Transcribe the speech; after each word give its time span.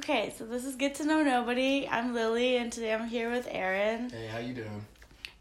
Okay, 0.00 0.32
so 0.36 0.44
this 0.46 0.64
is 0.64 0.76
Get 0.76 0.94
to 0.96 1.04
Know 1.04 1.22
Nobody. 1.22 1.86
I'm 1.88 2.14
Lily, 2.14 2.56
and 2.56 2.72
today 2.72 2.94
I'm 2.94 3.06
here 3.08 3.30
with 3.30 3.46
Aaron. 3.50 4.08
Hey, 4.10 4.26
how 4.28 4.38
you 4.38 4.54
doing? 4.54 4.84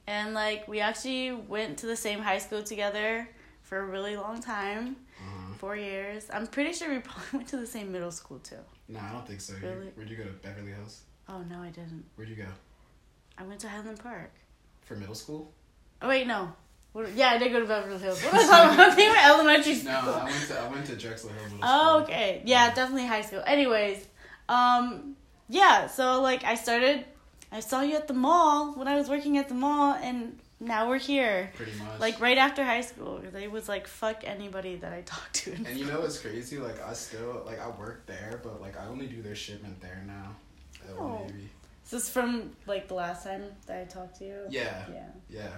And 0.07 0.33
like, 0.33 0.67
we 0.67 0.79
actually 0.81 1.31
went 1.31 1.77
to 1.79 1.85
the 1.85 1.95
same 1.95 2.19
high 2.19 2.39
school 2.39 2.61
together 2.63 3.29
for 3.61 3.79
a 3.79 3.85
really 3.85 4.17
long 4.17 4.41
time 4.41 4.95
Uh, 5.21 5.53
four 5.57 5.75
years. 5.75 6.27
I'm 6.33 6.47
pretty 6.47 6.73
sure 6.73 6.89
we 6.89 6.99
probably 6.99 7.23
went 7.33 7.47
to 7.49 7.57
the 7.57 7.67
same 7.67 7.91
middle 7.91 8.11
school 8.11 8.39
too. 8.39 8.57
no, 8.87 8.99
I 8.99 9.11
don't 9.11 9.27
think 9.27 9.39
so. 9.41 9.53
You- 9.53 9.67
Really? 9.67 9.87
Where'd 9.95 10.09
you 10.09 10.17
go 10.17 10.23
to 10.23 10.31
Beverly 10.31 10.71
Hills? 10.71 11.01
Oh, 11.29 11.39
no, 11.49 11.61
I 11.61 11.69
didn't. 11.69 12.05
Where'd 12.15 12.29
you 12.29 12.35
go? 12.35 12.47
I 13.37 13.43
went 13.43 13.59
to 13.61 13.69
Highland 13.69 13.99
Park. 13.99 14.31
For 14.81 14.95
middle 14.95 15.15
school? 15.15 15.53
Oh, 16.01 16.09
wait, 16.09 16.25
no. 16.27 16.51
What, 16.93 17.13
yeah, 17.13 17.29
I 17.29 17.37
did 17.37 17.51
go 17.51 17.59
to 17.59 17.65
Beverly 17.67 17.99
Hills. 17.99 18.21
What 18.23 18.33
was 18.33 18.43
I 18.43 18.47
talking 18.47 18.73
about? 18.73 18.89
I 18.91 18.95
think 18.95 19.17
elementary 19.25 19.75
school. 19.75 19.91
No, 19.93 20.13
I 20.15 20.23
went 20.25 20.47
to 20.47 20.59
I 20.59 20.67
went 20.69 20.85
to 20.87 20.95
Drexel 20.95 21.29
Hill 21.29 21.43
Middle 21.43 21.59
Oh, 21.61 22.03
School. 22.03 22.03
okay. 22.15 22.41
Yeah, 22.45 22.73
definitely 22.73 23.05
high 23.05 23.21
school. 23.21 23.43
Anyways, 23.45 24.05
um, 24.49 25.15
yeah, 25.47 25.87
so 25.87 26.21
like 26.21 26.43
I 26.43 26.55
started, 26.55 27.05
I 27.51 27.59
saw 27.61 27.81
you 27.81 27.95
at 27.95 28.07
the 28.07 28.13
mall 28.13 28.73
when 28.73 28.87
I 28.87 28.95
was 28.95 29.09
working 29.09 29.37
at 29.37 29.47
the 29.47 29.55
mall, 29.55 29.93
and 29.93 30.37
now 30.59 30.89
we're 30.89 30.99
here. 30.99 31.51
Pretty 31.55 31.71
much. 31.77 31.99
Like 31.99 32.19
right 32.19 32.37
after 32.37 32.63
high 32.63 32.81
school, 32.81 33.19
because 33.19 33.35
I 33.35 33.47
was 33.47 33.69
like, 33.69 33.87
fuck 33.87 34.23
anybody 34.25 34.75
that 34.77 34.91
I 34.91 35.01
talked 35.05 35.35
to. 35.35 35.53
And 35.53 35.77
you 35.77 35.85
know 35.85 36.01
what's 36.01 36.19
crazy? 36.19 36.57
Like 36.57 36.83
I 36.83 36.93
still 36.93 37.43
like 37.45 37.59
I 37.59 37.69
work 37.69 38.05
there, 38.05 38.41
but 38.43 38.59
like 38.59 38.77
I 38.77 38.87
only 38.87 39.07
do 39.07 39.21
their 39.21 39.35
shipment 39.35 39.79
there 39.81 40.03
now. 40.05 40.35
Oh. 40.97 41.23
Navy. 41.27 41.49
Is 41.85 41.91
this 41.91 42.09
from 42.09 42.51
like 42.67 42.87
the 42.87 42.93
last 42.93 43.23
time 43.23 43.43
that 43.65 43.81
I 43.81 43.85
talked 43.85 44.19
to 44.19 44.25
you? 44.25 44.37
Yeah. 44.49 44.83
Yeah. 44.91 45.07
Yeah. 45.29 45.49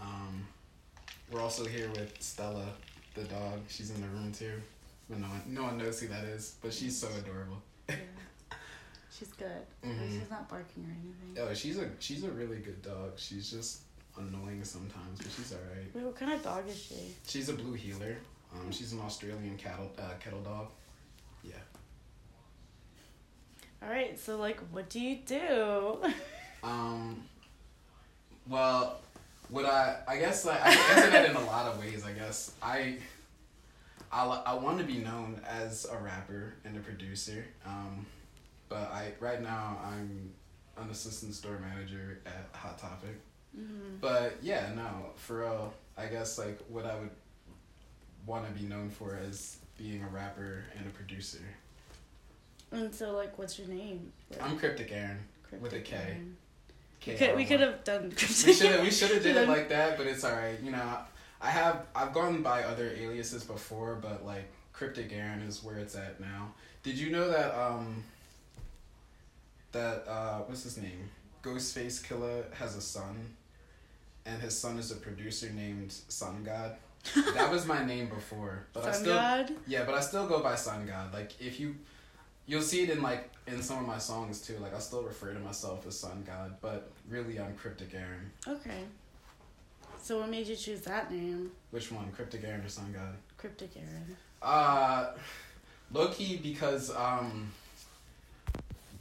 Um, 0.00 0.46
we're 1.30 1.40
also 1.40 1.64
here 1.64 1.88
with 1.90 2.14
Stella, 2.20 2.66
the 3.14 3.24
dog. 3.24 3.60
She's 3.68 3.90
in 3.90 4.00
the 4.00 4.08
room 4.08 4.32
too, 4.32 4.60
no 5.08 5.16
one 5.26 5.42
no 5.48 5.62
one 5.64 5.78
knows 5.78 6.00
who 6.00 6.08
that 6.08 6.24
is. 6.24 6.56
But 6.62 6.72
she's 6.72 6.96
so 6.98 7.08
adorable. 7.18 7.62
yeah. 7.88 7.96
She's 9.18 9.28
good. 9.34 9.62
Mhm. 9.84 10.18
she's 10.20 10.30
not 10.30 10.48
barking 10.48 10.84
or 10.84 10.90
anything. 10.90 11.46
Oh, 11.50 11.54
she's 11.54 11.78
a 11.78 11.88
she's 12.00 12.24
a 12.24 12.30
really 12.30 12.56
good 12.56 12.80
dog. 12.82 13.12
She's 13.16 13.50
just 13.50 13.82
annoying 14.18 14.64
sometimes, 14.64 15.18
but 15.18 15.30
she's 15.30 15.52
alright. 15.52 15.94
Wait, 15.94 16.02
what 16.04 16.16
kind 16.16 16.32
of 16.32 16.42
dog 16.42 16.66
is 16.68 16.82
she? 16.82 17.14
She's 17.26 17.48
a 17.48 17.52
blue 17.52 17.74
heeler. 17.74 18.16
Um, 18.52 18.72
she's 18.72 18.92
an 18.92 19.00
Australian 19.00 19.56
cattle 19.58 19.92
uh, 19.98 20.14
kettle 20.18 20.40
dog. 20.40 20.68
Yeah. 21.44 21.52
All 23.82 23.88
right, 23.90 24.18
so 24.18 24.36
like, 24.38 24.60
what 24.70 24.88
do 24.88 24.98
you 25.00 25.16
do? 25.24 25.98
Um. 26.64 27.24
Well, 28.48 29.00
what 29.48 29.66
I 29.66 29.96
I 30.06 30.16
guess 30.16 30.44
like 30.44 30.60
I 30.64 30.70
answer 30.70 31.10
that 31.10 31.28
in 31.30 31.34
a 31.36 31.44
lot 31.44 31.66
of 31.66 31.78
ways. 31.80 32.04
I 32.04 32.12
guess 32.12 32.52
I. 32.62 32.98
I, 34.12 34.24
I 34.46 34.54
want 34.54 34.78
to 34.78 34.84
be 34.84 34.98
known 34.98 35.40
as 35.48 35.86
a 35.90 35.96
rapper 35.96 36.54
and 36.64 36.76
a 36.76 36.80
producer, 36.80 37.44
um, 37.66 38.04
but 38.68 38.90
I 38.92 39.12
right 39.20 39.42
now 39.42 39.78
I'm 39.84 40.32
an 40.76 40.90
assistant 40.90 41.34
store 41.34 41.58
manager 41.58 42.20
at 42.26 42.48
Hot 42.58 42.78
Topic. 42.78 43.16
hmm 43.54 43.96
But 44.00 44.36
yeah, 44.42 44.70
no, 44.74 45.10
for 45.16 45.40
real, 45.40 45.74
I 45.96 46.06
guess 46.06 46.38
like 46.38 46.58
what 46.68 46.84
I 46.86 46.94
would 46.98 47.10
want 48.26 48.46
to 48.46 48.52
be 48.52 48.66
known 48.68 48.90
for 48.90 49.16
is 49.28 49.58
being 49.78 50.02
a 50.02 50.08
rapper 50.08 50.64
and 50.76 50.86
a 50.86 50.90
producer. 50.90 51.42
And 52.70 52.94
so, 52.94 53.12
like, 53.12 53.38
what's 53.38 53.58
your 53.58 53.68
name? 53.68 54.12
Like, 54.30 54.42
I'm 54.42 54.58
Cryptic 54.58 54.90
Aaron. 54.92 55.18
with 55.60 55.74
a 55.74 55.80
K. 55.80 55.96
Aaron. 55.96 56.36
K 57.00 57.12
We 57.12 57.18
could, 57.18 57.26
we 57.28 57.32
R 57.32 57.36
Y. 57.36 57.44
could 57.44 57.60
have 57.60 57.84
done. 57.84 58.10
We 58.10 58.52
should 58.52 58.70
have 58.72 58.80
we 58.82 58.90
should 58.90 59.10
have 59.10 59.22
did 59.22 59.36
it 59.36 59.48
like 59.56 59.68
that, 59.70 59.98
but 59.98 60.06
it's 60.06 60.24
alright. 60.24 60.58
You 60.62 60.70
know, 60.70 60.98
I 61.42 61.50
have 61.50 61.86
I've 61.94 62.12
gone 62.12 62.42
by 62.42 62.62
other 62.62 62.90
aliases 62.90 63.44
before, 63.44 63.96
but 63.96 64.24
like 64.24 64.50
Cryptic 64.72 65.12
Aaron 65.12 65.40
is 65.40 65.62
where 65.62 65.76
it's 65.76 65.96
at 65.96 66.20
now. 66.20 66.52
Did 66.82 66.98
you 66.98 67.10
know 67.10 67.28
that 67.30 67.54
um 67.54 68.04
that 69.72 70.06
uh 70.08 70.38
what's 70.46 70.62
his 70.62 70.78
name? 70.78 71.10
Ghostface 71.42 72.06
Killah 72.06 72.52
has 72.54 72.76
a 72.76 72.80
son 72.80 73.34
and 74.26 74.40
his 74.40 74.56
son 74.56 74.78
is 74.78 74.90
a 74.90 74.96
producer 74.96 75.50
named 75.50 75.92
Sun 76.08 76.44
God. 76.44 76.76
That 77.34 77.50
was 77.50 77.66
my 77.66 77.84
name 77.84 78.08
before, 78.08 78.66
but 78.72 78.84
I 78.84 78.92
still 78.92 79.14
God. 79.14 79.50
yeah, 79.66 79.84
but 79.84 79.94
I 79.94 80.00
still 80.00 80.28
go 80.28 80.40
by 80.40 80.54
Sun 80.54 80.86
God. 80.86 81.12
Like 81.12 81.32
if 81.40 81.58
you, 81.58 81.74
you'll 82.46 82.62
see 82.62 82.84
it 82.84 82.90
in 82.90 83.02
like 83.02 83.28
in 83.48 83.60
some 83.60 83.78
of 83.80 83.86
my 83.86 83.98
songs 83.98 84.40
too. 84.40 84.56
Like 84.58 84.72
I 84.72 84.78
still 84.78 85.02
refer 85.02 85.32
to 85.34 85.40
myself 85.40 85.84
as 85.84 85.98
Sun 85.98 86.22
God, 86.24 86.54
but 86.60 86.92
really 87.08 87.40
I'm 87.40 87.56
Cryptic 87.56 87.92
Aaron. 87.94 88.30
Okay. 88.46 88.84
So 90.02 90.18
what 90.18 90.28
made 90.28 90.46
you 90.48 90.56
choose 90.56 90.80
that 90.82 91.10
name, 91.12 91.52
Which 91.70 91.92
one, 91.92 92.10
Cryptic 92.10 92.42
Aaron 92.44 92.60
or 92.60 92.68
Sun 92.68 92.92
God? 92.92 93.14
Cryptic 93.38 93.70
Aaron? 93.76 94.16
Uh, 94.42 95.12
low 95.92 96.08
key 96.08 96.36
because 96.42 96.90
um. 96.94 97.52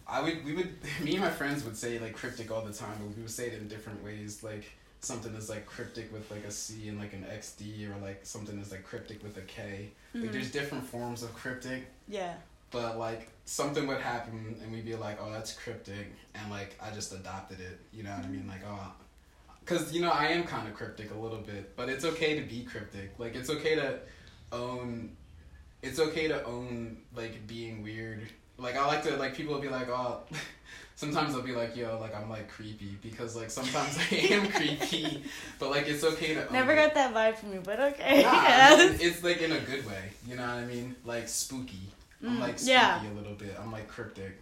I 0.08 0.22
would 0.22 0.44
we 0.44 0.54
would 0.54 0.76
me 1.04 1.14
and 1.16 1.22
my 1.24 1.30
friends 1.30 1.64
would 1.64 1.78
say 1.78 1.98
like 1.98 2.14
cryptic 2.14 2.52
all 2.52 2.62
the 2.62 2.74
time, 2.74 2.94
but 3.00 3.16
we 3.16 3.22
would 3.24 3.32
say 3.32 3.48
it 3.48 3.54
in 3.54 3.68
different 3.68 4.04
ways. 4.04 4.44
Like 4.44 4.66
something 5.00 5.34
is 5.36 5.50
like 5.50 5.66
cryptic 5.66 6.12
with 6.14 6.30
like 6.30 6.44
a 6.44 6.52
C 6.52 6.90
and 6.90 7.00
like 7.00 7.14
an 7.14 7.26
XD, 7.34 7.90
or 7.90 8.00
like 8.06 8.20
something 8.24 8.60
is 8.60 8.72
like 8.72 8.84
cryptic 8.84 9.24
with 9.24 9.38
a 9.38 9.42
K. 9.42 9.90
Like 10.14 10.26
Mhm. 10.26 10.32
there's 10.34 10.52
different 10.52 10.86
forms 10.86 11.24
of 11.24 11.34
cryptic. 11.34 11.88
Yeah. 12.08 12.34
but 12.72 12.98
like 13.00 13.30
something 13.46 13.86
would 13.88 14.00
happen 14.02 14.56
and 14.62 14.72
we'd 14.72 14.86
be 14.86 14.96
like 14.96 15.18
oh 15.22 15.30
that's 15.32 15.52
cryptic 15.54 16.08
and 16.36 16.50
like 16.50 16.78
i 16.82 16.90
just 16.92 17.12
adopted 17.14 17.60
it 17.60 17.78
you 17.92 18.02
know 18.04 18.12
what 18.12 18.24
i 18.24 18.28
mean 18.30 18.48
like 18.48 18.62
oh 18.66 18.94
because 19.62 19.94
you 19.94 20.02
know 20.02 20.10
i 20.12 20.26
am 20.28 20.44
kind 20.44 20.68
of 20.68 20.74
cryptic 20.74 21.12
a 21.12 21.18
little 21.18 21.40
bit 21.40 21.76
but 21.76 21.90
it's 21.90 22.04
okay 22.06 22.40
to 22.40 22.46
be 22.46 22.64
cryptic 22.64 23.12
like 23.18 23.36
it's 23.36 23.50
okay 23.50 23.76
to 23.76 24.00
own 24.52 25.12
it's 25.82 26.00
okay 26.00 26.28
to 26.28 26.44
own 26.46 26.98
like 27.16 27.46
being 27.48 27.82
weird 27.82 28.22
like 28.58 28.76
i 28.76 28.86
like 28.86 29.02
to 29.04 29.16
like 29.18 29.36
people 29.36 29.54
will 29.54 29.62
be 29.62 29.70
like 29.70 29.90
oh 29.90 30.20
sometimes 30.96 31.34
they'll 31.34 31.42
be 31.42 31.54
like 31.54 31.76
yo 31.76 31.98
like 32.00 32.16
i'm 32.16 32.30
like 32.30 32.48
creepy 32.50 32.98
because 33.02 33.36
like 33.36 33.50
sometimes 33.50 33.98
i 34.12 34.16
am 34.32 34.48
creepy 34.52 35.24
but 35.60 35.70
like 35.72 35.88
it's 35.88 36.04
okay 36.04 36.34
to 36.36 36.46
own 36.48 36.54
Never 36.54 36.74
it. 36.74 36.76
got 36.76 36.94
that 36.94 37.14
vibe 37.14 37.38
from 37.38 37.54
you, 37.54 37.62
but 37.64 37.80
okay. 37.80 38.22
Nah, 38.24 38.32
yes. 38.44 38.94
it's, 38.96 39.04
it's 39.04 39.24
like 39.24 39.42
in 39.42 39.52
a 39.52 39.60
good 39.62 39.86
way 39.88 40.12
you 40.28 40.36
know 40.36 40.44
what 40.44 40.50
i 40.58 40.66
mean 40.66 40.96
like 41.06 41.28
spooky 41.28 41.80
i'm 42.24 42.38
Mm, 42.38 42.40
like 42.40 42.60
spooky 42.60 42.72
yeah. 42.74 43.02
a 43.12 43.16
little 43.16 43.34
bit 43.34 43.56
i'm 43.60 43.72
like 43.72 43.88
cryptic 43.88 44.38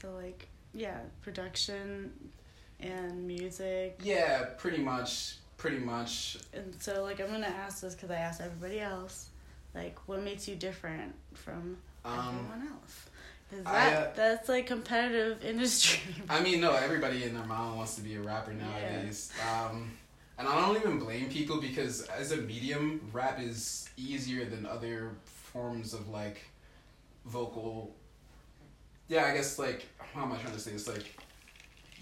So 0.00 0.12
like, 0.14 0.48
yeah, 0.74 0.98
production 1.22 2.12
and 2.80 3.26
music, 3.26 3.98
Yeah, 4.02 4.44
pretty 4.56 4.78
much. 4.82 5.36
Pretty 5.56 5.78
much. 5.78 6.38
and 6.54 6.74
so 6.80 7.02
like 7.02 7.20
I'm 7.20 7.28
gonna 7.30 7.46
ask 7.46 7.82
this 7.82 7.94
because 7.94 8.10
I 8.10 8.16
asked 8.16 8.40
everybody 8.40 8.80
else, 8.80 9.28
like, 9.74 9.98
what 10.08 10.22
makes 10.22 10.48
you 10.48 10.56
different 10.56 11.14
from 11.34 11.76
Um, 12.04 12.38
everyone 12.50 12.68
else? 12.72 13.04
Because 13.50 13.66
I, 13.66 13.90
that 13.90 14.06
uh, 14.06 14.10
that's 14.14 14.48
like 14.48 14.66
competitive 14.66 15.44
industry. 15.44 16.00
I 16.30 16.40
mean, 16.40 16.60
no, 16.60 16.72
everybody 16.74 17.24
and 17.24 17.36
their 17.36 17.44
mom 17.44 17.76
wants 17.76 17.96
to 17.96 18.00
be 18.00 18.14
a 18.14 18.20
rapper 18.20 18.52
nowadays. 18.54 19.30
Um, 19.52 19.90
and 20.38 20.48
I 20.48 20.58
don't 20.62 20.76
even 20.76 20.98
blame 20.98 21.28
people 21.28 21.60
because 21.60 22.02
as 22.02 22.32
a 22.32 22.38
medium, 22.38 23.10
rap 23.12 23.38
is 23.38 23.90
easier 23.98 24.46
than 24.46 24.64
other 24.64 25.10
forms 25.26 25.92
of 25.92 26.08
like 26.08 26.40
vocal. 27.26 27.94
Yeah, 29.10 29.24
I 29.24 29.34
guess 29.34 29.58
like 29.58 29.86
how 30.14 30.22
am 30.22 30.32
I 30.32 30.36
trying 30.36 30.54
to 30.54 30.60
say 30.60 30.70
this? 30.70 30.88
Like, 30.88 31.04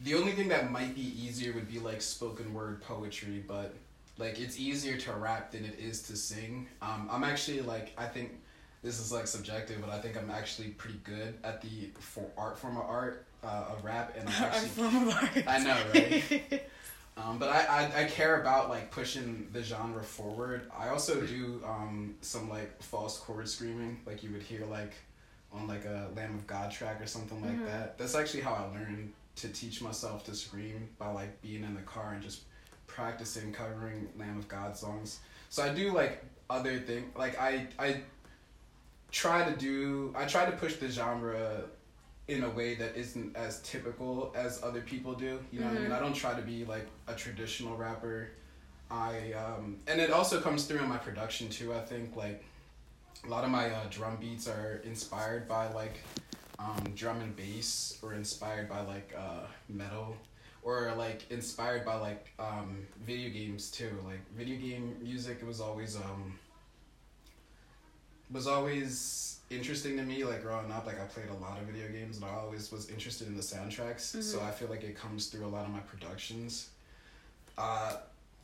the 0.04 0.14
only 0.14 0.32
thing 0.32 0.48
that 0.48 0.70
might 0.70 0.94
be 0.94 1.12
easier 1.20 1.52
would 1.54 1.70
be 1.70 1.78
like 1.80 2.02
spoken 2.02 2.52
word 2.54 2.82
poetry, 2.82 3.42
but 3.48 3.74
like 4.18 4.38
it's 4.38 4.60
easier 4.60 4.98
to 4.98 5.12
rap 5.14 5.50
than 5.50 5.64
it 5.64 5.78
is 5.78 6.02
to 6.02 6.16
sing. 6.16 6.68
Um, 6.82 7.08
I'm 7.10 7.24
actually 7.24 7.62
like 7.62 7.92
I 7.96 8.04
think 8.04 8.32
this 8.82 9.00
is 9.00 9.10
like 9.10 9.26
subjective, 9.26 9.80
but 9.80 9.90
I 9.90 10.00
think 10.00 10.18
I'm 10.18 10.30
actually 10.30 10.68
pretty 10.68 11.00
good 11.02 11.34
at 11.42 11.62
the 11.62 11.90
for 11.98 12.26
art 12.36 12.58
form 12.58 12.76
of 12.76 12.84
art 12.84 13.24
uh, 13.42 13.64
of 13.70 13.82
rap, 13.82 14.14
and 14.16 14.28
I'm 14.28 14.44
actually 14.44 14.68
form 14.68 15.08
of 15.08 15.14
art. 15.14 15.30
I 15.46 15.58
know, 15.60 15.78
right? 15.94 16.62
Um, 17.18 17.36
but 17.36 17.48
I, 17.48 17.64
I, 17.66 18.02
I 18.02 18.04
care 18.04 18.40
about 18.40 18.68
like 18.68 18.92
pushing 18.92 19.48
the 19.52 19.60
genre 19.60 20.04
forward. 20.04 20.70
I 20.78 20.90
also 20.90 21.20
do 21.20 21.60
um, 21.66 22.14
some 22.20 22.48
like 22.48 22.80
false 22.80 23.18
cord 23.18 23.48
screaming, 23.48 23.98
like 24.06 24.22
you 24.22 24.30
would 24.30 24.42
hear 24.42 24.64
like 24.66 24.92
on 25.52 25.66
like 25.66 25.84
a 25.84 26.08
Lamb 26.14 26.34
of 26.34 26.46
God 26.46 26.70
track 26.70 27.00
or 27.00 27.06
something 27.06 27.40
like 27.42 27.58
Mhm. 27.58 27.66
that. 27.66 27.98
That's 27.98 28.14
actually 28.14 28.42
how 28.42 28.54
I 28.54 28.64
learned 28.66 29.12
to 29.36 29.48
teach 29.48 29.80
myself 29.80 30.24
to 30.26 30.34
scream 30.34 30.88
by 30.98 31.08
like 31.10 31.40
being 31.40 31.62
in 31.64 31.74
the 31.74 31.82
car 31.82 32.12
and 32.12 32.22
just 32.22 32.42
practicing 32.86 33.52
covering 33.52 34.08
Lamb 34.18 34.38
of 34.38 34.48
God 34.48 34.76
songs. 34.76 35.20
So 35.48 35.62
I 35.62 35.72
do 35.72 35.92
like 35.92 36.24
other 36.50 36.78
thing 36.78 37.12
like 37.16 37.38
I 37.40 37.68
I 37.78 38.02
try 39.10 39.48
to 39.50 39.56
do 39.56 40.12
I 40.16 40.26
try 40.26 40.44
to 40.46 40.52
push 40.52 40.76
the 40.76 40.88
genre 40.88 41.62
in 42.26 42.44
a 42.44 42.50
way 42.50 42.74
that 42.74 42.94
isn't 42.96 43.34
as 43.36 43.60
typical 43.62 44.32
as 44.36 44.62
other 44.62 44.82
people 44.82 45.14
do. 45.14 45.42
You 45.50 45.60
know 45.60 45.66
what 45.68 45.76
I 45.76 45.80
mean? 45.80 45.90
Mhm. 45.90 45.96
I 45.96 46.00
don't 46.00 46.14
try 46.14 46.34
to 46.34 46.42
be 46.42 46.64
like 46.64 46.86
a 47.06 47.14
traditional 47.14 47.76
rapper. 47.76 48.30
I 48.90 49.32
um 49.32 49.78
and 49.86 50.00
it 50.00 50.10
also 50.10 50.40
comes 50.40 50.64
through 50.66 50.80
in 50.80 50.88
my 50.88 50.98
production 50.98 51.48
too. 51.48 51.72
I 51.74 51.80
think 51.80 52.16
like 52.16 52.44
a 53.26 53.28
lot 53.28 53.44
of 53.44 53.50
my 53.50 53.70
uh, 53.70 53.84
drum 53.90 54.16
beats 54.20 54.48
are 54.48 54.80
inspired 54.84 55.48
by 55.48 55.68
like 55.72 56.00
um, 56.58 56.92
drum 56.94 57.20
and 57.20 57.34
bass 57.36 57.98
or 58.02 58.14
inspired 58.14 58.68
by 58.68 58.80
like 58.80 59.14
uh, 59.16 59.46
metal 59.68 60.16
or 60.62 60.92
like 60.96 61.30
inspired 61.30 61.84
by 61.84 61.94
like 61.96 62.28
um, 62.38 62.86
video 63.06 63.30
games 63.30 63.70
too 63.70 63.90
like 64.04 64.20
video 64.36 64.56
game 64.56 64.96
music 65.02 65.38
it 65.40 65.46
was 65.46 65.60
always 65.60 65.96
um 65.96 66.38
was 68.30 68.46
always 68.46 69.38
interesting 69.50 69.96
to 69.96 70.02
me. 70.02 70.24
Like 70.24 70.42
growing 70.42 70.70
up, 70.70 70.86
like 70.86 71.00
I 71.00 71.04
played 71.04 71.28
a 71.30 71.34
lot 71.34 71.58
of 71.58 71.64
video 71.64 71.88
games, 71.88 72.16
and 72.16 72.24
I 72.24 72.34
always 72.34 72.70
was 72.70 72.90
interested 72.90 73.28
in 73.28 73.36
the 73.36 73.42
soundtracks. 73.42 74.22
So 74.22 74.40
I 74.40 74.50
feel 74.50 74.68
like 74.68 74.82
it 74.82 74.96
comes 74.96 75.26
through 75.26 75.46
a 75.46 75.48
lot 75.48 75.64
of 75.64 75.72
my 75.72 75.80
productions. 75.80 76.70
Uh, 77.56 77.96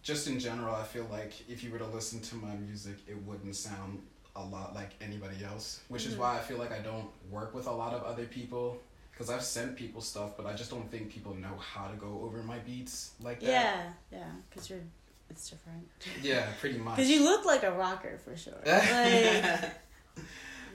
just 0.03 0.27
in 0.27 0.39
general, 0.39 0.75
I 0.75 0.83
feel 0.83 1.07
like 1.11 1.33
if 1.49 1.63
you 1.63 1.71
were 1.71 1.79
to 1.79 1.87
listen 1.87 2.21
to 2.21 2.37
my 2.37 2.55
music, 2.57 2.97
it 3.07 3.17
wouldn't 3.25 3.57
sound 3.57 4.03
a 4.37 4.43
lot 4.43 4.75
like 4.75 4.91
anybody 5.01 5.45
else. 5.45 5.81
Which 5.89 6.07
is 6.07 6.15
Mhm. 6.15 6.19
why 6.19 6.39
I 6.39 6.41
feel 6.41 6.59
like 6.59 6.73
I 6.73 6.79
don't 6.81 7.09
work 7.31 7.55
with 7.55 7.67
a 7.67 7.73
lot 7.73 7.95
of 7.95 8.03
other 8.05 8.27
people. 8.27 8.81
Because 9.13 9.31
I've 9.31 9.45
sent 9.45 9.77
people 9.77 10.01
stuff, 10.01 10.37
but 10.37 10.45
I 10.45 10.55
just 10.55 10.71
don't 10.71 10.91
think 10.91 11.09
people 11.09 11.35
know 11.37 11.57
how 11.57 11.87
to 11.87 11.95
go 11.97 12.21
over 12.25 12.43
my 12.43 12.59
beats 12.59 13.13
like 13.21 13.39
that. 13.41 13.47
Yeah, 13.47 13.93
yeah, 14.11 14.31
because 14.51 14.69
you're 14.69 14.81
it's 15.31 15.49
different. 15.51 15.89
Yeah, 16.21 16.47
pretty 16.61 16.79
much. 16.79 16.97
Because 16.97 17.09
you 17.11 17.23
look 17.23 17.45
like 17.45 17.63
a 17.63 17.71
rocker 17.71 18.19
for 18.25 18.37
sure. 18.37 18.55
Like 18.67 19.71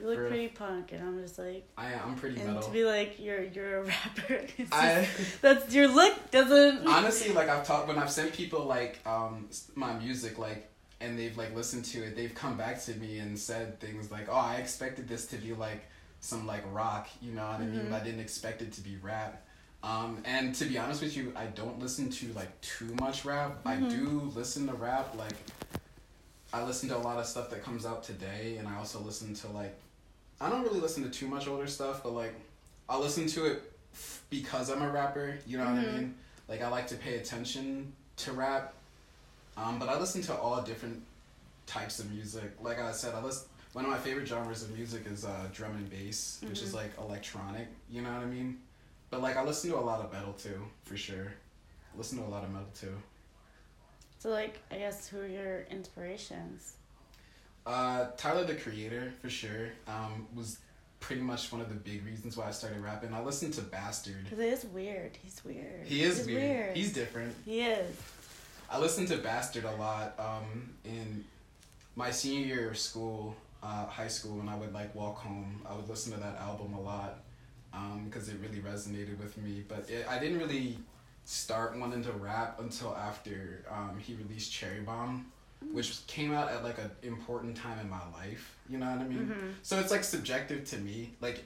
you 0.00 0.06
look 0.06 0.16
For- 0.16 0.28
pretty 0.28 0.48
punk, 0.48 0.92
and 0.92 1.02
I'm 1.06 1.20
just 1.20 1.38
like, 1.38 1.68
I 1.76 1.92
I'm 1.92 2.14
pretty 2.16 2.40
and 2.40 2.54
metal. 2.54 2.62
to 2.62 2.70
be 2.72 2.84
like 2.84 3.20
you're 3.20 3.42
you're 3.42 3.80
a 3.80 3.84
rapper. 3.84 4.40
I 4.72 5.06
just- 5.16 5.42
that's 5.42 5.74
your 5.74 5.88
look 5.88 6.30
doesn't. 6.30 6.86
honestly 6.86 7.34
like 7.34 7.50
I've 7.50 7.66
talked 7.66 7.86
when 7.88 7.98
I've 7.98 8.10
sent 8.10 8.32
people 8.32 8.64
like 8.64 9.06
um 9.06 9.50
my 9.74 9.92
music 9.98 10.38
like 10.38 10.70
and 11.00 11.18
they've 11.18 11.36
like 11.36 11.54
listened 11.54 11.84
to 11.86 12.02
it. 12.04 12.16
They've 12.16 12.34
come 12.34 12.56
back 12.56 12.80
to 12.84 12.94
me 12.94 13.18
and 13.18 13.38
said 13.38 13.80
things 13.80 14.10
like, 14.10 14.28
"Oh, 14.28 14.34
I 14.34 14.56
expected 14.56 15.08
this 15.08 15.26
to 15.28 15.36
be 15.36 15.52
like 15.54 15.82
some 16.20 16.46
like 16.46 16.62
rock, 16.72 17.08
you 17.22 17.32
know 17.32 17.46
what 17.46 17.60
I 17.60 17.64
mean? 17.64 17.86
Mhm. 17.86 17.92
I 17.92 18.00
didn't 18.04 18.20
expect 18.20 18.62
it 18.62 18.72
to 18.74 18.80
be 18.82 18.96
rap." 18.96 19.42
Um, 19.82 20.18
and 20.26 20.54
to 20.56 20.66
be 20.66 20.76
honest 20.76 21.00
with 21.00 21.16
you, 21.16 21.32
I 21.34 21.46
don't 21.46 21.78
listen 21.80 22.10
to 22.10 22.32
like 22.34 22.60
too 22.60 22.94
much 23.00 23.24
rap. 23.24 23.60
I 23.64 23.76
Mhm. 23.76 23.90
do 23.90 24.32
listen 24.34 24.66
to 24.66 24.74
rap. 24.74 25.14
Like, 25.16 25.32
I 26.52 26.62
listen 26.64 26.88
to 26.90 26.96
a 26.96 26.98
lot 26.98 27.18
of 27.18 27.26
stuff 27.26 27.48
that 27.50 27.62
comes 27.62 27.86
out 27.86 28.02
today, 28.04 28.56
and 28.58 28.68
I 28.68 28.76
also 28.76 29.00
listen 29.00 29.34
to 29.34 29.48
like, 29.48 29.74
I 30.40 30.50
don't 30.50 30.62
really 30.62 30.80
listen 30.80 31.02
to 31.04 31.10
too 31.10 31.28
much 31.28 31.46
older 31.48 31.66
stuff, 31.66 32.02
but 32.02 32.10
like, 32.12 32.34
I'll 32.88 33.00
listen 33.00 33.26
to 33.28 33.46
it 33.46 33.72
f- 33.94 34.22
because 34.30 34.68
I'm 34.70 34.82
a 34.82 34.90
rapper. 34.90 35.38
You 35.46 35.58
know 35.58 35.64
what 35.64 35.74
I 35.78 35.84
Mhm. 35.84 35.94
mean? 35.94 36.14
Like, 36.48 36.60
I 36.60 36.68
like 36.68 36.88
to 36.88 36.96
pay 36.96 37.16
attention 37.18 37.92
to 38.16 38.32
rap, 38.32 38.74
um, 39.62 39.78
but 39.78 39.88
I 39.88 39.98
listen 39.98 40.22
to 40.22 40.34
all 40.34 40.60
different 40.62 41.02
types 41.66 41.98
of 41.98 42.10
music. 42.10 42.50
Like 42.60 42.80
I 42.80 42.92
said, 42.92 43.14
I 43.14 43.20
listen. 43.22 43.46
One 43.72 43.84
of 43.84 43.90
my 43.92 43.98
favorite 43.98 44.26
genres 44.26 44.64
of 44.64 44.70
music 44.76 45.02
is 45.06 45.24
uh, 45.24 45.46
drum 45.52 45.72
and 45.76 45.88
bass, 45.88 46.40
which 46.48 46.60
is 46.62 46.72
Mhm. 46.72 46.76
like 46.76 46.90
electronic. 46.98 47.68
You 47.88 48.02
know 48.02 48.12
what 48.12 48.22
I 48.22 48.26
mean? 48.26 48.58
But 49.10 49.22
like 49.22 49.36
I 49.36 49.44
listen 49.44 49.70
to 49.70 49.76
a 49.76 49.80
lot 49.80 50.00
of 50.04 50.12
metal 50.12 50.32
too, 50.32 50.60
for 50.84 50.96
sure. 50.96 51.32
listen 51.96 52.18
to 52.18 52.24
a 52.24 52.26
lot 52.30 52.44
of 52.44 52.50
metal 52.50 52.68
too. 52.80 52.94
So 54.20 54.28
like, 54.30 54.58
I 54.70 54.76
guess 54.78 55.08
who 55.08 55.18
are 55.20 55.26
your 55.26 55.62
inspirations? 55.70 56.74
Uh, 57.66 58.06
Tyler 58.16 58.44
the 58.44 58.54
Creator 58.54 59.12
for 59.20 59.28
sure 59.28 59.68
um, 59.88 60.26
was 60.34 60.58
pretty 61.00 61.22
much 61.22 61.50
one 61.50 61.60
of 61.60 61.68
the 61.68 61.74
big 61.74 62.04
reasons 62.06 62.36
why 62.36 62.46
I 62.46 62.50
started 62.52 62.80
rapping. 62.80 63.12
I 63.14 63.20
listened 63.22 63.54
to 63.54 63.62
Bastard. 63.62 64.22
Because 64.24 64.38
it 64.38 64.52
is 64.52 64.64
weird. 64.66 65.16
He's 65.22 65.40
weird. 65.44 65.84
He 65.86 66.02
is 66.02 66.18
He's 66.18 66.26
weird. 66.26 66.76
He's 66.76 66.92
different. 66.92 67.34
he 67.44 67.60
is. 67.62 67.96
I 68.70 68.78
listened 68.78 69.08
to 69.08 69.18
Bastard 69.18 69.64
a 69.64 69.72
lot 69.72 70.14
um, 70.18 70.70
in 70.84 71.24
my 71.96 72.10
senior 72.10 72.46
year 72.46 72.70
of 72.70 72.78
school, 72.78 73.34
uh, 73.62 73.86
high 73.86 74.08
school, 74.08 74.36
when 74.38 74.48
I 74.48 74.56
would 74.56 74.72
like 74.72 74.94
walk 74.94 75.18
home. 75.18 75.60
I 75.68 75.74
would 75.74 75.88
listen 75.88 76.12
to 76.12 76.20
that 76.20 76.36
album 76.38 76.74
a 76.74 76.80
lot 76.80 77.18
because 78.04 78.28
it 78.28 78.36
really 78.40 78.60
resonated 78.60 79.18
with 79.18 79.36
me. 79.38 79.64
But 79.66 79.90
it, 79.90 80.06
I 80.08 80.18
didn't 80.18 80.38
really 80.38 80.78
start 81.24 81.76
wanting 81.78 82.02
to 82.04 82.12
rap 82.12 82.60
until 82.60 82.94
after 82.96 83.64
um, 83.70 83.98
he 83.98 84.14
released 84.14 84.52
Cherry 84.52 84.80
Bomb, 84.80 85.26
which 85.72 86.06
came 86.06 86.32
out 86.32 86.50
at 86.50 86.62
like 86.62 86.78
an 86.78 86.90
important 87.02 87.56
time 87.56 87.78
in 87.80 87.90
my 87.90 88.02
life. 88.12 88.56
You 88.68 88.78
know 88.78 88.86
what 88.86 89.00
I 89.00 89.04
mean? 89.04 89.26
Mhm. 89.26 89.52
So 89.62 89.80
it's 89.80 89.90
like 89.90 90.04
subjective 90.04 90.64
to 90.70 90.78
me. 90.78 91.12
Like 91.20 91.44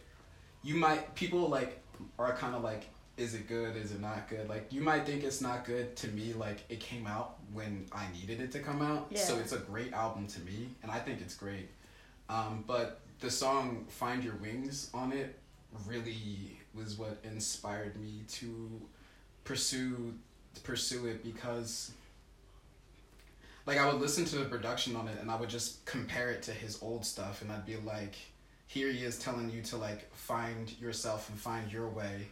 you 0.63 0.75
might 0.77 1.15
people 1.15 1.49
like 1.49 1.81
are 2.19 2.35
kind 2.37 2.55
of 2.55 2.63
like 2.63 2.85
is 3.17 3.35
it 3.35 3.47
good 3.47 3.77
is 3.77 3.93
it 3.93 4.01
not 4.01 4.29
good? 4.29 4.49
Like 4.49 4.73
you 4.73 4.81
might 4.81 5.07
think 5.07 5.23
it's 5.23 5.41
not 5.41 5.65
good 5.65 5.95
to 5.97 6.09
me 6.09 6.33
like 6.33 6.65
it 6.69 6.81
came 6.81 7.07
out 7.07 7.37
when 7.53 7.87
i 7.93 8.07
needed 8.13 8.41
it 8.41 8.51
to 8.53 8.59
come 8.59 8.83
out. 8.83 9.17
So 9.17 9.39
it's 9.39 9.53
a 9.53 9.59
great 9.59 9.93
album 9.93 10.27
to 10.29 10.41
me 10.41 10.69
and 10.83 10.91
i 10.91 10.99
think 10.99 11.21
it's 11.21 11.35
great. 11.35 11.71
Um, 12.29 12.65
but 12.67 13.01
the 13.21 13.31
song 13.31 13.87
find 13.89 14.25
your 14.25 14.37
wings 14.37 14.91
on 14.95 15.13
it 15.13 15.39
really 15.87 16.59
was 16.75 16.99
what 16.99 17.19
inspired 17.25 18.01
me 18.01 18.25
to 18.29 18.81
pursue 19.45 20.15
pursue 20.63 21.07
it 21.07 21.23
because 21.23 21.93
like 23.67 23.79
I 23.79 23.91
would 23.91 24.01
listen 24.01 24.25
to 24.27 24.37
the 24.37 24.45
production 24.45 24.95
on 24.97 25.09
it 25.09 25.19
and 25.21 25.31
I 25.31 25.37
would 25.37 25.49
just 25.49 25.85
compare 25.85 26.31
it 26.31 26.43
to 26.43 26.53
his 26.53 26.83
old 26.83 27.05
stuff 27.05 27.43
and 27.43 27.51
I'd 27.51 27.65
be 27.65 27.77
like, 27.77 28.15
here 28.67 28.91
he 28.91 29.05
is 29.05 29.19
telling 29.19 29.51
you 29.51 29.63
to 29.63 29.77
like 29.77 30.13
find 30.15 30.71
yourself 30.81 31.29
and 31.31 31.39
find 31.39 31.73
your 31.73 31.89
way 31.89 32.29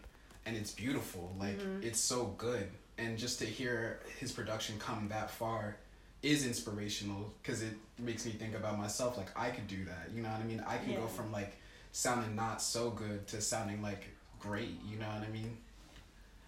and 0.47 0.57
it's 0.57 0.73
beautiful. 0.73 1.35
Like 1.39 1.59
Mhm. 1.59 1.83
it's 1.85 2.01
so 2.01 2.27
good. 2.39 2.71
And 2.99 3.19
just 3.19 3.39
to 3.39 3.47
hear 3.47 4.01
his 4.19 4.33
production 4.33 4.79
come 4.79 5.09
that 5.09 5.31
far 5.31 5.77
is 6.23 6.47
inspirational 6.47 7.33
because 7.43 7.63
it 7.63 7.75
makes 7.99 8.25
me 8.25 8.33
think 8.33 8.55
about 8.55 8.79
myself 8.79 9.17
like 9.17 9.37
I 9.37 9.51
could 9.51 9.67
do 9.67 9.85
that. 9.87 10.11
You 10.15 10.23
know 10.23 10.29
what 10.31 10.41
I 10.41 10.45
mean? 10.45 10.61
I 10.67 10.79
can 10.79 10.95
go 10.95 11.07
from 11.07 11.33
like 11.33 11.57
sounding 11.93 12.35
not 12.37 12.63
so 12.63 12.91
good 12.91 13.27
to 13.29 13.41
sounding 13.41 13.83
like 13.83 14.05
great, 14.39 14.81
you 14.85 14.99
know 14.99 15.09
what 15.09 15.23
I 15.23 15.29
mean? 15.31 15.57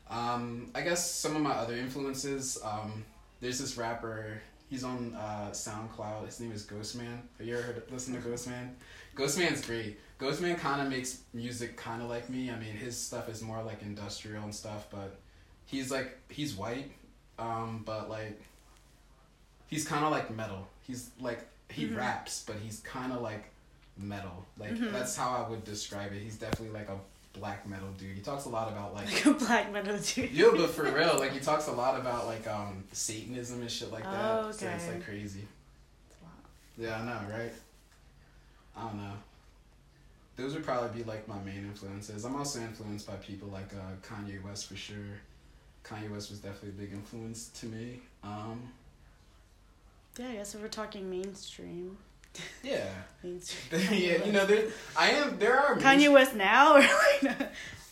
Um, 0.08 0.70
I 0.74 0.82
guess 0.82 1.10
some 1.10 1.34
of 1.34 1.42
my 1.42 1.52
other 1.52 1.74
influences, 1.74 2.58
um, 2.62 3.04
there's 3.40 3.58
this 3.58 3.76
rapper, 3.76 4.40
he's 4.68 4.84
on 4.84 5.14
uh, 5.14 5.50
SoundCloud, 5.52 6.26
his 6.26 6.40
name 6.40 6.52
is 6.52 6.64
Ghostemane. 6.64 7.20
Have 7.38 7.46
you 7.46 7.54
ever 7.56 7.62
heard, 7.62 7.82
listened 7.90 8.22
to 8.22 8.28
Ghostemane? 8.28 8.74
Ghostemane's 9.14 9.64
great. 9.64 9.98
Ghostemane 10.20 10.58
kind 10.58 10.80
of 10.82 10.88
makes 10.88 11.18
music 11.32 11.76
kind 11.76 12.02
of 12.02 12.08
like 12.08 12.28
me. 12.30 12.50
I 12.50 12.56
mean, 12.58 12.74
his 12.74 12.96
stuff 12.96 13.28
is 13.28 13.42
more 13.42 13.62
like 13.62 13.82
industrial 13.82 14.42
and 14.44 14.54
stuff, 14.54 14.86
but 14.90 15.16
he's 15.66 15.90
like, 15.90 16.16
he's 16.28 16.54
white, 16.54 16.90
um, 17.38 17.82
but 17.84 18.08
like, 18.08 18.40
he's 19.66 19.86
kind 19.86 20.04
of 20.04 20.10
like 20.12 20.30
metal. 20.34 20.66
He's 20.86 21.10
like, 21.20 21.46
he 21.68 21.86
Mhm. 21.86 21.96
raps, 21.96 22.44
but 22.46 22.56
he's 22.56 22.80
kind 22.80 23.12
of 23.12 23.22
like 23.22 23.50
metal. 23.96 24.46
Like, 24.58 24.72
Mhm. 24.72 24.92
that's 24.92 25.16
how 25.16 25.30
I 25.44 25.48
would 25.48 25.64
describe 25.64 26.12
it. 26.12 26.20
He's 26.22 26.36
definitely 26.36 26.70
like 26.78 26.88
a 26.88 26.98
black 27.32 27.66
metal 27.66 27.90
dude. 27.98 28.14
He 28.16 28.22
talks 28.22 28.44
a 28.44 28.48
lot 28.48 28.68
about 28.70 28.94
like 28.94 29.06
Like 29.12 29.26
a 29.26 29.32
black 29.34 29.72
metal 29.72 29.98
dude. 29.98 30.30
yeah, 30.30 30.50
but 30.56 30.70
for 30.76 30.84
real, 30.84 31.18
like 31.18 31.32
he 31.32 31.40
talks 31.40 31.66
a 31.66 31.72
lot 31.72 31.98
about 31.98 32.26
like 32.26 32.46
um 32.46 32.84
Satanism 32.92 33.60
and 33.62 33.70
shit 33.70 33.90
like 33.90 34.04
that. 34.04 34.14
Oh, 34.44 34.48
okay. 34.48 34.58
So 34.58 34.68
it's 34.68 34.86
like 34.88 35.04
crazy. 35.04 35.44
Wow. 36.22 36.28
Yeah, 36.78 37.00
I 37.00 37.04
know, 37.04 37.20
right? 37.36 37.52
I 38.76 38.82
don't 38.82 38.96
know. 38.96 39.12
Those 40.36 40.54
would 40.54 40.64
probably 40.64 41.02
be 41.02 41.08
like 41.08 41.28
my 41.28 41.38
main 41.40 41.58
influences. 41.58 42.24
I'm 42.24 42.34
also 42.34 42.60
influenced 42.60 43.06
by 43.06 43.14
people 43.16 43.48
like 43.48 43.72
uh, 43.72 44.06
Kanye 44.06 44.42
West 44.44 44.66
for 44.66 44.74
sure. 44.76 44.96
Kanye 45.84 46.10
West 46.10 46.30
was 46.30 46.40
definitely 46.40 46.70
a 46.70 46.86
big 46.86 46.92
influence 46.92 47.48
to 47.60 47.66
me. 47.66 48.00
Um, 48.24 48.62
Yeah, 50.18 50.28
I 50.28 50.32
guess 50.34 50.54
if 50.54 50.60
we're 50.60 50.68
talking 50.68 51.08
mainstream. 51.08 51.96
yeah, 52.64 52.86
Mainstream. 53.22 53.82
yeah. 53.92 54.24
You 54.24 54.32
know, 54.32 54.44
there 54.44 54.64
I 54.96 55.10
am. 55.10 55.38
There 55.38 55.56
are 55.58 55.76
Kanye 55.76 56.12
West 56.12 56.34
now 56.34 56.76
or 56.76 56.80
like 57.22 57.38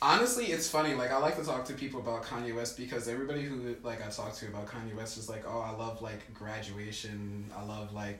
Honestly, 0.00 0.46
it's 0.46 0.68
funny. 0.68 0.94
Like 0.94 1.12
I 1.12 1.18
like 1.18 1.36
to 1.36 1.44
talk 1.44 1.64
to 1.66 1.74
people 1.74 2.00
about 2.00 2.24
Kanye 2.24 2.52
West 2.56 2.76
because 2.76 3.06
everybody 3.06 3.42
who 3.42 3.76
like 3.84 4.04
I 4.04 4.10
talk 4.10 4.34
to 4.34 4.48
about 4.48 4.66
Kanye 4.66 4.96
West 4.96 5.16
is 5.16 5.28
like, 5.28 5.44
oh, 5.46 5.60
I 5.60 5.70
love 5.76 6.02
like 6.02 6.34
graduation. 6.34 7.44
I 7.56 7.64
love 7.64 7.94
like 7.94 8.18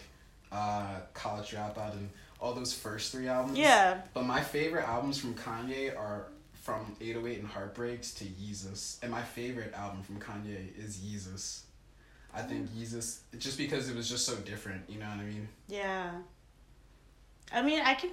uh, 0.52 1.00
college 1.12 1.50
dropout 1.50 1.95
and 1.95 2.09
all 2.42 2.52
those 2.52 2.75
first 2.75 3.12
three 3.12 3.28
albums. 3.28 3.56
Yeah. 3.56 4.00
But 4.12 4.26
my 4.26 4.40
favorite 4.42 4.87
albums 4.87 5.16
from 5.16 5.34
Kanye 5.34 5.96
are 5.96 6.26
from 6.54 6.96
808 7.00 7.38
and 7.38 7.49
Heartbreaks 7.49 8.12
to 8.14 8.25
Yeezus. 8.25 8.99
And 9.02 9.11
my 9.11 9.22
favorite 9.22 9.72
album 9.75 10.02
from 10.02 10.18
Kanye 10.18 10.76
is 10.76 10.99
Yeezus. 10.99 11.61
I 12.34 12.42
think 12.42 12.68
Yeezus, 12.70 13.20
just 13.38 13.58
because 13.58 13.88
it 13.88 13.96
was 13.96 14.08
just 14.08 14.26
so 14.26 14.34
different, 14.37 14.82
you 14.88 14.99
know 14.99 15.06
what 15.06 15.18
I 15.20 15.25
mean? 15.25 15.49
Yeah. 15.68 16.11
I 17.52 17.62
mean, 17.62 17.80
I 17.80 17.94
can. 17.94 18.11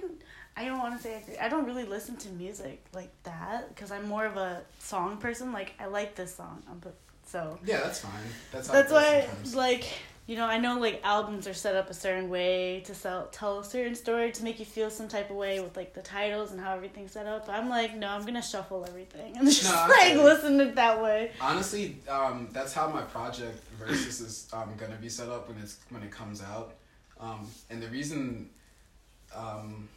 I 0.56 0.64
don't 0.64 0.78
want 0.78 0.96
to 0.96 1.02
say 1.02 1.14
I 1.14 1.18
agree. 1.18 1.38
I 1.38 1.48
don't 1.48 1.64
really 1.64 1.84
listen 1.84 2.16
to 2.18 2.28
music 2.30 2.84
like 2.92 3.10
that 3.22 3.68
because 3.74 3.90
I'm 3.90 4.06
more 4.08 4.26
of 4.26 4.36
a 4.36 4.62
song 4.78 5.16
person. 5.16 5.52
Like 5.52 5.72
I 5.78 5.86
like 5.86 6.14
this 6.16 6.34
song, 6.34 6.62
um, 6.70 6.82
so 7.26 7.58
Yeah, 7.64 7.80
that's 7.80 8.00
fine. 8.00 8.12
That's 8.52 8.68
that's 8.68 8.92
why 8.92 9.22
sometimes. 9.26 9.54
like 9.54 9.84
you 10.30 10.36
know 10.36 10.46
I 10.46 10.58
know 10.58 10.78
like 10.78 11.00
albums 11.02 11.48
are 11.48 11.54
set 11.54 11.74
up 11.74 11.90
a 11.90 11.94
certain 11.94 12.30
way 12.30 12.82
to 12.86 12.94
sell 12.94 13.26
tell 13.32 13.58
a 13.58 13.64
certain 13.64 13.96
story 13.96 14.30
to 14.30 14.44
make 14.44 14.60
you 14.60 14.64
feel 14.64 14.88
some 14.88 15.08
type 15.08 15.28
of 15.28 15.34
way 15.34 15.58
with 15.58 15.76
like 15.76 15.92
the 15.92 16.02
titles 16.02 16.52
and 16.52 16.60
how 16.60 16.72
everything's 16.72 17.10
set 17.10 17.26
up. 17.26 17.46
But 17.46 17.56
I'm 17.56 17.68
like 17.68 17.96
no, 17.96 18.06
I'm 18.06 18.24
gonna 18.24 18.40
shuffle 18.40 18.84
everything 18.86 19.36
and 19.36 19.44
just 19.50 19.64
No, 19.64 19.86
like 19.88 20.14
listen 20.14 20.56
to 20.58 20.68
it 20.68 20.76
that 20.76 21.02
way. 21.02 21.32
Honestly, 21.40 21.96
um, 22.08 22.48
that's 22.52 22.72
how 22.72 22.86
my 22.86 23.02
project 23.02 23.58
versus 23.76 24.20
is 24.20 24.48
um, 24.52 24.72
gonna 24.76 24.94
be 24.94 25.08
set 25.08 25.28
up 25.28 25.48
when 25.48 25.58
it's 25.58 25.78
when 25.88 26.04
it 26.04 26.12
comes 26.12 26.40
out, 26.40 26.74
um, 27.18 27.48
and 27.68 27.82
the 27.82 27.88
reason, 27.88 28.48
um, 29.34 29.88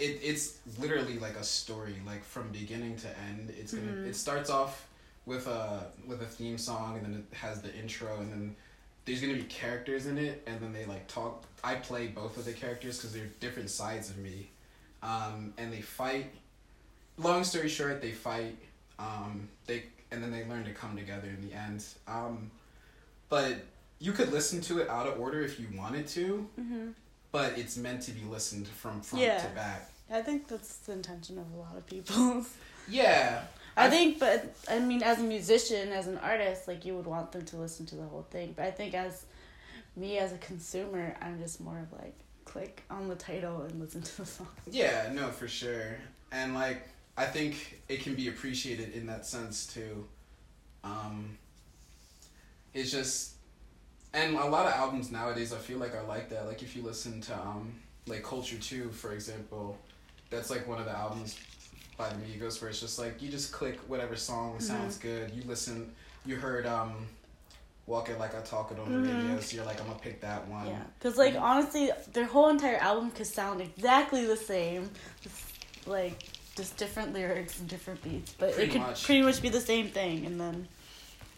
it 0.00 0.18
it's 0.20 0.58
literally 0.80 1.20
like 1.20 1.36
a 1.36 1.44
story, 1.44 1.94
like 2.04 2.24
from 2.24 2.50
beginning 2.50 2.96
to 2.96 3.08
end. 3.28 3.54
It's 3.56 3.72
gonna 3.72 3.92
Mhm. 3.92 4.08
it 4.08 4.16
starts 4.16 4.50
off 4.50 4.88
with 5.26 5.46
a 5.46 5.86
with 6.08 6.22
a 6.22 6.26
theme 6.26 6.58
song, 6.58 6.96
and 6.96 7.06
then 7.06 7.14
it 7.30 7.36
has 7.36 7.62
the 7.62 7.72
intro, 7.76 8.16
and 8.18 8.32
then 8.32 8.56
there's 9.04 9.20
gonna 9.20 9.34
be 9.34 9.42
characters 9.44 10.06
in 10.06 10.18
it, 10.18 10.42
and 10.46 10.60
then 10.60 10.72
they 10.72 10.84
like 10.86 11.06
talk. 11.08 11.44
I 11.62 11.76
play 11.76 12.06
both 12.08 12.36
of 12.36 12.44
the 12.44 12.52
characters 12.52 12.98
because 12.98 13.12
they're 13.12 13.30
different 13.40 13.70
sides 13.70 14.10
of 14.10 14.18
me, 14.18 14.50
um, 15.02 15.52
and 15.58 15.72
they 15.72 15.80
fight. 15.80 16.26
Long 17.16 17.44
story 17.44 17.68
short, 17.68 18.00
they 18.02 18.10
fight. 18.12 18.56
Um, 18.98 19.48
they 19.66 19.84
and 20.10 20.22
then 20.22 20.30
they 20.30 20.44
learn 20.46 20.64
to 20.64 20.72
come 20.72 20.96
together 20.96 21.28
in 21.28 21.46
the 21.48 21.54
end. 21.54 21.84
Um, 22.06 22.50
but 23.28 23.56
you 23.98 24.12
could 24.12 24.32
listen 24.32 24.60
to 24.62 24.80
it 24.80 24.88
out 24.88 25.06
of 25.06 25.18
order 25.20 25.42
if 25.42 25.58
you 25.58 25.66
wanted 25.76 26.06
to, 26.08 26.48
Mm-hmm. 26.60 26.88
but 27.32 27.58
it's 27.58 27.76
meant 27.76 28.02
to 28.02 28.12
be 28.12 28.22
listened 28.24 28.68
from 28.68 29.00
front 29.00 29.24
Yeah. 29.24 29.38
to 29.38 29.48
back. 29.54 29.90
I 30.10 30.20
think 30.22 30.46
that's 30.48 30.76
the 30.78 30.92
intention 30.92 31.38
of 31.38 31.46
a 31.52 31.56
lot 31.56 31.76
of 31.76 31.86
people. 31.86 32.44
Yeah, 32.86 33.40
I 33.76 33.86
I- 33.86 33.90
think, 33.90 34.18
but 34.18 34.54
I 34.68 34.78
mean, 34.78 35.02
as 35.02 35.18
a 35.18 35.22
musician, 35.24 35.90
as 35.92 36.06
an 36.06 36.18
artist, 36.18 36.68
like 36.68 36.84
you 36.84 36.94
would 36.96 37.06
want 37.06 37.32
them 37.32 37.44
to 37.46 37.56
listen 37.56 37.86
to 37.86 37.96
the 37.96 38.04
whole 38.04 38.26
thing. 38.30 38.54
But 38.56 38.66
I 38.66 38.70
think 38.70 38.94
as 38.94 39.24
me 39.96 40.18
as 40.18 40.32
a 40.32 40.38
consumer, 40.38 41.16
I'm 41.20 41.38
just 41.40 41.60
more 41.60 41.78
of 41.78 41.92
like 42.00 42.14
click 42.44 42.82
on 42.90 43.08
the 43.08 43.14
title 43.16 43.62
and 43.62 43.80
listen 43.80 44.02
to 44.02 44.16
the 44.18 44.26
song. 44.26 44.48
Yeah, 44.70 45.10
no, 45.12 45.30
for 45.30 45.48
sure. 45.48 45.96
And 46.32 46.54
like 46.54 46.88
I 47.16 47.26
think 47.26 47.80
it 47.88 48.00
can 48.02 48.14
be 48.14 48.28
appreciated 48.28 48.92
in 48.94 49.06
that 49.06 49.24
sense 49.26 49.66
too. 49.66 50.06
Um 50.82 51.38
it's 52.74 52.90
just 52.90 53.32
and 54.12 54.36
a 54.36 54.44
lot 54.46 54.66
of 54.66 54.72
albums 54.72 55.10
nowadays 55.10 55.52
I 55.52 55.58
feel 55.58 55.78
like 55.78 55.94
are 55.94 56.04
like 56.04 56.28
that. 56.30 56.46
Like 56.46 56.62
if 56.62 56.76
you 56.76 56.82
listen 56.82 57.20
to 57.22 57.34
um 57.38 57.72
like 58.06 58.22
Culture 58.22 58.58
2 58.58 58.90
for 58.90 59.12
example, 59.12 59.78
that's 60.30 60.50
like 60.50 60.66
one 60.68 60.78
of 60.78 60.84
the 60.86 60.92
albums 60.96 61.36
by 61.96 62.08
the 62.08 62.16
Migos 62.16 62.60
where 62.60 62.70
it's 62.70 62.80
just 62.80 62.98
like 62.98 63.22
you 63.22 63.28
just 63.30 63.52
click 63.52 63.78
whatever 63.88 64.16
song 64.16 64.58
sounds 64.60 64.96
good. 64.98 65.30
You 65.30 65.42
listen 65.46 65.92
you 66.26 66.36
heard 66.36 66.66
um 66.66 67.06
Walk 67.86 68.08
It 68.08 68.18
Like 68.18 68.34
I 68.34 68.40
Talk 68.40 68.72
It 68.72 68.78
on 68.78 68.90
the 68.90 68.98
Mhm. 68.98 69.18
radio, 69.18 69.40
so 69.40 69.56
you're 69.56 69.64
like 69.66 69.80
I'm 69.80 69.86
gonna 69.86 69.98
pick 69.98 70.20
that 70.22 70.48
one. 70.48 70.66
Yeah, 70.66 70.82
because 70.98 71.16
like 71.18 71.34
honestly, 71.36 71.90
their 72.12 72.24
whole 72.24 72.48
entire 72.48 72.76
album 72.78 73.10
could 73.10 73.26
sound 73.26 73.60
exactly 73.60 74.24
the 74.26 74.36
same, 74.36 74.90
just, 75.22 75.36
like 75.86 76.18
just 76.56 76.76
different 76.76 77.12
lyrics 77.12 77.58
and 77.60 77.68
different 77.68 78.02
beats, 78.02 78.32
but 78.38 78.52
Pretty 78.54 78.70
it 78.70 78.72
could 78.72 78.80
much. 78.80 79.04
pretty 79.04 79.22
much 79.22 79.42
be 79.42 79.48
the 79.50 79.60
same 79.60 79.88
thing, 79.88 80.24
and 80.24 80.40
then 80.40 80.66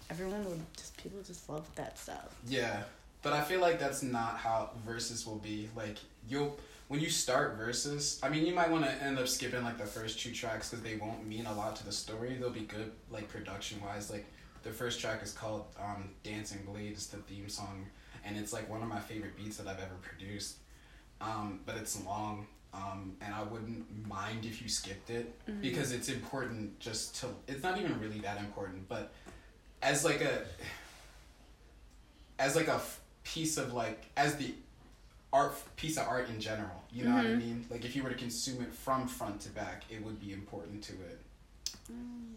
everyone 0.09 0.45
would 0.45 0.61
just 0.77 0.97
people 0.99 1.21
just 1.27 1.49
love 1.49 1.67
that 1.75 1.99
stuff. 1.99 2.35
Yeah, 2.47 2.83
but 3.23 3.33
I 3.33 3.43
feel 3.43 3.61
like 3.61 3.81
that's 3.81 4.03
not 4.05 4.37
how 4.39 4.71
verses 4.87 5.27
will 5.27 5.39
be. 5.39 5.69
Like 5.77 5.99
you'll 6.29 6.57
when 6.89 7.01
you 7.01 7.11
start 7.11 7.57
verses, 7.57 8.21
I 8.23 8.29
mean, 8.29 8.47
you 8.47 8.55
might 8.55 8.71
want 8.71 8.85
to 8.85 8.93
end 9.03 9.19
up 9.19 9.27
skipping 9.29 9.65
like 9.65 9.79
the 9.79 9.87
first 9.87 10.21
two 10.21 10.33
tracks 10.33 10.71
because 10.71 10.85
they 10.85 10.97
won't 10.97 11.27
mean 11.27 11.47
a 11.47 11.53
lot 11.55 11.75
to 11.77 11.85
the 11.85 11.93
story. 11.93 12.37
They'll 12.39 12.51
be 12.51 12.61
good 12.61 12.93
like 13.11 13.29
production 13.29 13.81
wise. 13.83 14.11
Like 14.11 14.27
the 14.63 14.71
first 14.71 15.01
track 15.01 15.23
is 15.23 15.33
called 15.33 15.65
um, 15.81 16.11
"Dancing 16.23 16.65
Blade," 16.65 16.93
it's 16.93 17.07
the 17.07 17.17
theme 17.19 17.49
song, 17.49 17.87
and 18.25 18.37
it's 18.37 18.53
like 18.53 18.69
one 18.71 18.83
of 18.83 18.89
my 18.89 19.01
favorite 19.01 19.37
beats 19.37 19.57
that 19.57 19.67
I've 19.67 19.81
ever 19.81 19.97
produced. 20.01 20.57
Um, 21.21 21.61
but 21.67 21.77
it's 21.77 22.05
long. 22.05 22.47
Um, 22.75 23.17
and 23.23 23.35
I 23.35 23.43
wouldn't 23.43 24.07
mind 24.07 24.45
if 24.45 24.61
you 24.61 24.69
skipped 24.69 25.09
it 25.09 25.33
Mhm. 25.49 25.63
because 25.63 25.93
it's 25.93 26.11
important 26.11 26.79
just 26.79 27.17
to 27.21 27.29
it's 27.49 27.63
not 27.63 27.79
even 27.81 27.99
really 27.99 28.19
that 28.19 28.37
important 28.39 28.87
but 28.87 29.15
as 29.81 30.05
like 30.05 30.21
a 30.21 30.45
as 32.39 32.55
like 32.55 32.69
a 32.69 32.75
f- 32.75 33.01
piece 33.25 33.57
of 33.57 33.73
like 33.73 34.05
as 34.17 34.37
the 34.37 34.53
art 35.33 35.55
piece 35.77 35.97
of 35.99 36.07
art 36.09 36.29
in 36.29 36.41
general 36.41 36.83
you 36.93 37.05
know 37.05 37.15
what 37.15 37.25
i 37.27 37.29
Mhm. 37.31 37.39
mean 37.39 37.67
like 37.71 37.85
if 37.85 37.95
you 37.97 38.03
were 38.03 38.09
to 38.11 38.15
consume 38.17 38.63
it 38.63 38.73
from 38.73 39.07
front 39.09 39.41
to 39.43 39.49
back 39.51 39.83
it 39.91 40.03
would 40.05 40.21
be 40.21 40.33
important 40.33 40.83
to 40.85 40.93
it 40.95 41.21
Mm. 41.93 42.35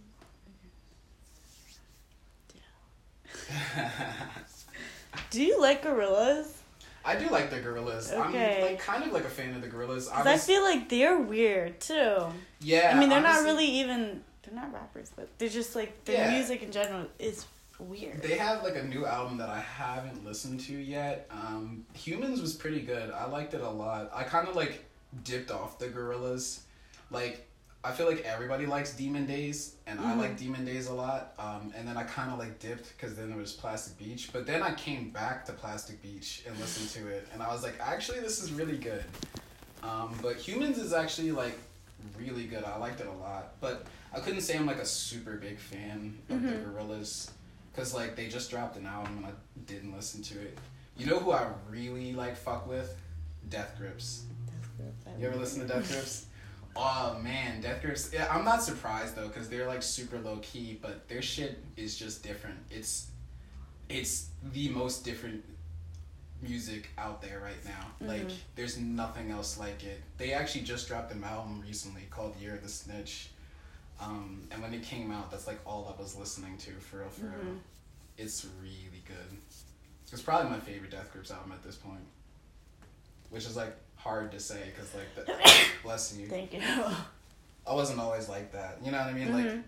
Do 5.32 5.44
you 5.44 5.60
like 5.62 5.84
Gorillaz? 5.84 6.48
i 7.06 7.16
do 7.16 7.30
like 7.30 7.50
the 7.50 7.56
Gorillaz 7.58 8.14
i'm 8.14 8.30
Okay. 8.30 8.62
like 8.62 8.80
kind 8.80 9.04
of 9.06 9.14
like 9.14 9.24
a 9.24 9.30
fan 9.30 9.56
of 9.56 9.62
the 9.62 9.68
Gorillaz 9.70 10.12
I 10.12 10.18
Because 10.18 10.44
I, 10.44 10.46
feel 10.46 10.62
like 10.64 10.90
they're 10.90 11.18
weird 11.18 11.80
too. 11.80 12.26
yeah 12.60 12.92
I 12.94 13.00
mean, 13.00 13.10
they're 13.10 13.22
not 13.22 13.44
really 13.44 13.66
even 13.66 14.22
they're 14.44 14.54
not 14.56 14.74
rappers, 14.74 15.10
but 15.16 15.30
they're 15.38 15.48
just 15.50 15.76
like 15.76 16.04
their 16.06 16.18
Yeah. 16.18 16.32
music 16.38 16.62
in 16.64 16.72
general 16.72 17.06
is 17.18 17.46
weird. 17.80 18.22
They 18.22 18.38
have 18.38 18.64
like 18.64 18.76
a 18.76 18.84
new 18.84 19.06
album 19.06 19.38
that 19.38 19.50
I 19.50 19.60
haven't 19.60 20.26
listened 20.26 20.60
to 20.62 20.74
yet. 20.74 21.28
Um, 21.32 21.86
Humanz 21.96 22.42
was 22.42 22.54
pretty 22.54 22.82
good. 22.82 23.12
I 23.12 23.26
liked 23.26 23.54
it 23.54 23.62
a 23.62 23.70
lot. 23.70 24.12
I 24.14 24.24
kind 24.24 24.48
of 24.48 24.56
like 24.56 24.86
dipped 25.24 25.52
off 25.52 25.80
the 25.80 25.88
Gorillaz. 25.88 26.60
Like 27.12 27.46
I 27.82 27.94
feel 27.94 28.08
like 28.08 28.26
everybody 28.26 28.66
likes 28.66 28.94
Demon 28.94 29.26
Days, 29.26 29.76
and 29.88 30.02
I 30.02 30.12
Mhm. 30.14 30.18
like 30.18 30.38
Demon 30.38 30.66
Days 30.66 30.88
a 30.88 30.94
lot. 30.94 31.34
Um, 31.40 31.72
and 31.78 31.88
then 31.88 31.96
I 31.96 32.04
kind 32.04 32.30
of 32.30 32.38
like 32.38 32.60
dipped 32.60 32.90
because 32.98 33.16
then 33.16 33.30
there 33.30 33.38
was 33.38 33.54
Plastic 33.54 33.98
Beach. 33.98 34.32
But 34.34 34.46
then 34.46 34.62
I 34.62 34.74
came 34.74 35.12
back 35.12 35.46
to 35.46 35.54
Plastic 35.54 36.02
Beach 36.02 36.44
and 36.46 36.60
listened 36.60 36.90
to 36.90 37.08
it, 37.10 37.26
and 37.34 37.42
I 37.42 37.48
was 37.48 37.64
like, 37.64 37.76
actually, 37.80 38.20
this 38.20 38.44
is 38.44 38.52
really 38.52 38.78
good. 38.78 39.06
Um, 39.82 40.14
but 40.22 40.36
Humanz 40.40 40.78
is 40.78 40.92
actually 40.92 41.32
like 41.32 41.58
really 42.18 42.44
good. 42.48 42.66
I 42.66 42.76
liked 42.78 43.00
it 43.00 43.08
a 43.08 43.14
lot, 43.14 43.54
but 43.62 43.86
I 44.14 44.20
couldn't 44.20 44.42
say 44.42 44.58
I'm 44.58 44.66
like 44.66 44.80
a 44.80 44.86
super 44.86 45.38
big 45.38 45.58
fan 45.58 46.18
of 46.30 46.42
the 46.44 46.50
Mhm. 46.50 46.66
Gorillaz 46.74 47.30
because 47.80 47.94
like 47.94 48.16
they 48.18 48.28
just 48.28 48.50
dropped 48.52 48.76
an 48.76 48.86
album 48.86 49.18
and 49.18 49.26
I 49.28 49.32
didn't 49.66 49.96
listen 49.96 50.22
to 50.24 50.42
it. 50.42 50.58
You 50.98 51.06
know 51.06 51.18
who 51.20 51.32
I 51.32 51.48
really 51.70 52.12
like 52.12 52.36
fuck 52.36 52.68
with? 52.68 52.94
Death 53.48 53.74
Grips. 53.78 54.24
You 55.18 55.28
ever 55.28 55.38
listen 55.38 55.62
to 55.62 55.68
Death 55.68 55.88
Grips? 55.92 56.26
Oh 56.76 57.18
man, 57.24 57.62
Death 57.62 57.82
Grips. 57.82 58.12
Yeah, 58.14 58.28
I'm 58.30 58.44
not 58.44 58.62
surprised 58.64 59.16
though 59.16 59.28
because 59.30 59.48
they're 59.48 59.66
like 59.68 59.82
super 59.82 60.20
low 60.20 60.40
key, 60.42 60.78
but 60.82 61.08
their 61.08 61.22
shit 61.22 61.64
is 61.78 61.98
just 61.98 62.22
different. 62.22 62.58
It's 62.70 63.08
it's 63.88 64.28
the 64.52 64.68
most 64.70 65.06
different 65.06 65.42
music 66.42 66.90
out 66.98 67.22
there 67.22 67.40
right 67.40 67.64
now. 67.66 68.06
Like 68.06 68.28
Mhm. 68.28 68.34
there's 68.56 68.78
nothing 68.78 69.32
else 69.32 69.58
like 69.58 69.84
it. 69.86 70.02
They 70.18 70.34
actually 70.34 70.62
just 70.66 70.88
dropped 70.90 71.14
an 71.14 71.24
album 71.24 71.62
recently 71.62 72.04
called 72.10 72.36
Year 72.42 72.56
of 72.56 72.64
the 72.64 72.70
Snitch. 72.70 73.30
Um, 74.02 74.48
and 74.52 74.62
when 74.62 74.74
it 74.74 74.84
came 74.84 75.12
out, 75.12 75.30
that's 75.32 75.48
like 75.48 75.60
all 75.66 75.94
I 75.96 76.02
was 76.02 76.16
listening 76.16 76.58
to 76.58 76.72
for 76.72 77.00
real, 77.00 77.10
for 77.10 77.26
real. 77.26 77.34
Mhm. 77.54 77.58
It's 78.18 78.46
really 78.62 79.04
good. 79.06 79.38
It's 80.12 80.22
probably 80.22 80.50
my 80.50 80.60
favorite 80.60 80.92
Death 80.92 81.12
Grips 81.12 81.32
album 81.32 81.52
at 81.52 81.62
this 81.64 81.76
point, 81.76 82.00
which 83.30 83.46
is 83.46 83.56
like 83.56 83.76
hard 83.96 84.32
to 84.32 84.40
say 84.40 84.72
because 84.74 84.94
like 84.96 85.14
the, 85.16 85.34
bless 85.84 86.16
you. 86.18 86.28
Thank 86.28 86.54
you. 86.54 86.62
I 87.68 87.74
wasn't 87.74 88.00
always 88.00 88.28
like 88.30 88.52
that. 88.54 88.78
You 88.84 88.92
know 88.92 88.98
what 88.98 89.08
I 89.08 89.14
mean? 89.14 89.34
Like 89.34 89.46
Mhm. 89.46 89.64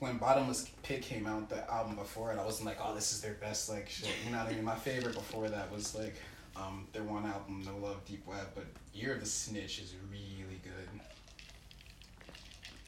when 0.00 0.16
Bottomless 0.18 0.68
Pit 0.82 1.02
came 1.02 1.26
out, 1.26 1.48
the 1.48 1.70
album 1.70 1.94
before 1.96 2.32
it, 2.32 2.38
I 2.38 2.44
wasn't 2.44 2.66
like, 2.66 2.78
oh, 2.82 2.94
this 2.94 3.12
is 3.12 3.20
their 3.20 3.34
best 3.34 3.68
like 3.68 3.88
shit. 3.88 4.08
You 4.26 4.32
know 4.32 4.38
what 4.38 4.48
I 4.48 4.54
mean? 4.54 4.64
My 4.64 4.74
favorite 4.74 5.14
before 5.14 5.48
that 5.48 5.70
was 5.70 5.94
like 5.94 6.16
um, 6.56 6.86
their 6.92 7.02
one 7.04 7.26
album, 7.26 7.62
No 7.64 7.76
Love, 7.76 8.04
Deep 8.06 8.26
Web. 8.26 8.46
But 8.54 8.64
Year 8.92 9.14
of 9.14 9.20
the 9.20 9.26
Snitch 9.26 9.78
is 9.80 9.94
really. 10.10 10.43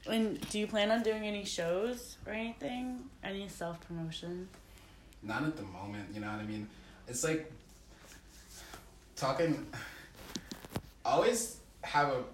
And 0.08 0.40
do 0.50 0.58
you 0.58 0.66
plan 0.66 0.90
on 0.90 1.02
doing 1.02 1.24
any 1.26 1.44
shows 1.44 2.16
or 2.26 2.32
anything? 2.32 3.00
Any 3.24 3.48
self 3.48 3.80
promotion? 3.86 4.48
Not 5.22 5.42
at 5.44 5.56
the 5.56 5.62
moment. 5.62 6.08
You 6.14 6.20
know 6.20 6.28
what 6.28 6.40
I 6.40 6.44
mean? 6.44 6.68
It's 7.08 7.24
like 7.24 7.50
talking. 9.16 9.66
I 11.04 11.10
always 11.10 11.58
have 11.82 12.08
a. 12.08 12.24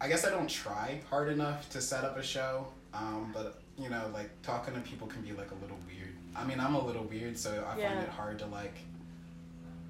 I 0.00 0.08
guess 0.08 0.26
I 0.26 0.30
don't 0.30 0.50
try 0.50 1.00
hard 1.08 1.28
enough 1.28 1.68
to 1.70 1.80
set 1.80 2.04
up 2.04 2.16
a 2.18 2.22
show. 2.22 2.66
Um, 2.92 3.30
but 3.32 3.60
you 3.78 3.88
know, 3.88 4.10
like 4.12 4.30
talking 4.42 4.74
to 4.74 4.80
people 4.80 5.06
can 5.06 5.22
be 5.22 5.32
like 5.32 5.50
a 5.50 5.54
little 5.62 5.78
weird. 5.86 6.14
I 6.36 6.44
mean, 6.44 6.60
I'm 6.60 6.74
a 6.74 6.84
little 6.84 7.04
weird, 7.04 7.38
so 7.38 7.50
I 7.50 7.78
Yeah. 7.78 7.88
find 7.90 8.02
it 8.02 8.08
hard 8.08 8.38
to 8.40 8.46
like 8.46 8.74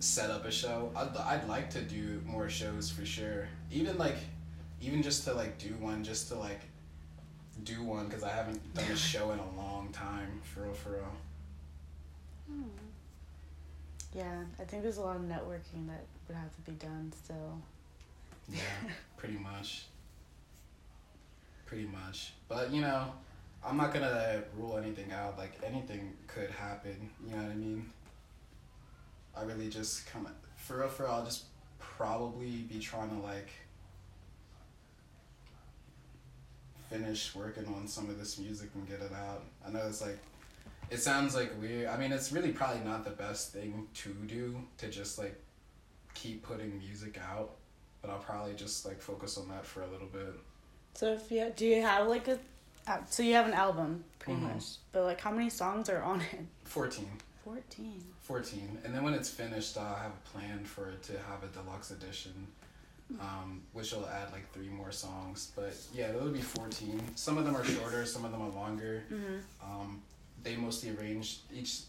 set 0.00 0.30
up 0.30 0.44
a 0.44 0.50
show. 0.50 0.90
I'd, 0.97 1.16
I'd 1.16 1.49
like 1.49 1.71
to 1.71 1.80
do 1.80 2.21
more 2.26 2.49
shows 2.49 2.90
for 2.90 3.04
sure. 3.06 3.49
Even 3.71 3.97
like, 3.99 4.16
even 4.80 5.02
just 5.02 5.25
to 5.25 5.32
like 5.35 5.59
do 5.59 5.68
one, 5.80 6.02
just 6.04 6.28
to 6.28 6.35
like 6.37 6.61
do 7.64 7.82
one 7.82 8.06
because 8.06 8.23
I 8.23 8.30
haven't 8.30 8.75
done 8.75 8.90
a 8.90 8.97
show 8.97 9.30
in 9.32 9.38
a 9.38 9.56
long 9.56 9.88
time. 9.92 10.40
For 10.42 10.62
real, 10.62 10.73
for 10.73 10.90
real. 10.90 11.12
Hmm. 12.49 12.62
Yeah, 14.14 14.42
I 14.61 14.64
think 14.64 14.82
there's 14.82 14.99
a 14.99 15.02
lot 15.02 15.16
of 15.16 15.23
networking 15.23 15.87
that 15.88 16.04
would 16.28 16.37
have 16.37 16.54
to 16.54 16.61
be 16.71 16.73
done 16.73 17.12
still. 17.25 17.59
Yeah, 18.49 18.61
pretty 19.16 19.38
much. 19.38 19.87
Pretty 21.66 21.87
much. 21.87 22.35
But, 22.49 22.71
you 22.71 22.82
know, 22.82 23.12
I'm 23.64 23.76
not 23.76 23.94
gonna 23.94 24.42
rule 24.59 24.76
anything 24.76 25.12
out. 25.12 25.38
Like, 25.38 25.52
anything 25.64 26.12
could 26.26 26.50
happen. 26.50 27.11
You 27.25 27.37
know 27.37 27.42
what 27.42 27.52
I 27.52 27.54
mean? 27.54 27.90
I 29.35 29.44
really 29.44 29.71
just 29.71 30.06
kind 30.06 30.26
of, 30.26 30.32
for 30.56 30.78
real, 30.78 30.88
for 30.88 31.04
real, 31.04 31.12
I'll 31.12 31.25
just 31.25 31.44
probably 31.78 32.66
be 32.68 32.78
trying 32.78 33.09
to, 33.09 33.26
like, 33.26 33.49
finish 36.96 37.34
working 37.34 37.66
on 37.75 37.88
some 37.88 38.08
of 38.11 38.18
this 38.18 38.38
music 38.38 38.68
and 38.75 38.87
get 38.88 39.00
it 39.00 39.12
out. 39.12 39.42
I 39.66 39.70
know 39.70 39.80
it's 39.88 40.02
like, 40.02 40.18
it 40.90 40.99
sounds 41.00 41.34
like 41.34 41.52
weird. 41.61 41.88
I 41.88 41.96
mean, 41.96 42.12
it's 42.12 42.32
really 42.32 42.52
probably 42.52 42.84
not 42.84 43.04
the 43.04 43.11
best 43.11 43.52
thing 43.52 43.87
to 43.94 44.11
do 44.26 44.56
to 44.78 44.88
just, 44.88 45.18
like, 45.18 45.40
keep 46.14 46.42
putting 46.42 46.78
music 46.78 47.18
out 47.32 47.52
but 48.02 48.11
I'll 48.11 48.18
probably 48.18 48.52
just 48.54 48.84
like 48.84 49.00
focus 49.00 49.38
on 49.38 49.49
that 49.49 49.64
for 49.64 49.82
a 49.82 49.87
little 49.87 50.08
bit. 50.08 50.34
So 50.94 51.12
if 51.14 51.30
you 51.30 51.52
do 51.54 51.64
you 51.64 51.80
have 51.82 52.08
like 52.08 52.26
a 52.26 52.37
uh, 52.88 52.99
so 53.08 53.22
you 53.22 53.34
have 53.34 53.46
an 53.46 53.54
album 53.54 54.04
pretty 54.18 54.40
Mhm. 54.40 54.54
much, 54.54 54.64
but 54.90 55.04
like 55.04 55.20
how 55.20 55.30
many 55.30 55.49
songs 55.49 55.88
are 55.88 56.02
on 56.02 56.20
it? 56.20 56.40
Fourteen. 56.64 57.08
14. 57.44 58.02
14 58.22 58.78
and 58.84 58.92
then 58.94 59.02
when 59.04 59.14
it's 59.14 59.28
finished 59.28 59.76
i 59.76 59.88
have 60.02 60.12
a 60.12 60.28
plan 60.37 60.64
for 60.64 60.90
it 60.90 61.02
to 61.04 61.12
have 61.28 61.42
a 61.44 61.49
deluxe 61.49 61.90
edition 61.92 62.32
um, 63.21 63.61
which 63.73 63.92
will 63.92 64.07
add 64.09 64.33
like 64.33 64.50
three 64.52 64.69
more 64.69 64.90
songs 64.92 65.52
but 65.57 65.75
yeah 65.95 66.09
it'll 66.09 66.28
be 66.28 66.40
14 66.40 67.00
some 67.14 67.38
of 67.38 67.45
them 67.45 67.54
are 67.57 67.64
shorter 67.64 68.04
some 68.07 68.25
of 68.25 68.33
them 68.33 68.42
are 68.42 68.50
longer 68.50 69.02
Mm-hmm. 69.12 69.37
um, 69.81 70.00
they 70.42 70.57
mostly 70.57 70.90
arrange 70.97 71.38
each 71.54 71.81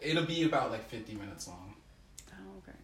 it'll 0.00 0.24
be 0.26 0.44
about 0.44 0.70
like 0.70 0.84
50 0.88 1.14
minutes 1.14 1.48
long 1.48 1.74
Oh, 2.32 2.58
okay. 2.58 2.76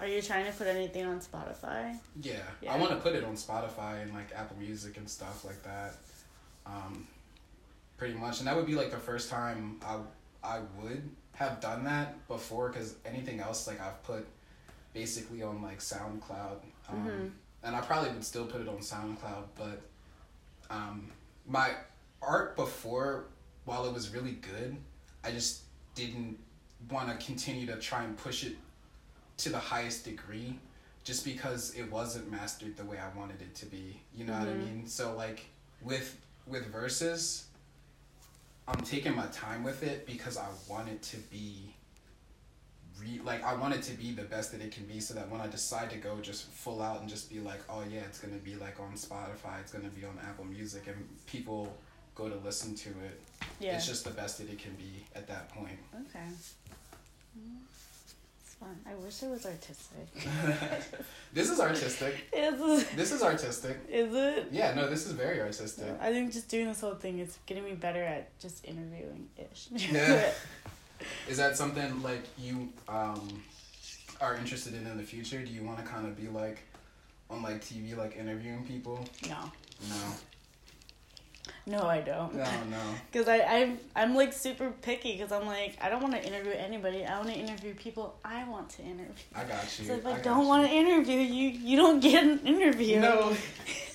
Are 0.00 0.06
you 0.06 0.22
trying 0.22 0.44
to 0.46 0.52
put 0.52 0.68
anything 0.68 1.04
on 1.06 1.18
Spotify? 1.20 1.98
yeah, 2.22 2.36
Yeah. 2.60 2.72
i 2.74 2.78
want 2.78 2.90
to 2.92 2.96
put 2.98 3.14
it 3.14 3.24
on 3.24 3.34
spotify 3.34 4.02
and 4.02 4.14
like 4.14 4.28
apple 4.34 4.56
music 4.58 4.96
and 4.96 5.08
stuff 5.08 5.44
like 5.44 5.62
that 5.64 5.94
um, 6.66 7.06
pretty 7.96 8.14
much 8.14 8.38
and 8.38 8.46
that 8.46 8.54
would 8.56 8.66
be 8.66 8.74
like 8.74 8.90
the 8.90 8.96
first 8.98 9.30
time 9.30 9.80
i, 9.84 9.96
I 10.44 10.60
would 10.80 11.02
have 11.34 11.60
done 11.60 11.84
that 11.84 12.26
before 12.28 12.68
because 12.68 12.94
anything 13.06 13.40
else 13.40 13.66
like 13.66 13.80
i've 13.80 14.02
put 14.04 14.26
basically 14.98 15.42
on 15.44 15.62
like 15.62 15.78
soundcloud 15.78 16.58
um, 16.88 17.06
Mhm. 17.06 17.30
and 17.62 17.76
i 17.76 17.80
probably 17.80 18.10
would 18.10 18.24
still 18.24 18.46
put 18.46 18.60
it 18.60 18.68
on 18.68 18.78
soundcloud 18.78 19.44
but 19.56 19.78
um, 20.70 21.10
my 21.46 21.68
art 22.20 22.56
before 22.56 23.24
while 23.64 23.86
it 23.88 23.92
was 23.98 24.10
really 24.16 24.32
good 24.52 24.76
i 25.24 25.30
just 25.30 25.52
didn't 25.94 26.36
want 26.90 27.06
to 27.12 27.26
continue 27.26 27.64
to 27.66 27.76
try 27.78 28.02
and 28.02 28.16
push 28.18 28.42
it 28.44 28.56
to 29.36 29.48
the 29.50 29.58
highest 29.72 30.04
degree 30.04 30.58
just 31.04 31.24
because 31.24 31.62
it 31.76 31.86
wasn't 31.98 32.28
mastered 32.30 32.76
the 32.76 32.84
way 32.84 32.98
i 32.98 33.08
wanted 33.18 33.40
it 33.40 33.54
to 33.54 33.66
be 33.66 34.00
you 34.16 34.24
know 34.24 34.32
what 34.40 34.48
i 34.48 34.52
Mhm. 34.52 34.58
mean 34.66 34.86
so 34.88 35.14
like 35.14 35.40
with 35.80 36.08
with 36.52 36.64
verses 36.80 37.44
i'm 38.66 38.82
taking 38.94 39.14
my 39.14 39.26
time 39.26 39.62
with 39.62 39.80
it 39.84 40.06
because 40.06 40.36
i 40.36 40.48
want 40.68 40.88
it 40.88 41.00
to 41.02 41.16
be 41.36 41.72
re- 43.00 43.20
like 43.24 43.42
i 43.44 43.54
want 43.54 43.74
it 43.74 43.82
to 43.82 43.92
be 43.92 44.12
the 44.12 44.22
best 44.22 44.52
that 44.52 44.60
it 44.60 44.70
can 44.72 44.84
be 44.84 45.00
so 45.00 45.14
that 45.14 45.28
when 45.30 45.40
i 45.40 45.46
decide 45.46 45.90
to 45.90 45.96
go 45.96 46.16
just 46.20 46.44
full 46.50 46.80
out 46.82 47.00
and 47.00 47.08
just 47.08 47.30
be 47.30 47.40
like 47.40 47.60
oh 47.68 47.82
yeah 47.90 48.00
it's 48.00 48.18
gonna 48.18 48.36
be 48.36 48.54
like 48.56 48.78
on 48.80 48.92
spotify 48.92 49.60
it's 49.60 49.72
gonna 49.72 49.88
be 49.90 50.04
on 50.04 50.18
apple 50.26 50.44
music 50.44 50.84
and 50.86 50.96
people 51.26 51.76
go 52.14 52.28
to 52.28 52.36
listen 52.44 52.74
to 52.74 52.88
it 52.90 53.20
Yeah. 53.60 53.76
it's 53.76 53.86
just 53.86 54.04
the 54.04 54.10
best 54.10 54.38
that 54.38 54.48
it 54.50 54.58
can 54.58 54.74
be 54.74 55.04
at 55.14 55.26
that 55.28 55.48
point 55.50 55.78
okay. 55.94 56.26
It's 58.40 58.54
fun. 58.54 58.76
I 58.84 58.94
wish 58.96 59.22
it 59.22 59.30
was 59.30 59.46
artistic. 59.46 60.08
this 61.32 61.48
is 61.50 61.60
artistic 61.60 62.28
is, 62.32 62.82
it, 62.82 62.96
this 62.96 63.12
is 63.12 63.22
artistic 63.22 63.78
is 63.88 64.12
it? 64.14 64.48
yeah 64.50 64.74
no 64.74 64.88
this 64.88 65.06
is 65.06 65.12
very 65.12 65.40
artistic 65.40 65.86
I 66.00 66.10
think 66.12 66.32
just 66.32 66.48
doing 66.48 66.66
this 66.66 66.80
whole 66.80 66.94
thing 66.94 67.20
is 67.20 67.38
getting 67.46 67.64
me 67.64 67.74
better 67.74 68.02
at 68.02 68.36
just 68.40 68.64
interviewing 68.64 69.28
ish. 69.36 69.68
Yeah. 69.70 70.30
Is 71.28 71.36
that 71.36 71.56
something 71.56 72.02
like 72.02 72.24
you 72.38 72.68
um 72.88 73.42
are 74.20 74.34
interested 74.36 74.74
in 74.74 74.86
in 74.86 74.96
the 74.96 75.02
future? 75.04 75.38
Do 75.42 75.52
you 75.52 75.62
want 75.62 75.78
to 75.78 75.84
kind 75.84 76.06
of 76.06 76.16
be 76.16 76.28
like 76.28 76.60
on 77.30 77.42
like 77.42 77.60
TV, 77.60 77.96
like 77.96 78.16
interviewing 78.16 78.64
people? 78.64 79.04
no. 79.28 79.36
No, 79.88 81.78
No, 81.80 81.86
I 81.86 82.00
don't. 82.00 82.34
no, 82.34 82.44
no. 82.70 82.80
Because 83.10 83.28
I, 83.28 83.38
I'm, 83.38 83.78
I'm 83.94 84.14
like 84.16 84.32
super 84.32 84.70
picky 84.82 85.12
because 85.16 85.30
I'm 85.32 85.46
like, 85.46 85.78
I 85.80 85.88
don't 85.88 86.02
want 86.02 86.14
to 86.14 86.26
interview 86.26 86.52
anybody. 86.52 87.04
I 87.04 87.16
want 87.18 87.28
to 87.28 87.38
interview 87.38 87.74
people 87.74 88.16
I 88.24 88.48
want 88.48 88.70
to 88.70 88.82
interview. 88.82 89.12
I 89.34 89.44
got 89.44 89.78
you. 89.78 89.86
So 89.86 89.94
if 89.94 90.06
I, 90.06 90.12
got 90.14 90.22
don't 90.24 90.46
want 90.48 90.66
to 90.66 90.72
interview 90.72 91.18
you, 91.18 91.48
you 91.50 91.76
don't 91.76 92.00
get 92.00 92.24
an 92.24 92.40
interview. 92.40 93.00
No, 93.00 93.30
I 93.30 93.36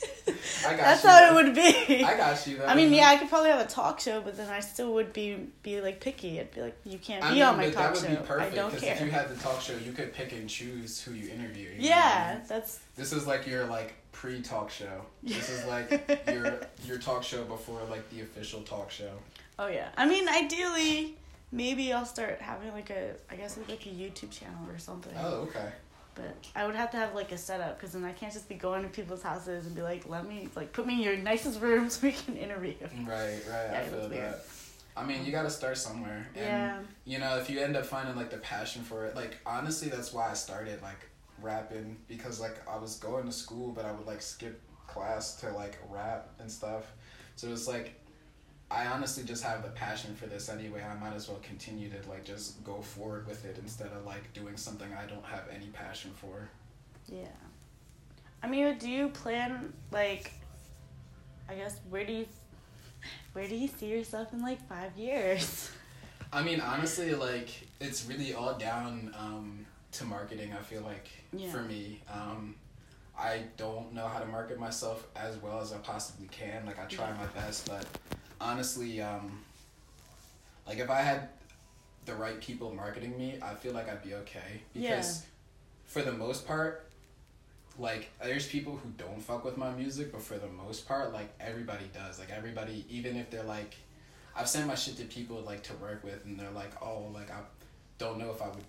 That's 0.26 1.04
you. 1.04 1.10
how 1.10 1.30
it 1.30 1.34
would 1.44 1.54
be. 1.56 2.04
I 2.04 2.16
got 2.18 2.48
you. 2.48 2.58
Though. 2.58 2.66
I 2.66 2.76
mean, 2.76 2.94
yeah, 2.94 3.08
I 3.10 3.18
could 3.18 3.30
probably 3.30 3.50
have 3.50 3.60
a 3.66 3.70
talk 3.70 4.00
show, 4.00 4.22
but 4.22 4.38
then 4.38 4.50
I 4.50 4.60
still 4.62 4.94
would 4.94 5.12
be 5.14 5.48
be 5.64 5.82
like 5.82 6.00
picky. 6.00 6.40
I'd 6.40 6.52
be 6.54 6.62
like, 6.62 6.78
you 6.86 6.98
can't 6.98 7.24
I 7.24 7.30
be 7.30 7.36
mean, 7.36 7.44
on 7.44 7.58
my 7.58 7.66
talk 7.70 7.74
that 7.76 7.92
would 7.94 8.02
show. 8.02 8.22
be 8.22 8.28
perfect 8.28 8.54
I 8.54 8.56
don't 8.56 8.70
because 8.70 8.84
care. 8.84 8.96
if 8.96 9.02
you 9.02 9.12
had 9.12 9.30
the 9.30 9.36
talk 9.36 9.62
show, 9.62 9.76
you 9.78 9.92
could 9.92 10.14
pick 10.14 10.32
and 10.32 10.50
choose 10.50 11.02
who 11.02 11.14
you 11.14 11.30
interview. 11.32 11.70
you 11.72 11.90
know 11.90 11.96
I 11.96 11.98
yeah, 11.98 12.36
mean? 12.38 12.44
that's 12.48 12.80
This 12.96 13.12
is 13.14 13.28
like 13.28 13.46
your 13.48 13.66
like 13.66 13.96
pre-talk 14.12 14.70
show. 14.72 15.02
This 15.24 15.50
is 15.50 15.66
like 15.66 16.24
your 16.28 16.62
your 16.86 16.98
talk 17.00 17.24
show 17.24 17.44
before 17.44 17.82
like 17.90 18.10
the 18.10 18.22
official 18.22 18.62
talk 18.62 18.92
show. 18.92 19.12
oh 19.60 19.68
yeah. 19.68 19.90
I 19.98 20.06
mean, 20.06 20.28
ideally, 20.30 21.16
maybe 21.52 21.92
I'll 21.92 22.06
start 22.06 22.40
having 22.42 22.72
like 22.72 22.90
a, 22.90 23.12
I 23.30 23.36
guess 23.36 23.58
like 23.70 23.86
a 23.86 23.90
YouTube 23.90 24.32
channel 24.32 24.70
or 24.70 24.78
something. 24.80 25.14
Oh, 25.20 25.48
okay. 25.50 25.70
But 26.16 26.36
I 26.56 26.66
would 26.66 26.76
have 26.76 26.92
to 26.92 26.98
have 26.98 27.16
like 27.16 27.32
a 27.32 27.38
setup 27.38 27.80
because 27.80 27.94
then 27.94 28.04
I 28.04 28.12
can't 28.12 28.32
just 28.32 28.48
be 28.48 28.56
going 28.56 28.84
to 28.84 28.90
people's 28.90 29.24
houses 29.24 29.66
and 29.66 29.76
be 29.76 29.82
like, 29.82 30.08
let 30.08 30.28
me 30.28 30.50
like 30.56 30.72
put 30.74 30.86
me 30.86 30.96
in 30.96 31.00
your 31.00 31.18
nicest 31.18 31.62
room 31.62 31.90
so 31.90 32.08
we 32.08 32.12
can 32.14 32.38
interview. 32.38 32.76
Right, 33.06 33.40
right. 33.50 33.70
Yeah, 33.72 33.84
I 33.86 33.90
feel 33.90 34.10
weird. 34.10 34.12
that. 34.12 34.46
I 34.96 35.04
mean, 35.04 35.26
you 35.26 35.32
got 35.32 35.44
to 35.44 35.50
start 35.50 35.78
somewhere. 35.78 36.28
And, 36.36 36.46
Yeah. 36.46 36.80
You 37.06 37.20
know, 37.20 37.38
if 37.38 37.50
you 37.50 37.60
end 37.60 37.76
up 37.76 37.86
finding 37.86 38.16
like 38.16 38.30
the 38.30 38.38
passion 38.38 38.84
for 38.84 39.06
it, 39.06 39.16
like 39.16 39.38
honestly, 39.46 39.90
that's 39.90 40.14
why 40.14 40.30
I 40.30 40.34
started 40.34 40.82
like 40.82 41.10
rapping 41.42 41.98
because 42.08 42.40
like 42.40 42.58
I 42.68 42.78
was 42.78 42.98
going 42.98 43.26
to 43.26 43.32
school, 43.32 43.72
but 43.72 43.86
I 43.86 43.92
would 43.92 44.06
like 44.06 44.22
skip 44.22 44.62
class 44.88 45.36
to 45.42 45.52
like 45.52 45.78
rap 45.90 46.30
and 46.40 46.52
stuff. 46.52 46.94
So 47.36 47.52
it's 47.52 47.68
like 47.68 48.00
I 48.74 48.88
honestly 48.88 49.24
just 49.24 49.44
have 49.44 49.62
the 49.62 49.70
passion 49.70 50.16
for 50.16 50.26
this 50.26 50.50
anyway. 50.50 50.84
I 50.84 50.96
might 51.00 51.14
as 51.16 51.30
well 51.30 51.40
continue 51.44 51.90
to 51.90 52.10
like 52.10 52.24
just 52.26 52.64
go 52.64 52.82
forward 52.82 53.28
with 53.28 53.46
it 53.46 53.58
instead 53.62 53.92
of 53.92 54.06
like 54.06 54.34
doing 54.34 54.58
something 54.58 54.88
I 54.94 55.06
don't 55.06 55.24
have 55.26 55.44
any 55.54 55.68
passion 55.68 56.12
for. 56.16 56.50
Yeah. 57.08 57.28
I 58.42 58.48
mean, 58.48 58.78
do 58.80 58.90
you 58.90 59.10
plan 59.10 59.72
like? 59.92 60.32
I 61.48 61.56
guess 61.56 61.76
where 61.90 62.06
do 62.06 62.14
you, 62.14 62.26
where 63.34 63.48
do 63.48 63.56
you 63.56 63.68
see 63.68 63.88
yourself 63.88 64.34
in 64.34 64.42
like 64.42 64.68
five 64.68 64.98
years? 64.98 65.70
I 66.32 66.42
mean, 66.42 66.60
honestly, 66.60 67.14
like 67.14 67.50
it's 67.80 68.06
really 68.08 68.34
all 68.34 68.58
down 68.58 69.14
um, 69.18 69.66
to 69.92 70.06
marketing. 70.06 70.52
I 70.58 70.64
feel 70.64 70.82
like 70.82 71.08
Yeah. 71.32 71.52
for 71.52 71.62
me, 71.62 72.02
um, 72.12 72.56
I 73.18 73.44
don't 73.56 73.94
know 73.94 74.08
how 74.08 74.18
to 74.20 74.26
market 74.26 74.60
myself 74.60 75.06
as 75.16 75.38
well 75.38 75.62
as 75.62 75.72
I 75.74 75.78
possibly 75.78 76.28
can. 76.32 76.66
Like 76.66 76.80
I 76.80 76.86
try 76.86 77.10
Yeah. 77.10 77.18
my 77.18 77.28
best, 77.40 77.68
but 77.68 77.86
honestly, 78.44 79.02
um, 79.02 79.40
like 80.68 80.80
if 80.80 80.90
I 80.90 81.00
had 81.02 81.30
the 82.06 82.14
right 82.14 82.40
people 82.42 82.74
marketing 82.76 83.18
me, 83.18 83.38
I 83.42 83.56
feel 83.56 83.74
like 83.74 83.90
I'd 83.90 84.04
be 84.04 84.14
okay 84.16 84.62
because 84.74 85.26
for 85.86 86.02
the 86.02 86.12
most 86.12 86.46
part. 86.46 86.90
Like 87.80 88.12
there's 88.22 88.46
people 88.48 88.78
who 88.78 88.90
don't 88.98 89.20
fuck 89.20 89.44
with 89.44 89.58
my 89.58 89.72
music, 89.72 90.12
but 90.12 90.22
for 90.22 90.38
the 90.38 90.48
most 90.48 90.88
part, 90.88 91.12
like 91.12 91.34
everybody 91.40 91.86
does. 91.92 92.20
Like 92.20 92.30
everybody, 92.30 92.86
even 92.88 93.16
if 93.16 93.32
they're 93.32 93.42
like, 93.42 93.74
I've 94.36 94.48
sent 94.48 94.68
my 94.68 94.76
shit 94.76 94.98
to 94.98 95.06
people 95.06 95.42
like 95.42 95.64
to 95.64 95.74
work 95.78 96.04
with, 96.04 96.24
and 96.26 96.40
they're 96.40 96.52
like, 96.52 96.70
"Oh, 96.84 97.10
like 97.12 97.32
I 97.32 97.40
don't 97.98 98.20
know 98.20 98.30
if 98.30 98.44
I 98.44 98.50
would 98.50 98.64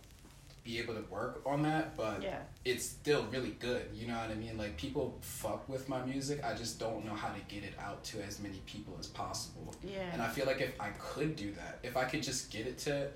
be 0.65 0.79
able 0.79 0.95
to 0.95 1.03
work 1.11 1.43
on 1.45 1.63
that, 1.63 1.95
but 1.97 2.23
Yeah. 2.23 2.39
it's 2.65 2.85
still 2.85 3.25
really 3.27 3.51
good." 3.61 3.91
You 3.95 4.09
know 4.09 4.17
what 4.19 4.31
I 4.31 4.35
mean? 4.35 4.57
Like 4.57 4.77
people 4.77 5.17
fuck 5.21 5.69
with 5.69 5.89
my 5.89 6.03
music. 6.05 6.43
I 6.43 6.55
just 6.55 6.79
don't 6.79 7.05
know 7.05 7.15
how 7.15 7.29
to 7.33 7.41
get 7.49 7.63
it 7.65 7.75
out 7.79 8.03
to 8.05 8.23
as 8.23 8.41
many 8.41 8.59
people 8.67 8.97
as 8.99 9.07
possible. 9.07 9.75
Yeah. 9.83 10.01
And 10.13 10.23
I 10.23 10.29
feel 10.29 10.47
like 10.47 10.61
if 10.61 10.81
I 10.81 10.89
could 10.99 11.37
do 11.37 11.53
that, 11.53 11.79
if 11.83 11.97
I 11.97 12.05
could 12.05 12.23
just 12.23 12.51
get 12.51 12.67
it 12.67 12.79
to 12.79 13.11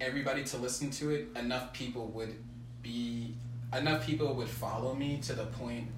everybody 0.00 0.44
to 0.44 0.58
listen 0.58 0.90
to 0.92 1.10
it, 1.10 1.28
enough 1.36 1.72
people 1.72 2.06
would 2.08 2.34
be 2.82 3.34
enough 3.76 4.06
people 4.06 4.34
would 4.34 4.48
follow 4.48 4.94
me 4.94 5.18
to 5.22 5.32
the 5.34 5.46
point 5.46 5.88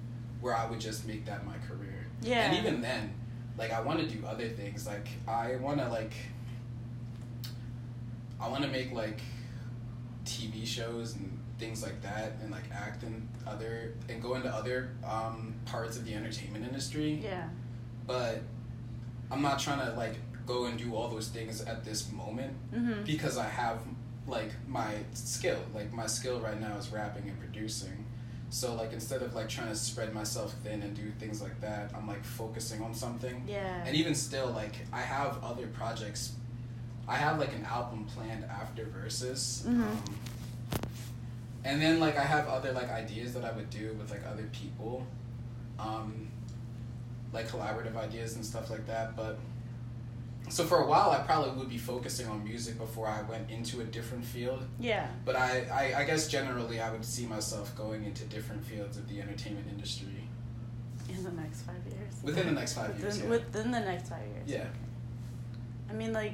where 0.41 0.55
I 0.55 0.65
would 0.69 0.79
just 0.79 1.05
make 1.05 1.25
that 1.25 1.45
my 1.45 1.57
career. 1.67 2.07
Yeah. 2.21 2.45
And 2.49 2.57
even 2.57 2.81
then, 2.81 3.13
like 3.57 3.71
I 3.71 3.81
want 3.81 3.99
to 3.99 4.07
do 4.07 4.25
other 4.25 4.47
things. 4.47 4.87
Like 4.87 5.07
I 5.27 5.57
want 5.57 5.79
to 5.79 5.87
like 5.89 6.13
I 8.39 8.47
want 8.47 8.63
to 8.63 8.69
make 8.69 8.91
like 8.91 9.19
TV 10.31 10.65
shows 10.65 11.15
and 11.15 11.37
things 11.59 11.83
like 11.83 12.01
that 12.01 12.33
and 12.41 12.49
like 12.51 12.63
act 12.73 13.03
and 13.03 13.27
other 13.45 13.93
and 14.09 14.21
go 14.21 14.33
into 14.35 14.49
other 14.49 14.91
um, 15.07 15.53
parts 15.65 15.97
of 15.97 16.05
the 16.05 16.13
entertainment 16.13 16.65
industry 16.65 17.19
Yeah. 17.23 17.47
but 18.07 18.41
I'm 19.29 19.41
not 19.41 19.59
trying 19.59 19.85
to 19.85 19.93
like 19.95 20.15
go 20.47 20.65
and 20.65 20.77
do 20.77 20.95
all 20.95 21.07
those 21.09 21.27
things 21.27 21.61
at 21.61 21.83
this 21.85 22.11
moment 22.11 22.53
Mhm. 22.73 23.05
because 23.05 23.37
I 23.37 23.47
have 23.47 23.79
like 24.27 24.51
my 24.67 24.95
skill. 25.13 25.59
Like 25.73 25.91
my 25.93 26.07
skill 26.07 26.39
right 26.39 26.59
now 26.59 26.77
is 26.77 26.89
rapping 26.89 27.27
and 27.29 27.39
producing. 27.39 28.05
So 28.49 28.73
like 28.75 28.91
instead 28.93 29.21
of 29.21 29.33
like 29.35 29.47
trying 29.49 29.69
to 29.69 29.75
spread 29.75 30.13
myself 30.13 30.53
thin 30.63 30.81
and 30.81 30.95
do 30.95 31.09
things 31.19 31.41
like 31.41 31.59
that, 31.61 31.91
I'm 31.95 32.07
like 32.07 32.23
focusing 32.23 32.81
on 32.81 32.93
something. 32.93 33.43
Yeah. 33.47 33.83
And 33.85 33.95
even 33.95 34.13
still, 34.15 34.47
like 34.51 34.75
I 34.91 35.01
have 35.01 35.43
other 35.43 35.67
projects. 35.67 36.33
I 37.07 37.15
have 37.15 37.39
like 37.39 37.53
an 37.53 37.65
album 37.65 38.05
planned 38.05 38.45
after 38.45 38.85
verses. 38.85 39.63
Mhm. 39.67 39.81
Um, 39.81 40.03
and 41.63 41.81
then 41.81 41.99
like 41.99 42.17
I 42.17 42.23
have 42.23 42.47
other 42.47 42.71
like 42.71 42.89
ideas 42.89 43.33
that 43.33 43.43
I 43.43 43.51
would 43.51 43.69
do 43.69 43.93
with 43.99 44.09
like 44.11 44.25
other 44.25 44.47
people, 44.51 45.05
um, 45.77 46.27
like 47.33 47.47
collaborative 47.47 47.95
ideas 47.95 48.35
and 48.35 48.45
stuff 48.45 48.69
like 48.69 48.85
that. 48.87 49.15
But 49.15 49.37
so 50.49 50.63
for 50.65 50.79
a 50.83 50.87
while, 50.87 51.11
I 51.11 51.19
probably 51.19 51.51
would 51.57 51.69
be 51.69 51.77
focusing 51.77 52.27
on 52.27 52.43
music 52.43 52.77
before 52.77 53.07
I 53.07 53.21
went 53.23 53.49
into 53.51 53.81
a 53.81 53.83
different 53.83 54.25
field. 54.25 54.65
yeah. 54.79 55.07
But 55.23 55.35
I, 55.35 55.65
I, 55.71 56.01
I 56.01 56.03
guess 56.03 56.27
generally 56.27 56.79
I 56.81 56.91
would 56.91 57.05
see 57.05 57.25
myself 57.27 57.75
going 57.77 58.03
into 58.05 58.23
different 58.25 58.63
fields 58.65 58.97
of 58.97 59.07
the 59.07 59.21
entertainment 59.21 59.67
industry 59.69 60.27
In 61.09 61.23
the 61.23 61.31
next 61.31 61.61
five 61.61 61.75
years. 61.87 62.13
within 62.23 62.47
the 62.47 62.53
next 62.53 62.73
five 62.73 62.87
within, 62.89 63.01
years. 63.03 63.19
Yeah. 63.21 63.29
Within 63.29 63.71
the 63.71 63.79
next 63.79 64.09
five 64.09 64.25
years. 64.27 64.43
yeah. 64.47 64.65
I 65.89 65.93
mean, 65.93 66.11
like, 66.11 66.33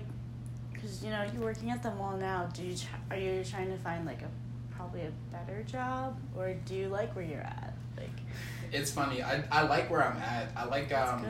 Because 0.78 1.04
you 1.04 1.10
know 1.10 1.26
you're 1.34 1.44
working 1.44 1.70
at 1.72 1.82
the 1.84 1.92
mall 1.92 2.16
now. 2.18 2.48
Do 2.54 2.63
you 2.63 2.76
are 3.12 3.18
you 3.18 3.44
trying 3.44 3.70
to 3.70 3.78
find 3.80 4.06
like 4.06 4.22
a 4.22 4.30
probably 4.76 5.02
a 5.02 5.12
better 5.32 5.63
job, 5.63 6.18
or 6.38 6.54
do 6.66 6.76
you 6.76 6.88
like 6.88 7.16
where 7.16 7.26
you're 7.26 7.42
at? 7.42 7.74
Like 7.98 8.10
It's 8.72 8.92
funny. 8.92 9.22
I, 9.24 9.44
I 9.52 9.63
like 9.63 9.90
where 9.90 10.04
I'm 10.04 10.18
at. 10.18 10.52
I 10.56 10.66
like 10.66 10.94
um 10.94 11.26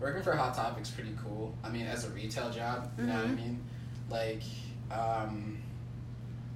working 0.00 0.22
for 0.22 0.34
Hot 0.36 0.54
Topic's 0.54 0.90
pretty 0.90 1.14
cool. 1.22 1.54
I 1.64 1.68
mean, 1.68 1.86
as 1.86 2.04
a 2.04 2.10
retail 2.10 2.50
job, 2.50 2.90
you 2.98 3.04
know 3.06 3.14
what 3.14 3.24
I 3.24 3.28
Mhm. 3.28 3.36
mean? 3.36 3.60
Like, 4.10 4.42
um, 4.90 5.58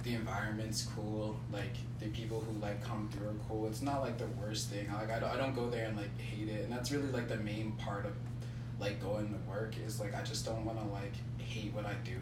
the 0.03 0.13
environment's 0.13 0.83
cool. 0.95 1.37
Like, 1.51 1.75
the 1.99 2.07
people 2.07 2.39
who 2.41 2.57
like 2.59 2.83
come 2.83 3.09
through 3.09 3.29
are 3.29 3.35
cool. 3.49 3.67
It's 3.67 3.81
not 3.81 4.01
like 4.01 4.17
the 4.17 4.27
worst 4.41 4.69
thing. 4.69 4.91
Like, 4.91 5.09
I 5.11 5.19
don't, 5.19 5.29
I 5.29 5.37
don't 5.37 5.55
go 5.55 5.69
there 5.69 5.85
and 5.85 5.97
like 5.97 6.17
hate 6.19 6.47
it. 6.49 6.63
And 6.63 6.71
that's 6.71 6.91
really 6.91 7.09
like 7.11 7.27
the 7.27 7.37
main 7.37 7.71
part 7.73 8.05
of 8.05 8.13
like 8.79 9.01
going 9.01 9.29
to 9.33 9.49
work 9.49 9.73
is 9.85 9.99
like 9.99 10.13
I 10.15 10.21
just 10.21 10.45
don't 10.45 10.63
want 10.63 10.77
to 10.79 10.85
like 10.93 11.13
hate 11.47 11.73
what 11.73 11.85
I 11.85 11.93
do. 12.03 12.17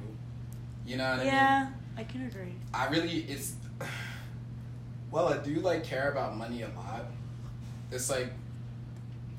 You 0.86 0.98
know 0.98 1.10
what 1.10 1.14
I 1.20 1.24
mean? 1.24 1.28
Yeah, 1.28 1.70
I 1.98 2.04
can 2.04 2.28
agree. 2.28 2.54
I 2.74 2.88
really 2.88 3.22
it's 3.24 3.54
well, 5.12 5.28
I 5.30 5.38
do 5.38 5.56
like 5.56 5.84
care 5.84 6.12
about 6.12 6.38
money 6.38 6.62
a 6.62 6.70
lot. 6.70 7.06
It's 7.92 8.10
like 8.10 8.32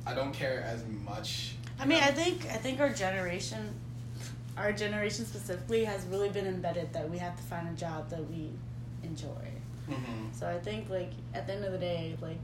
I 0.07 0.15
don't 0.15 0.33
care 0.33 0.63
as 0.63 0.85
much. 1.05 1.55
I 1.79 1.85
mean, 1.85 1.99
know? 2.01 2.07
I 2.07 2.11
think 2.13 2.47
I 2.47 2.57
think 2.57 2.81
our 2.81 2.91
generation, 2.91 3.75
our 4.57 4.73
generation 4.73 5.25
specifically, 5.25 5.85
has 5.85 6.05
really 6.07 6.29
been 6.31 6.47
embedded 6.47 6.93
that 6.93 7.09
we 7.11 7.19
have 7.19 7.37
to 7.37 7.43
find 7.45 7.69
a 7.69 7.73
job 7.73 8.11
that 8.11 8.29
we 8.31 8.51
enjoy. 9.03 9.51
Mhm. 9.89 10.33
So 10.33 10.49
I 10.49 10.59
think 10.59 10.91
like 10.91 11.11
at 11.35 11.47
the 11.47 11.55
end 11.55 11.65
of 11.65 11.73
the 11.73 11.79
day, 11.79 12.17
like 12.21 12.39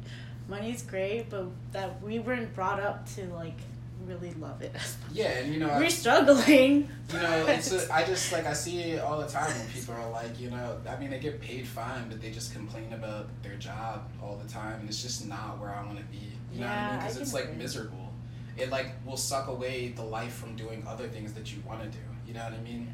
money's 0.49 0.83
great, 0.83 1.31
but 1.31 1.47
that 1.73 2.03
we 2.03 2.19
weren't 2.19 2.55
brought 2.55 2.81
up 2.81 3.07
to 3.15 3.25
like 3.35 3.59
really 4.07 4.33
love 4.35 4.61
it. 4.63 4.75
Yeah, 5.13 5.29
and 5.39 5.53
you 5.53 5.61
know, 5.61 5.77
We're 5.79 5.91
struggling. 5.91 6.89
you 7.13 7.19
know, 7.21 7.47
it's 7.47 7.73
a, 7.89 7.93
I 7.93 8.05
just 8.05 8.33
like 8.33 8.47
I 8.47 8.53
see 8.53 8.81
it 8.81 9.01
all 9.01 9.19
the 9.19 9.27
time 9.27 9.51
when 9.57 9.69
people 9.69 9.95
are 9.95 10.11
like, 10.11 10.39
you 10.41 10.51
know, 10.51 10.79
I 10.89 10.97
mean, 10.99 11.11
they 11.11 11.19
get 11.19 11.41
paid 11.41 11.67
fine, 11.67 12.09
but 12.09 12.21
they 12.21 12.31
just 12.31 12.53
complain 12.53 12.93
about 12.93 13.29
their 13.43 13.57
job 13.57 14.09
all 14.23 14.37
the 14.37 14.49
time, 14.49 14.81
and 14.81 14.89
it's 14.89 15.03
just 15.03 15.27
not 15.29 15.59
where 15.59 15.71
I 15.75 15.85
want 15.85 15.99
to 15.99 16.05
be. 16.05 16.33
You 16.53 16.61
know 16.61 16.67
what 16.67 16.77
I 16.77 16.91
mean? 16.91 16.99
Because 17.01 17.17
it's 17.19 17.35
like 17.35 17.57
miserable. 17.57 18.13
It 18.57 18.71
like 18.71 18.89
will 19.07 19.17
suck 19.17 19.49
away 19.49 19.89
the 19.97 20.05
life 20.05 20.35
from 20.35 20.57
doing 20.57 20.85
other 20.87 21.09
things 21.09 21.33
that 21.35 21.53
you 21.55 21.63
want 21.67 21.83
to 21.83 21.89
do. 21.89 22.05
You 22.27 22.35
know 22.35 22.45
what 22.45 22.53
I 22.53 22.61
mean? 22.63 22.93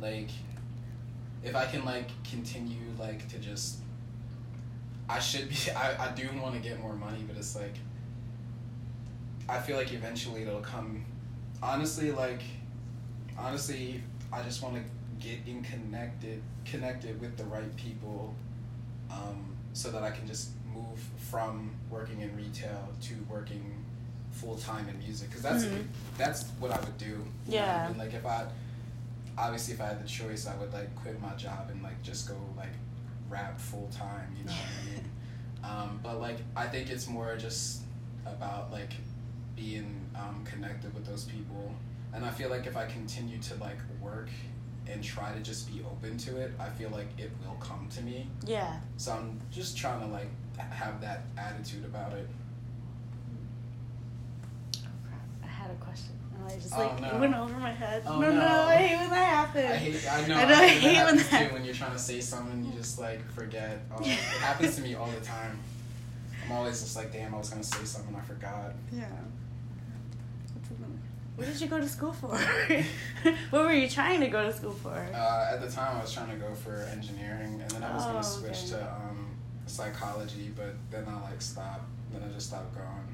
Like, 0.00 0.30
if 1.44 1.54
I 1.54 1.66
can 1.66 1.84
like 1.84 2.08
continue 2.24 2.80
like 2.98 3.28
to 3.28 3.38
just, 3.38 3.78
I 5.08 5.18
should 5.18 5.48
be. 5.48 5.56
I 5.76 6.06
I 6.06 6.12
do 6.12 6.28
want 6.40 6.54
to 6.54 6.60
get 6.60 6.80
more 6.80 6.94
money, 6.94 7.24
but 7.26 7.36
it's 7.36 7.54
like. 7.56 7.74
I 9.48 9.60
feel 9.60 9.76
like 9.76 9.92
eventually 9.92 10.42
it'll 10.42 10.60
come. 10.60 11.04
Honestly, 11.62 12.10
like, 12.12 12.42
honestly, 13.38 14.02
I 14.32 14.42
just 14.42 14.62
want 14.62 14.76
to 14.76 14.82
get 15.24 15.38
in 15.46 15.62
connected, 15.62 16.42
connected 16.64 17.20
with 17.20 17.36
the 17.36 17.44
right 17.44 17.74
people, 17.76 18.34
um, 19.10 19.54
so 19.72 19.90
that 19.90 20.02
I 20.02 20.10
can 20.10 20.26
just 20.26 20.50
move 20.74 20.98
from 21.30 21.70
working 21.90 22.20
in 22.20 22.34
retail 22.36 22.88
to 23.02 23.14
working 23.30 23.84
full 24.32 24.56
time 24.56 24.88
in 24.88 24.98
music. 24.98 25.28
Because 25.28 25.42
that's 25.42 25.64
Mhm. 25.64 25.86
that's 26.18 26.44
what 26.60 26.70
I 26.72 26.80
would 26.80 26.98
do. 26.98 27.04
you 27.06 27.12
know 27.14 27.22
what 27.22 27.68
I 27.68 27.82
Yeah. 27.82 27.88
mean? 27.88 27.98
Like 27.98 28.14
if 28.14 28.26
I, 28.26 28.46
obviously, 29.38 29.74
if 29.74 29.80
I 29.80 29.86
had 29.86 30.02
the 30.02 30.08
choice, 30.08 30.46
I 30.46 30.56
would 30.56 30.72
like 30.72 30.94
quit 30.96 31.20
my 31.22 31.34
job 31.36 31.68
and 31.70 31.82
like 31.82 32.02
just 32.02 32.28
go 32.28 32.36
like 32.56 32.72
rap 33.30 33.60
full 33.60 33.88
time. 33.92 34.34
You 34.38 34.44
know 34.44 34.52
what 34.52 34.60
I 34.82 34.90
mean? 34.96 35.10
Um, 35.64 35.98
but 36.00 36.20
like 36.20 36.36
I 36.54 36.68
think 36.68 36.90
it's 36.90 37.08
more 37.08 37.36
just 37.36 37.80
about 38.24 38.70
like 38.70 38.92
being 39.56 40.00
um, 40.14 40.44
connected 40.44 40.94
with 40.94 41.06
those 41.06 41.24
people, 41.24 41.74
and 42.12 42.24
I 42.24 42.30
feel 42.30 42.50
like 42.50 42.66
if 42.66 42.76
I 42.76 42.86
continue 42.86 43.38
to 43.38 43.54
like 43.56 43.78
work 44.00 44.28
and 44.86 45.02
try 45.02 45.32
to 45.32 45.40
just 45.40 45.66
be 45.72 45.82
open 45.84 46.16
to 46.18 46.36
it, 46.38 46.52
I 46.60 46.68
feel 46.68 46.90
like 46.90 47.08
it 47.18 47.30
will 47.44 47.54
come 47.56 47.88
to 47.96 48.02
me. 48.02 48.28
Yeah. 48.46 48.78
So 48.98 49.12
I'm 49.12 49.40
just 49.50 49.76
trying 49.76 50.00
to 50.00 50.06
like 50.06 50.28
have 50.58 51.00
that 51.00 51.22
attitude 51.36 51.84
about 51.84 52.12
it. 52.12 52.28
Oh 54.78 54.88
crap! 55.08 55.20
I 55.42 55.46
had 55.46 55.70
a 55.70 55.74
question, 55.74 56.12
and 56.38 56.46
I 56.52 56.54
just 56.56 56.72
Oh, 56.74 56.78
like 56.78 57.00
no. 57.00 57.08
it 57.08 57.20
went 57.20 57.34
over 57.34 57.54
my 57.58 57.72
head. 57.72 58.02
Oh, 58.06 58.20
no, 58.20 58.30
no, 58.30 58.38
no. 58.40 58.46
I 58.46 58.76
hate 58.76 58.96
when 58.98 59.10
that 59.10 59.24
happens. 59.24 59.64
I 59.66 59.76
hate. 59.76 60.12
I 60.12 60.26
know. 60.28 60.34
I 60.36 60.44
know, 60.44 60.54
I 60.54 60.56
think 60.58 60.58
that 60.58 60.68
hate 60.68 60.84
when 60.86 60.94
happens 61.06 61.28
that- 61.30 61.48
too. 61.48 61.54
When 61.54 61.64
you're 61.64 61.74
trying 61.74 61.92
to 61.92 61.98
say 61.98 62.20
something, 62.20 62.64
you 62.64 62.72
just 62.72 62.98
like 62.98 63.28
forget. 63.32 63.80
Oh, 63.96 64.00
it 64.02 64.06
happens 64.08 64.76
to 64.76 64.82
me 64.82 64.94
all 64.94 65.06
the 65.10 65.24
time. 65.24 65.58
I'm 66.44 66.52
always 66.52 66.80
just 66.80 66.94
like, 66.94 67.12
damn, 67.12 67.34
I 67.34 67.38
was 67.38 67.50
gonna 67.50 67.64
say 67.64 67.84
something, 67.84 68.14
I 68.14 68.20
forgot. 68.20 68.72
Yeah. 68.92 69.08
What's 71.36 71.48
it 71.48 71.48
gonna- 71.48 71.48
What 71.48 71.52
did 71.52 71.60
you 71.60 71.66
go 71.68 71.80
to 71.80 71.88
school 71.88 72.12
for? 72.12 72.36
what 73.50 73.64
were 73.64 73.72
you 73.72 73.88
trying 73.88 74.20
to 74.20 74.28
go 74.28 74.42
to 74.44 74.52
school 74.56 74.72
for? 74.72 74.90
Uh, 74.92 75.50
at 75.52 75.60
the 75.60 75.70
time, 75.70 75.96
I 75.98 76.00
was 76.02 76.12
trying 76.12 76.30
to 76.30 76.36
go 76.36 76.54
for 76.54 76.74
engineering, 76.92 77.60
and 77.60 77.70
then 77.70 77.82
I 77.82 77.94
was 77.94 78.04
Oh, 78.04 78.12
gonna 78.12 78.24
switch 78.24 78.72
okay. 78.72 78.82
to 78.82 78.92
um, 78.94 79.26
psychology, 79.66 80.50
but 80.56 80.74
then 80.90 81.04
I 81.08 81.20
like 81.30 81.42
stopped. 81.42 81.84
Then 82.12 82.22
I 82.28 82.32
just 82.32 82.48
stopped 82.48 82.74
going. 82.74 83.12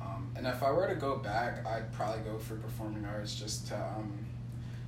Um, 0.00 0.30
and 0.36 0.46
if 0.46 0.62
I 0.62 0.70
were 0.70 0.86
to 0.88 0.94
go 0.94 1.16
back, 1.16 1.66
I'd 1.66 1.92
probably 1.92 2.22
go 2.22 2.38
for 2.38 2.56
performing 2.56 3.04
arts 3.04 3.34
just 3.34 3.66
to 3.68 3.76
um, 3.76 4.12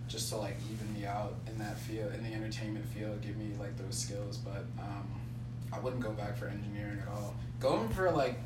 just 0.08 0.28
to 0.30 0.36
like 0.36 0.56
even 0.72 0.92
me 0.94 1.06
out 1.06 1.34
in 1.46 1.58
that 1.58 1.78
field, 1.78 2.12
in 2.14 2.22
the 2.22 2.32
entertainment 2.32 2.84
field, 2.86 3.20
give 3.22 3.36
me 3.36 3.52
like 3.58 3.76
those 3.76 3.96
skills. 3.98 4.36
But 4.38 4.64
um, 4.78 5.08
I 5.72 5.78
wouldn't 5.80 6.02
go 6.02 6.10
back 6.12 6.36
for 6.36 6.46
engineering 6.46 6.98
at 7.00 7.08
all. 7.08 7.34
Going 7.60 7.88
for 7.90 8.10
like 8.10 8.38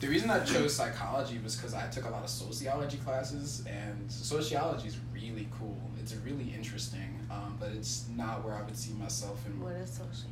the 0.00 0.08
reason 0.08 0.30
I 0.30 0.40
chose 0.44 0.74
psychology 0.74 1.38
was 1.44 1.56
because 1.56 1.74
I 1.74 1.86
took 1.88 2.06
a 2.06 2.10
lot 2.10 2.24
of 2.24 2.30
sociology 2.30 2.96
classes, 2.98 3.64
and 3.66 4.10
sociology 4.10 4.88
is 4.88 4.96
really 5.12 5.46
cool. 5.58 5.76
It's 6.00 6.14
really 6.16 6.52
interesting, 6.56 7.18
um, 7.30 7.56
but 7.60 7.68
it's 7.70 8.06
not 8.16 8.44
where 8.44 8.54
I 8.54 8.62
would 8.62 8.76
see 8.76 8.94
myself 8.94 9.44
in. 9.46 9.60
What 9.60 9.74
is 9.74 9.90
sociology? 9.90 10.26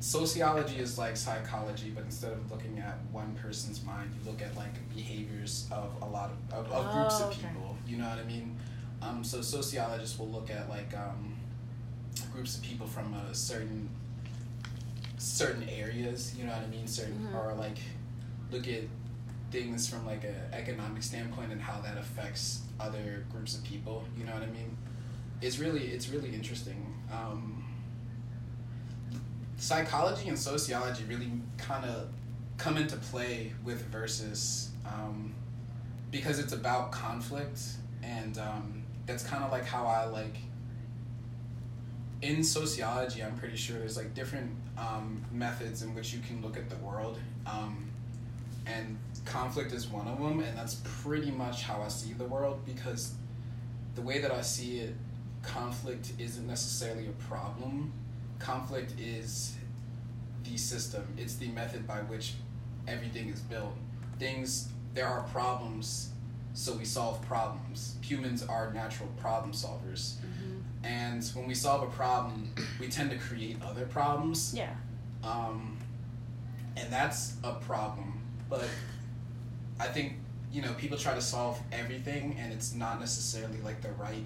Sociology 0.00 0.76
is 0.76 0.98
like 0.98 1.16
psychology, 1.16 1.90
but 1.94 2.04
instead 2.04 2.32
of 2.32 2.50
looking 2.50 2.78
at 2.78 2.98
one 3.10 3.34
person's 3.42 3.82
mind, 3.84 4.10
you 4.22 4.30
look 4.30 4.42
at 4.42 4.54
like 4.54 4.74
behaviors 4.94 5.66
of 5.72 5.90
a 6.02 6.04
lot 6.06 6.30
of, 6.52 6.66
of, 6.66 6.72
of 6.72 6.92
groups 6.92 7.20
Oh, 7.20 7.24
of 7.24 7.30
okay. 7.30 7.48
people. 7.48 7.76
You 7.86 7.96
know 7.96 8.08
what 8.10 8.18
I 8.18 8.24
mean? 8.24 8.56
Um, 9.00 9.24
so 9.24 9.40
sociologists 9.40 10.18
will 10.18 10.28
look 10.28 10.50
at 10.50 10.68
like 10.68 10.92
um, 10.94 11.34
groups 12.34 12.56
of 12.58 12.62
people 12.62 12.86
from 12.86 13.14
a 13.14 13.34
certain 13.34 13.88
certain 15.16 15.66
areas. 15.70 16.34
You 16.36 16.44
know 16.44 16.52
what 16.52 16.62
I 16.62 16.66
mean? 16.66 16.86
Certain 16.86 17.26
Mhm. 17.32 17.34
or 17.34 17.54
like 17.54 17.78
look 18.50 18.68
at 18.68 18.82
things 19.50 19.88
from 19.88 20.04
like 20.04 20.24
a 20.24 20.54
economic 20.54 21.02
standpoint 21.02 21.52
and 21.52 21.60
how 21.60 21.80
that 21.80 21.96
affects 21.96 22.62
other 22.80 23.24
groups 23.30 23.56
of 23.56 23.64
people. 23.64 24.04
You 24.18 24.24
know 24.24 24.32
what 24.32 24.42
I 24.42 24.46
mean? 24.46 24.76
It's 25.40 25.58
really 25.58 25.86
it's 25.88 26.08
really 26.08 26.34
interesting. 26.34 26.94
Um, 27.12 27.64
psychology 29.56 30.28
and 30.28 30.38
sociology 30.38 31.04
really 31.04 31.30
kind 31.56 31.84
of 31.84 32.08
come 32.58 32.76
into 32.76 32.96
play 32.96 33.52
with 33.64 33.82
versus 33.86 34.70
um, 34.86 35.34
because 36.10 36.38
it's 36.38 36.52
about 36.52 36.92
conflict 36.92 37.60
and 38.02 38.38
um, 38.38 38.82
that's 39.06 39.24
kind 39.24 39.42
of 39.42 39.50
like 39.50 39.64
how 39.64 39.86
I 39.86 40.04
like 40.04 40.36
in 42.22 42.44
sociology 42.44 43.22
I'm 43.22 43.36
pretty 43.36 43.56
sure 43.56 43.78
there's 43.78 43.96
like 43.96 44.14
different 44.14 44.50
um, 44.78 45.22
methods 45.32 45.82
in 45.82 45.94
which 45.94 46.12
you 46.12 46.20
can 46.20 46.42
look 46.42 46.56
at 46.56 46.70
the 46.70 46.76
world 46.76 47.18
um, 47.46 47.90
and 48.66 48.98
conflict 49.24 49.72
is 49.72 49.88
one 49.88 50.06
of 50.06 50.18
them 50.18 50.40
and 50.40 50.56
that's 50.56 50.80
pretty 50.84 51.30
much 51.30 51.62
how 51.62 51.82
I 51.82 51.88
see 51.88 52.12
the 52.12 52.24
world 52.24 52.60
because 52.64 53.14
the 53.94 54.02
way 54.02 54.20
that 54.20 54.30
I 54.30 54.42
see 54.42 54.78
it 54.80 54.94
conflict 55.42 56.12
isn't 56.18 56.46
necessarily 56.46 57.06
a 57.06 57.12
problem. 57.28 57.92
Conflict 58.38 58.98
is 58.98 59.56
the 60.42 60.56
system. 60.56 61.06
It's 61.16 61.36
the 61.36 61.48
method 61.48 61.86
by 61.86 61.98
which 61.98 62.34
everything 62.88 63.28
is 63.28 63.40
built. 63.40 63.74
Things 64.18 64.68
there 64.94 65.06
are 65.06 65.22
problems 65.24 66.10
so 66.56 66.72
we 66.74 66.84
solve 66.84 67.20
problems. 67.22 67.96
Humans 68.02 68.44
are 68.44 68.72
natural 68.72 69.08
problem 69.16 69.52
solvers. 69.52 70.14
Mm-hmm. 70.14 70.84
and 70.84 71.24
when 71.34 71.46
we 71.46 71.54
solve 71.54 71.82
a 71.82 71.92
problem 71.92 72.50
we 72.80 72.88
tend 72.88 73.10
to 73.10 73.16
create 73.16 73.56
other 73.62 73.86
problems. 73.86 74.54
Yeah. 74.56 74.70
um, 75.22 75.76
and 76.76 76.92
that's 76.92 77.36
a 77.44 77.54
problem 77.54 78.13
but 78.48 78.68
i 79.80 79.86
think 79.86 80.14
you 80.52 80.62
know 80.62 80.72
people 80.74 80.96
try 80.96 81.14
to 81.14 81.20
solve 81.20 81.60
everything 81.72 82.36
and 82.38 82.52
it's 82.52 82.74
not 82.74 83.00
necessarily 83.00 83.60
like 83.62 83.80
the 83.82 83.92
right 83.92 84.24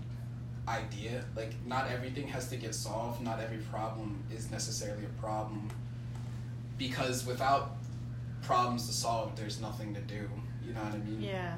idea. 0.69 1.25
Like 1.35 1.55
not 1.67 1.91
everything 1.91 2.29
has 2.29 2.49
to 2.51 2.57
get 2.57 2.75
solved. 2.75 3.23
Not 3.23 3.41
every 3.41 3.59
problem 3.59 4.23
is 4.35 4.51
necessarily 4.51 5.05
a 5.05 5.21
problem 5.21 5.69
because 6.77 7.27
without 7.27 7.77
problems 8.43 8.87
to 8.87 8.93
solve 8.93 9.35
there's 9.37 9.61
nothing 9.61 9.95
to 9.95 10.01
do. 10.03 10.29
You 10.65 10.75
know 10.75 10.83
what 10.83 10.95
i 10.95 10.99
mean? 10.99 11.23
Yeah. 11.23 11.57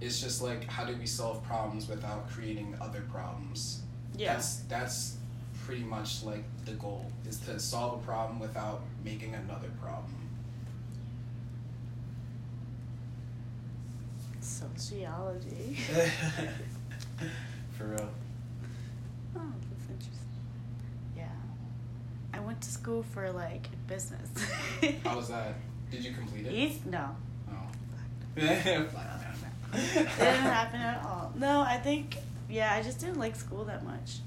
it's 0.00 0.20
just 0.20 0.40
like 0.40 0.64
how 0.64 0.84
do 0.84 0.94
we 0.96 1.06
solve 1.06 1.42
problems 1.42 1.88
without 1.88 2.30
creating 2.30 2.76
other 2.80 3.02
problems? 3.12 3.82
Yeah. 4.16 4.34
that's 4.34 4.56
that's 4.60 5.16
pretty 5.64 5.82
much 5.82 6.22
like 6.22 6.44
the 6.64 6.72
goal 6.72 7.10
is 7.28 7.38
to 7.40 7.58
solve 7.58 8.00
a 8.00 8.04
problem 8.04 8.38
without 8.38 8.82
making 9.04 9.34
another 9.34 9.70
problem 9.80 10.19
Sociology. 14.40 15.76
for 17.76 17.84
real. 17.84 18.10
Oh, 19.36 19.40
that's 19.68 19.90
interesting. 19.90 20.28
Yeah. 21.16 21.28
I 22.32 22.40
went 22.40 22.60
to 22.62 22.70
school 22.70 23.02
for 23.02 23.30
like 23.30 23.68
business. 23.86 24.28
How 25.04 25.16
was 25.16 25.28
that? 25.28 25.54
Did 25.90 26.04
you 26.04 26.12
complete 26.12 26.46
it? 26.46 26.52
East? 26.52 26.86
No. 26.86 27.10
Oh. 27.50 27.54
it 28.36 28.90
didn't 29.72 30.08
happen 30.18 30.80
at 30.80 31.04
all. 31.04 31.32
No, 31.36 31.60
I 31.60 31.76
think 31.76 32.16
yeah, 32.48 32.74
I 32.74 32.82
just 32.82 32.98
didn't 32.98 33.18
like 33.18 33.36
school 33.36 33.64
that 33.64 33.84
much. 33.84 34.18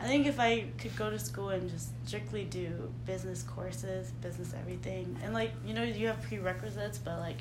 Oh. 0.00 0.04
I 0.04 0.06
think 0.06 0.26
if 0.26 0.38
I 0.38 0.66
could 0.78 0.94
go 0.96 1.08
to 1.10 1.18
school 1.18 1.48
and 1.50 1.70
just 1.70 1.88
strictly 2.06 2.44
do 2.44 2.92
business 3.06 3.42
courses, 3.42 4.10
business 4.22 4.52
everything, 4.60 5.16
and 5.24 5.32
like 5.32 5.52
you 5.66 5.72
know 5.72 5.82
you 5.82 6.08
have 6.08 6.20
prerequisites, 6.22 6.98
but 6.98 7.18
like 7.20 7.38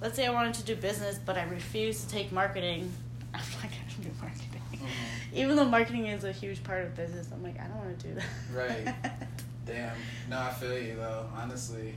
let's 0.00 0.16
say 0.16 0.26
I 0.26 0.30
wanted 0.30 0.54
to 0.54 0.62
do 0.64 0.76
business, 0.76 1.18
but 1.24 1.36
I 1.36 1.44
refuse 1.44 2.04
to 2.04 2.08
take 2.10 2.32
marketing. 2.32 2.92
I'm 3.34 3.40
like, 3.62 3.70
not 3.70 3.72
gonna 3.96 4.08
do 4.08 4.10
marketing, 4.20 4.62
Mhm. 4.72 5.34
even 5.34 5.56
though 5.56 5.64
marketing 5.66 6.06
is 6.06 6.24
a 6.24 6.32
huge 6.32 6.62
part 6.64 6.84
of 6.84 6.94
business. 6.96 7.28
I'm 7.32 7.42
like 7.42 7.58
I 7.60 7.66
don't 7.66 7.76
want 7.78 7.98
to 7.98 8.08
do 8.08 8.14
that. 8.14 8.24
Right. 8.54 8.94
Damn. 9.66 9.96
No, 10.30 10.38
I 10.40 10.50
feel 10.52 10.78
you 10.78 10.96
though. 10.96 11.28
Honestly, 11.36 11.94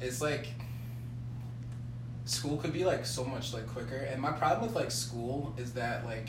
it's 0.00 0.20
like 0.20 0.48
school 2.26 2.56
could 2.56 2.72
be 2.72 2.84
like 2.84 3.04
so 3.06 3.24
much 3.24 3.52
like 3.54 3.66
quicker, 3.66 3.96
and 3.96 4.20
my 4.20 4.32
problem 4.32 4.66
with 4.66 4.76
like 4.76 4.90
school 4.90 5.54
is 5.56 5.72
that 5.74 6.04
like 6.04 6.28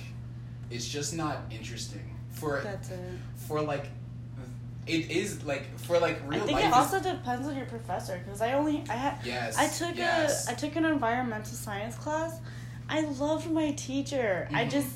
it's 0.71 0.87
just 0.87 1.13
not 1.15 1.39
interesting 1.51 2.15
for 2.31 2.61
That's 2.63 2.89
it. 2.89 2.99
for 3.47 3.61
like 3.61 3.85
it 4.87 5.09
is 5.09 5.43
like 5.43 5.77
for 5.79 5.99
like 5.99 6.19
real 6.27 6.41
I 6.41 6.45
think 6.45 6.59
life. 6.59 6.65
it 6.65 6.73
also 6.73 6.99
depends 6.99 7.47
on 7.47 7.55
your 7.55 7.65
professor 7.65 8.21
because 8.23 8.41
I 8.41 8.53
only 8.53 8.83
I 8.89 8.93
had 8.93 9.17
yes. 9.25 9.57
I 9.57 9.67
took 9.67 9.97
yes. 9.97 10.47
a 10.47 10.51
I 10.51 10.53
took 10.53 10.75
an 10.75 10.85
environmental 10.85 11.53
science 11.53 11.95
class. 11.95 12.39
I 12.87 13.01
loved 13.01 13.49
my 13.49 13.71
teacher. 13.71 14.47
I 14.53 14.65
Mhm. 14.65 14.71
just 14.71 14.89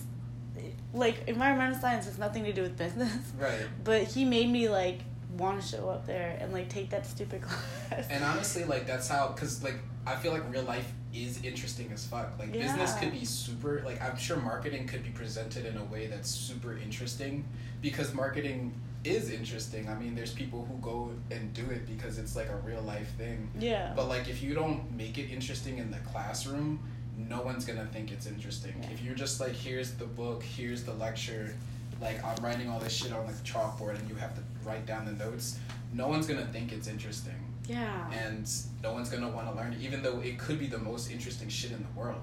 like 0.93 1.28
environmental 1.28 1.80
science 1.80 2.06
has 2.06 2.17
nothing 2.17 2.43
to 2.45 2.54
do 2.54 2.62
with 2.62 2.78
business, 2.78 3.12
right. 3.38 3.65
but 3.84 4.04
he 4.04 4.25
made 4.25 4.49
me 4.49 4.69
like 4.69 4.99
want 5.38 5.62
to 5.62 5.67
show 5.67 5.88
up 5.89 6.06
there 6.06 6.38
and 6.41 6.52
like 6.52 6.69
take 6.69 6.89
that 6.89 7.06
stupid 7.06 7.41
class. 7.89 8.08
And 8.10 8.23
honestly, 8.23 8.63
like 8.65 8.86
that's 8.88 9.08
how, 9.08 9.28
cause 9.30 9.63
like 9.63 9.75
I 10.06 10.15
feel 10.15 10.32
like 10.32 10.43
real 10.52 10.63
life 10.63 10.91
is 11.13 11.43
interesting 11.43 11.91
as 11.91 12.06
fuck. 12.06 12.38
Like 12.38 12.52
business 12.52 12.93
could 12.95 13.12
be 13.12 13.25
super. 13.25 13.82
Like 13.86 14.02
I'm 14.02 14.17
sure 14.17 14.38
marketing 14.38 14.86
could 14.88 15.04
be 15.04 15.10
presented 15.10 15.65
in 15.65 15.78
a 15.78 15.84
way 15.86 16.08
that's 16.08 16.30
super 16.30 16.78
interesting, 16.78 17.45
because 17.82 18.13
marketing 18.13 18.73
is 19.04 19.32
interesting. 19.32 19.88
I 19.90 19.96
mean, 19.96 20.14
there's 20.16 20.34
people 20.34 20.66
who 20.70 20.78
go 20.82 21.12
and 21.32 21.54
do 21.54 21.66
it 21.70 21.88
because 21.88 22.18
it's 22.20 22.36
like 22.36 22.50
a 22.50 22.58
real 22.58 22.82
life 22.82 23.10
thing. 23.18 23.50
yeah. 23.60 23.94
But 23.96 24.08
like 24.10 24.28
if 24.28 24.42
you 24.44 24.54
don't 24.54 24.92
make 24.96 25.18
it 25.18 25.30
interesting 25.32 25.78
in 25.78 25.90
the 25.92 26.00
classroom, 26.00 26.80
no 27.18 27.42
one's 27.42 27.66
gonna 27.66 27.86
think 27.88 28.12
it's 28.12 28.28
interesting. 28.28 28.74
Yeah. 28.82 28.90
If 28.92 29.02
you're 29.04 29.16
just 29.16 29.40
like, 29.40 29.54
here's 29.54 29.92
the 29.94 30.06
book, 30.06 30.44
here's 30.44 30.84
the 30.84 30.94
lecture, 30.94 31.56
like 32.02 32.24
I'm 32.24 32.44
writing 32.44 32.70
all 32.70 32.80
this 32.80 32.94
shit 32.94 33.12
on 33.14 33.26
the 33.28 33.34
chalkboard 33.34 34.00
and 34.00 34.10
you 34.10 34.16
have 34.16 34.36
to 34.36 34.42
write 34.64 34.86
down 34.86 35.06
the 35.06 35.12
notes, 35.24 35.60
no 35.94 36.08
one's 36.08 36.28
gonna 36.28 36.46
think 36.48 36.72
it's 36.74 36.88
interesting. 36.88 37.34
yeah. 37.68 38.10
And 38.12 38.50
no 38.84 38.94
one's 38.94 39.10
gonna 39.10 39.30
wanna 39.30 39.54
learn 39.56 39.74
it, 39.74 39.80
even 39.82 40.02
though 40.04 40.20
it 40.20 40.38
could 40.38 40.60
be 40.60 40.68
the 40.68 40.78
most 40.78 41.10
interesting 41.12 41.48
shit 41.50 41.72
in 41.72 41.80
the 41.82 42.00
world. 42.00 42.22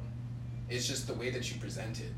It's 0.69 0.87
just 0.87 1.07
the 1.07 1.15
way 1.15 1.31
that 1.31 1.51
you 1.53 1.59
present 1.61 2.01
it. 2.01 2.12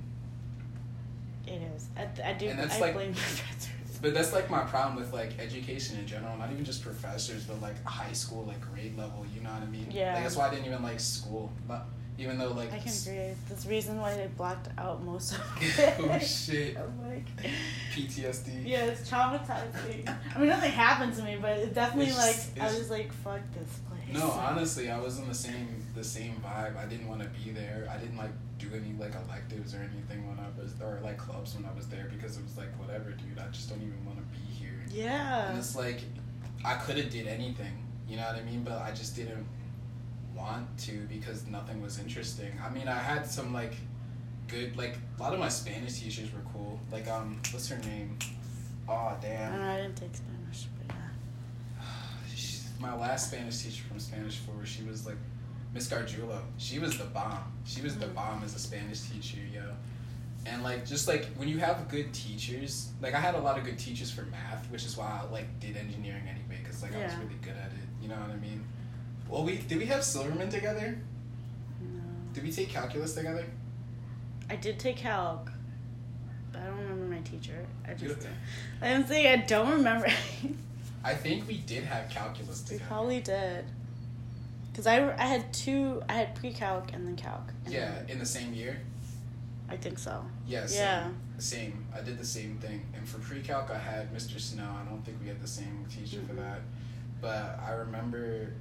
it 1.46 1.62
is. 1.74 1.88
I, 1.96 2.30
I 2.30 2.32
do. 2.34 2.48
And 2.48 2.58
that's 2.58 2.76
I 2.76 2.80
like- 2.80 2.94
blame 2.94 3.12
professors. 3.14 3.68
But 4.00 4.14
that's 4.14 4.32
like 4.32 4.48
my 4.50 4.60
problem 4.64 4.96
with 4.96 5.12
like 5.12 5.38
education 5.38 5.98
in 5.98 6.06
general, 6.06 6.36
not 6.36 6.50
even 6.52 6.64
just 6.64 6.82
professors, 6.82 7.44
but 7.44 7.60
like 7.60 7.82
high 7.84 8.12
school, 8.12 8.44
like 8.44 8.60
grade 8.60 8.96
level, 8.96 9.24
you 9.34 9.40
know 9.40 9.50
what 9.50 9.62
I 9.62 9.66
mean? 9.66 9.86
Yeah. 9.90 10.14
Like 10.14 10.22
that's 10.22 10.36
why 10.36 10.48
I 10.48 10.50
didn't 10.50 10.66
even 10.66 10.82
like 10.82 11.00
school. 11.00 11.50
But 11.66 11.84
even 12.18 12.38
though 12.38 12.52
like 12.52 12.72
I 12.72 12.78
can 12.78 12.92
agree. 12.92 13.34
That's 13.48 13.64
the 13.64 13.70
reason 13.70 14.00
why 14.00 14.14
they 14.16 14.26
blocked 14.36 14.68
out 14.78 15.02
most 15.04 15.32
of 15.34 15.40
it. 15.60 15.94
oh 16.00 16.18
shit. 16.18 16.76
I'm 16.76 17.10
like, 17.10 17.26
PTSD. 17.94 18.66
yeah, 18.66 18.84
it's 18.86 19.08
traumatizing. 19.08 20.16
I 20.34 20.38
mean, 20.38 20.48
nothing 20.48 20.72
happened 20.72 21.14
to 21.14 21.22
me, 21.22 21.38
but 21.40 21.58
it 21.58 21.74
definitely 21.74 22.06
It's 22.10 22.18
like 22.18 22.54
just- 22.56 22.60
I 22.60 22.78
was 22.78 22.90
like, 22.90 23.12
fuck 23.12 23.40
this 23.52 23.78
place. 23.88 24.18
No, 24.20 24.30
honestly, 24.30 24.90
I 24.90 24.98
was 24.98 25.18
in 25.18 25.28
the 25.28 25.34
same 25.34 25.77
the 25.98 26.04
same 26.04 26.36
vibe. 26.44 26.76
I 26.76 26.86
didn't 26.86 27.08
want 27.08 27.22
to 27.22 27.28
be 27.28 27.50
there. 27.50 27.88
I 27.90 27.98
didn't 27.98 28.16
like 28.16 28.30
do 28.58 28.68
any 28.72 28.94
like 28.98 29.14
electives 29.26 29.74
or 29.74 29.78
anything 29.78 30.26
when 30.28 30.38
I 30.38 30.48
was 30.60 30.74
or 30.80 31.00
like 31.02 31.18
clubs 31.18 31.56
when 31.56 31.64
I 31.64 31.74
was 31.74 31.88
there 31.88 32.08
because 32.10 32.36
it 32.36 32.44
was 32.44 32.56
like 32.56 32.68
whatever, 32.78 33.10
dude. 33.10 33.38
I 33.38 33.48
just 33.48 33.68
don't 33.68 33.82
even 33.82 34.04
want 34.06 34.18
to 34.18 34.24
be 34.24 34.44
here. 34.54 34.84
Yeah. 34.90 35.50
And 35.50 35.58
it's 35.58 35.74
like 35.74 36.02
I 36.64 36.74
could 36.74 36.96
have 36.98 37.10
did 37.10 37.26
anything, 37.26 37.84
you 38.08 38.16
know 38.16 38.22
what 38.22 38.36
I 38.36 38.42
mean? 38.42 38.62
But 38.62 38.80
I 38.80 38.92
just 38.92 39.16
didn't 39.16 39.44
want 40.36 40.78
to 40.78 41.06
because 41.08 41.46
nothing 41.48 41.82
was 41.82 41.98
interesting. 41.98 42.52
I 42.64 42.70
mean, 42.70 42.86
I 42.86 42.98
had 42.98 43.26
some 43.26 43.52
like 43.52 43.74
good 44.46 44.76
like 44.76 44.96
a 45.18 45.22
lot 45.22 45.34
of 45.34 45.40
my 45.40 45.48
Spanish 45.48 46.00
teachers 46.00 46.32
were 46.32 46.48
cool. 46.52 46.78
Like 46.92 47.08
um, 47.08 47.40
what's 47.50 47.68
her 47.68 47.78
name? 47.78 48.16
Oh 48.88 49.16
damn. 49.20 49.52
don't. 49.52 49.62
I 49.62 49.76
didn't 49.78 49.96
take 49.96 50.14
Spanish, 50.14 50.66
but 50.78 50.94
yeah. 50.94 51.82
My 52.80 52.94
last 52.96 53.32
Spanish 53.32 53.58
teacher 53.58 53.82
from 53.88 53.98
Spanish 53.98 54.36
four, 54.36 54.64
she 54.64 54.84
was 54.84 55.04
like 55.04 55.16
Miss 55.74 55.88
Gargiulo. 55.88 56.40
She 56.56 56.78
was 56.78 56.96
the 56.98 57.04
bomb. 57.04 57.52
She 57.64 57.82
was 57.82 57.96
the 57.98 58.06
Mhm. 58.06 58.14
bomb 58.14 58.42
as 58.44 58.54
a 58.54 58.58
Spanish 58.58 59.00
teacher, 59.02 59.38
yo. 59.52 59.74
And 60.46 60.62
like 60.62 60.86
just 60.86 61.06
like 61.08 61.26
when 61.36 61.48
you 61.48 61.58
have 61.58 61.88
good 61.88 62.12
teachers, 62.14 62.90
like 63.02 63.14
I 63.14 63.20
had 63.20 63.34
a 63.34 63.38
lot 63.40 63.58
of 63.58 63.64
good 63.64 63.78
teachers 63.78 64.10
for 64.10 64.22
math, 64.22 64.70
which 64.70 64.84
is 64.86 64.96
why 64.96 65.20
I 65.22 65.30
like 65.30 65.60
did 65.60 65.76
engineering 65.76 66.22
anyway, 66.28 66.60
because 66.62 66.82
like 66.82 66.94
I 66.94 67.04
was 67.04 67.14
really 67.16 67.34
good 67.42 67.56
at 67.56 67.72
it. 67.72 67.88
You 68.00 68.08
know 68.08 68.14
what 68.16 68.30
I 68.30 68.36
mean? 68.36 68.64
Well, 69.28 69.44
we 69.44 69.58
did 69.58 69.78
we 69.78 69.86
have 69.86 70.02
Silverman 70.04 70.48
together? 70.48 70.96
No. 71.80 72.00
Did 72.32 72.44
we 72.44 72.50
take 72.52 72.70
calculus 72.70 73.14
together? 73.14 73.44
I 74.48 74.56
did 74.56 74.78
take 74.78 74.96
calc, 74.96 75.50
but 76.50 76.62
I 76.62 76.66
don't 76.66 76.78
remember 76.78 77.14
my 77.14 77.20
teacher. 77.20 77.66
I 77.86 77.92
just. 77.92 78.26
I'm 78.80 79.06
saying 79.06 79.26
I 79.40 79.44
don't 79.44 79.70
remember. 79.70 80.06
I 81.04 81.14
think 81.14 81.46
we 81.46 81.58
did 81.58 81.84
have 81.84 82.08
calculus 82.08 82.62
together. 82.62 82.84
we 82.84 82.88
probably 82.88 83.20
did. 83.20 83.64
Cause 84.78 84.86
I, 84.86 85.12
I 85.16 85.24
had 85.26 85.52
two 85.52 86.00
I 86.08 86.12
had 86.12 86.36
pre 86.36 86.52
calc 86.52 86.92
and 86.92 87.04
then 87.04 87.16
calc. 87.16 87.50
And 87.64 87.74
Yeah, 87.74 87.90
then- 87.96 88.10
in 88.10 88.18
the 88.20 88.24
same 88.24 88.54
year. 88.54 88.78
I 89.68 89.76
think 89.76 89.98
so. 89.98 90.24
Yeah, 90.46 90.66
same. 90.66 90.78
Yeah. 90.78 91.08
Same. 91.38 91.84
I 91.92 92.00
did 92.00 92.16
the 92.16 92.24
same 92.24 92.58
thing. 92.58 92.86
And 92.94 93.06
for 93.06 93.18
pre-calc, 93.18 93.70
I 93.70 93.76
had 93.76 94.14
Mr. 94.14 94.38
Snow. 94.40 94.62
I 94.80 94.88
don't 94.88 95.04
think 95.04 95.18
we 95.20 95.26
had 95.26 95.42
the 95.42 95.48
same 95.48 95.84
teacher 95.90 96.20
for 96.28 96.32
Mhm. 96.34 96.36
that. 96.36 96.60
But 97.20 97.58
I 97.60 97.72
remember, 97.72 98.52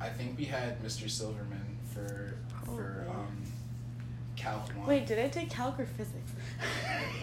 I 0.00 0.08
think 0.08 0.38
we 0.38 0.44
had 0.44 0.80
Mr. 0.84 1.10
Silverman 1.10 1.76
for 1.92 2.34
for 2.64 3.04
Probably. 3.04 3.08
um, 3.08 3.42
Calc 4.36 4.68
one. 4.76 4.86
Wait, 4.86 5.06
did 5.08 5.18
I 5.18 5.26
take 5.28 5.50
calc 5.50 5.80
or 5.80 5.86
physics? 5.86 6.30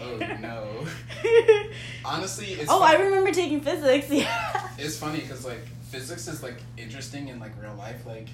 Oh, 0.02 0.16
no. 0.40 0.86
Honestly, 2.04 2.48
it's 2.52 2.70
oh, 2.70 2.80
fun- 2.80 2.90
I 2.94 3.00
remember 3.02 3.32
taking 3.32 3.62
physics. 3.62 4.06
Yeah. 4.10 4.68
It's 4.76 4.98
funny 4.98 5.20
because 5.20 5.46
like 5.46 5.66
physics 5.94 6.26
is 6.28 6.42
like 6.42 6.60
interesting 6.76 7.28
in 7.28 7.38
like 7.40 7.52
real 7.62 7.74
life. 7.74 8.04
Like 8.06 8.28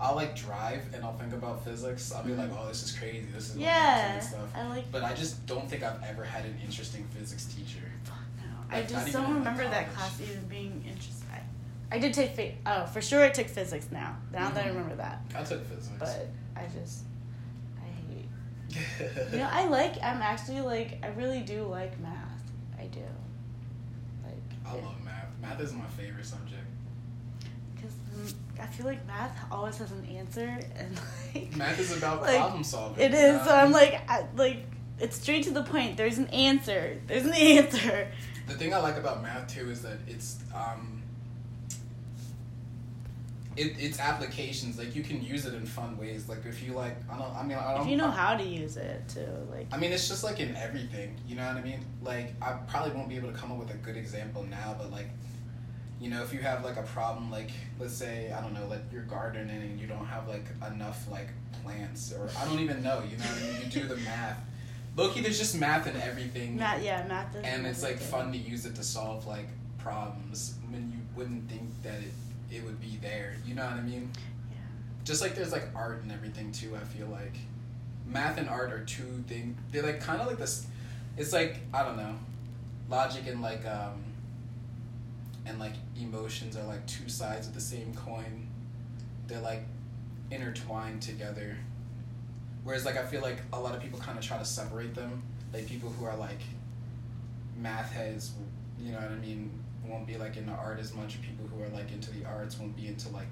I'll 0.00 0.16
like 0.16 0.34
drive 0.34 0.82
and 0.94 1.04
I'll 1.04 1.16
think 1.16 1.32
about 1.32 1.64
physics. 1.64 2.12
I'll 2.12 2.24
be 2.24 2.34
like, 2.34 2.50
oh, 2.52 2.66
this 2.68 2.82
is 2.82 2.92
crazy. 2.98 3.26
This 3.34 3.50
is 3.50 3.56
what 3.56 3.66
happens 3.66 4.04
Yeah, 4.04 4.14
and 4.14 4.22
stuff. 4.24 4.56
I 4.56 4.68
like. 4.68 4.90
But 4.90 5.04
I 5.04 5.12
just 5.14 5.44
don't 5.46 5.68
think 5.68 5.82
I've 5.82 6.02
ever 6.02 6.24
had 6.24 6.44
an 6.44 6.56
interesting 6.64 7.04
physics 7.16 7.44
teacher. 7.44 7.84
Fuck 8.04 8.16
no. 8.38 8.44
I 8.70 8.80
Like, 8.80 8.90
not 8.90 9.00
just 9.02 9.12
don't 9.12 9.34
remember 9.34 9.62
like, 9.64 9.72
that 9.72 9.94
class 9.94 10.20
even 10.20 10.44
being 10.48 10.82
interesting. 10.86 11.28
I, 11.32 11.96
I 11.96 11.98
did 11.98 12.12
take 12.14 12.32
fa- 12.34 12.52
oh 12.66 12.86
for 12.86 13.00
sure 13.02 13.22
I 13.22 13.28
took 13.30 13.46
physics 13.48 13.88
now. 13.92 14.16
Now 14.32 14.50
that 14.50 14.64
I 14.64 14.68
Mhm. 14.68 14.74
remember 14.74 14.96
that, 14.96 15.20
I 15.36 15.44
took 15.44 15.64
physics. 15.66 15.90
but 15.98 16.28
I 16.56 16.66
just 16.80 17.04
I 17.80 17.86
hate. 18.08 19.30
You 19.32 19.38
know, 19.38 19.48
I 19.52 19.68
like. 19.68 19.96
I'm 20.02 20.22
actually 20.22 20.60
like. 20.62 20.98
I 21.04 21.08
really 21.08 21.42
do 21.42 21.64
like 21.64 22.00
math. 22.00 22.42
I 22.78 22.86
do. 22.86 23.00
Like. 24.24 24.42
I 24.66 24.72
love 24.84 25.00
math. 25.04 25.28
Math 25.40 25.60
is 25.60 25.72
my 25.72 25.86
favorite 25.96 26.26
subject. 26.26 26.63
Because 28.14 28.34
I 28.60 28.66
feel 28.66 28.86
like 28.86 29.06
math 29.06 29.36
always 29.50 29.78
has 29.78 29.90
an 29.90 30.06
answer, 30.06 30.58
and 30.76 31.00
like. 31.34 31.56
Math 31.56 31.78
is 31.78 31.96
about 31.96 32.22
like, 32.22 32.36
problem 32.36 32.64
solving. 32.64 33.02
It 33.04 33.14
is. 33.14 33.38
know? 33.38 33.44
So 33.44 33.54
I'm 33.54 33.72
like, 33.72 34.00
I, 34.08 34.26
like, 34.36 34.64
it's 35.00 35.16
straight 35.16 35.44
to 35.44 35.50
the 35.50 35.62
point. 35.62 35.96
There's 35.96 36.18
an 36.18 36.28
answer. 36.28 37.00
There's 37.06 37.24
an 37.24 37.34
answer. 37.34 38.08
The 38.46 38.54
thing 38.54 38.74
I 38.74 38.78
like 38.78 38.96
about 38.96 39.22
math 39.22 39.52
too 39.52 39.70
is 39.70 39.82
that 39.82 39.98
it's 40.06 40.38
um. 40.54 41.02
It, 43.56 43.76
it's 43.78 44.00
applications 44.00 44.78
like 44.78 44.96
you 44.96 45.04
can 45.04 45.22
use 45.22 45.46
it 45.46 45.54
in 45.54 45.64
fun 45.64 45.96
ways 45.96 46.28
like 46.28 46.44
if 46.44 46.60
you 46.60 46.72
like 46.72 46.96
I 47.08 47.16
don't 47.16 47.36
I 47.36 47.44
mean 47.44 47.56
I 47.56 47.74
don't 47.74 47.82
If 47.82 47.88
you 47.88 47.96
know 47.96 48.10
how 48.10 48.36
to 48.36 48.42
use 48.42 48.76
it 48.76 49.08
too, 49.08 49.28
like. 49.48 49.68
I 49.72 49.76
mean, 49.78 49.92
it's 49.92 50.08
just 50.08 50.24
like 50.24 50.40
in 50.40 50.56
everything, 50.56 51.16
you 51.28 51.36
know 51.36 51.46
what 51.46 51.58
I 51.58 51.62
mean? 51.62 51.84
Like, 52.02 52.34
I 52.42 52.54
probably 52.66 52.92
won't 52.96 53.08
be 53.08 53.14
able 53.14 53.30
to 53.30 53.38
come 53.38 53.52
up 53.52 53.58
with 53.58 53.70
a 53.70 53.76
good 53.76 53.96
example 53.96 54.44
now, 54.50 54.74
but 54.76 54.90
like, 54.90 55.08
you 56.04 56.10
know, 56.10 56.22
if 56.22 56.34
you 56.34 56.40
have 56.40 56.62
like 56.62 56.76
a 56.76 56.82
problem, 56.82 57.30
like, 57.30 57.50
let's 57.80 57.94
say, 57.94 58.30
I 58.30 58.42
don't 58.42 58.52
know, 58.52 58.66
like 58.68 58.82
you're 58.92 59.04
gardening 59.04 59.62
and 59.62 59.80
you 59.80 59.86
don't 59.86 60.04
have 60.04 60.28
like 60.28 60.44
enough 60.70 61.10
like 61.10 61.28
plants, 61.62 62.12
or 62.12 62.28
I 62.38 62.44
don't 62.44 62.60
even 62.60 62.82
know, 62.82 63.02
you 63.10 63.16
know 63.16 63.24
what 63.24 63.42
I 63.42 63.46
mean? 63.46 63.60
You 63.64 63.80
do 63.80 63.88
the 63.88 63.96
math. 63.96 64.38
Loki, 64.96 65.22
there's 65.22 65.38
just 65.38 65.58
math 65.58 65.86
in 65.86 65.96
everything. 65.96 66.56
Math, 66.56 66.84
yeah, 66.84 67.06
math 67.08 67.34
is. 67.34 67.42
And 67.44 67.66
it's 67.66 67.82
like 67.82 67.98
fun 67.98 68.32
to 68.32 68.38
use 68.38 68.66
it 68.66 68.74
to 68.74 68.82
solve 68.84 69.26
like 69.26 69.48
problems 69.78 70.54
when 70.68 70.92
you 70.92 70.98
wouldn't 71.16 71.48
think 71.50 71.70
that 71.82 72.00
it, 72.00 72.54
it 72.54 72.62
would 72.64 72.80
be 72.82 72.98
there, 73.00 73.36
you 73.46 73.54
know 73.54 73.64
what 73.64 73.72
I 73.72 73.82
mean? 73.82 74.10
Yeah. 74.50 74.56
Just 75.04 75.22
like 75.22 75.34
there's 75.34 75.52
like 75.52 75.68
art 75.74 76.02
and 76.02 76.12
everything 76.12 76.52
too, 76.52 76.76
I 76.76 76.84
feel 76.84 77.06
like. 77.06 77.36
math 78.06 78.36
and 78.36 78.48
art 78.48 78.72
are 78.72 78.84
two 78.84 79.24
things. 79.26 79.56
They're 79.72 79.82
like 79.82 80.00
kind 80.00 80.20
of 80.20 80.26
like 80.26 80.36
this. 80.38 80.66
It's 81.16 81.32
like 81.32 81.60
I 81.72 81.82
don't 81.82 81.96
know, 81.96 82.14
logic 82.90 83.26
and 83.26 83.40
like 83.40 83.64
um. 83.66 84.04
And 85.46 85.58
like 85.58 85.74
emotions 86.00 86.56
are 86.56 86.64
like 86.64 86.86
two 86.86 87.08
sides 87.08 87.46
of 87.46 87.54
the 87.54 87.60
same 87.60 87.94
coin. 87.94 88.48
They're 89.26 89.40
like 89.40 89.64
intertwined 90.30 91.02
together. 91.02 91.56
Whereas 92.62 92.84
like 92.84 92.96
I 92.96 93.04
feel 93.04 93.20
like 93.20 93.38
a 93.52 93.60
lot 93.60 93.74
of 93.74 93.82
people 93.82 93.98
kind 93.98 94.18
of 94.18 94.24
try 94.24 94.38
to 94.38 94.44
separate 94.44 94.94
them. 94.94 95.22
Like 95.52 95.68
people 95.68 95.90
who 95.90 96.06
are 96.06 96.16
like 96.16 96.40
math 97.56 97.92
heads, 97.92 98.32
you 98.80 98.92
know 98.92 98.98
what 98.98 99.10
I 99.10 99.16
mean, 99.16 99.50
won't 99.86 100.06
be 100.06 100.16
like 100.16 100.36
into 100.36 100.52
art 100.52 100.80
as 100.80 100.94
much. 100.94 101.20
People 101.22 101.46
who 101.46 101.62
are 101.62 101.68
like 101.68 101.92
into 101.92 102.10
the 102.10 102.24
arts 102.24 102.58
won't 102.58 102.76
be 102.76 102.88
into 102.88 103.08
like 103.10 103.28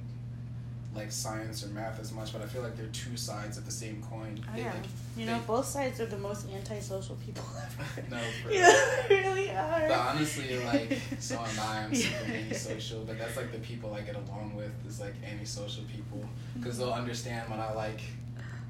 like 0.95 1.11
science 1.11 1.65
or 1.65 1.69
math 1.69 1.99
as 2.01 2.13
much, 2.13 2.33
but 2.33 2.43
I 2.43 2.47
feel 2.47 2.63
like 2.63 2.77
they're 2.77 2.87
two 2.87 3.17
sides 3.17 3.57
of 3.57 3.65
the 3.65 3.73
same 3.73 4.03
coin. 4.03 4.39
Oh, 4.47 4.55
they, 4.55 4.63
yeah. 4.63 4.73
like, 4.73 4.85
you 5.17 5.27
know, 5.27 5.41
both 5.47 5.65
sides 5.65 6.01
are 6.01 6.07
the 6.07 6.19
most 6.19 6.47
antisocial 6.51 7.17
people 7.17 7.45
ever. 7.57 8.07
no, 8.11 8.19
for 8.43 8.53
yeah, 8.53 8.75
they 9.09 9.21
really 9.21 9.51
are. 9.51 9.89
But 9.89 9.99
honestly, 9.99 10.63
like, 10.65 10.99
so 11.19 11.37
am 11.37 11.61
I. 11.61 11.85
I'm 11.85 11.95
super 11.95 12.33
antisocial, 12.33 13.05
but 13.05 13.19
that's 13.19 13.37
like 13.37 13.53
the 13.53 13.59
people 13.59 13.95
I 13.95 14.03
get 14.03 14.17
along 14.17 14.55
with 14.55 14.73
is 14.87 15.01
like 15.01 15.15
antisocial 15.25 15.85
people, 15.85 16.25
because 16.57 16.79
they'll 16.79 16.89
mm-hmm. 16.89 17.01
understand 17.01 17.51
when 17.51 17.61
I 17.61 17.73
like 17.73 18.01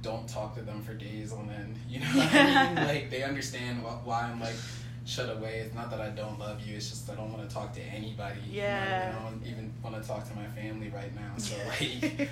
don't 0.02 0.28
talk 0.28 0.54
to 0.56 0.62
them 0.62 0.82
for 0.82 0.94
days 0.94 1.32
on 1.32 1.48
end. 1.50 1.76
You 1.88 2.00
know 2.00 2.06
what 2.06 2.34
I 2.34 2.66
mean? 2.66 2.74
Like 2.74 3.10
they 3.10 3.22
understand 3.22 3.78
wh- 3.78 4.06
why 4.06 4.22
I'm 4.22 4.40
like 4.40 4.56
shut 5.04 5.36
away. 5.36 5.62
It's 5.64 5.74
not 5.74 5.90
that 5.90 6.00
I 6.00 6.10
don't 6.10 6.38
love 6.38 6.60
you. 6.66 6.76
It's 6.76 6.90
just 6.90 7.10
I 7.10 7.14
don't 7.14 7.32
want 7.32 7.48
to 7.48 7.54
talk 7.54 7.72
to 7.74 7.82
anybody. 7.82 8.40
Yeah. 8.50 9.08
You 9.08 9.12
know, 9.12 9.18
I 9.18 9.30
don't 9.30 9.46
even 9.46 9.72
want 9.82 10.00
to 10.00 10.06
talk 10.06 10.28
to 10.28 10.34
my 10.34 10.46
family 10.46 10.90
right 10.94 11.14
now. 11.14 11.32
So 11.38 11.56
like, 11.68 12.28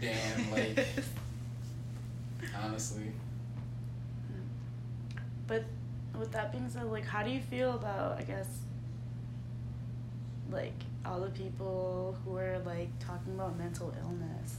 damn, 0.00 0.50
like, 0.50 0.86
honestly. 2.62 3.12
But 5.46 5.64
with 6.18 6.30
that 6.32 6.52
being 6.52 6.68
said, 6.68 6.84
like, 6.84 7.04
how 7.04 7.22
do 7.22 7.30
you 7.30 7.40
feel 7.40 7.74
about, 7.74 8.18
I 8.18 8.22
guess, 8.22 8.48
like, 10.50 10.74
all 11.04 11.20
the 11.20 11.30
people 11.30 12.16
who 12.24 12.36
are, 12.36 12.58
like, 12.64 12.88
talking 12.98 13.34
about 13.34 13.58
mental 13.58 13.92
illness? 14.02 14.56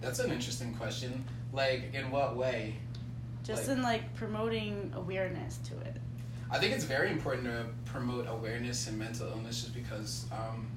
That's 0.00 0.18
an 0.18 0.30
interesting 0.30 0.74
question. 0.74 1.24
Like, 1.52 1.92
in 1.94 2.10
what 2.10 2.36
way? 2.36 2.74
Just 3.44 3.68
Like- 3.68 3.76
in, 3.76 3.82
like, 3.82 4.14
promoting 4.14 4.92
awareness 4.94 5.58
to 5.68 5.78
it. 5.80 5.96
I 6.50 6.58
think 6.58 6.74
it's 6.74 6.84
very 6.84 7.10
important 7.10 7.44
to 7.44 7.66
promote 7.90 8.26
awareness 8.28 8.86
and 8.86 8.98
mental 8.98 9.28
illness 9.28 9.62
just 9.62 9.74
because, 9.74 10.26
um, 10.30 10.68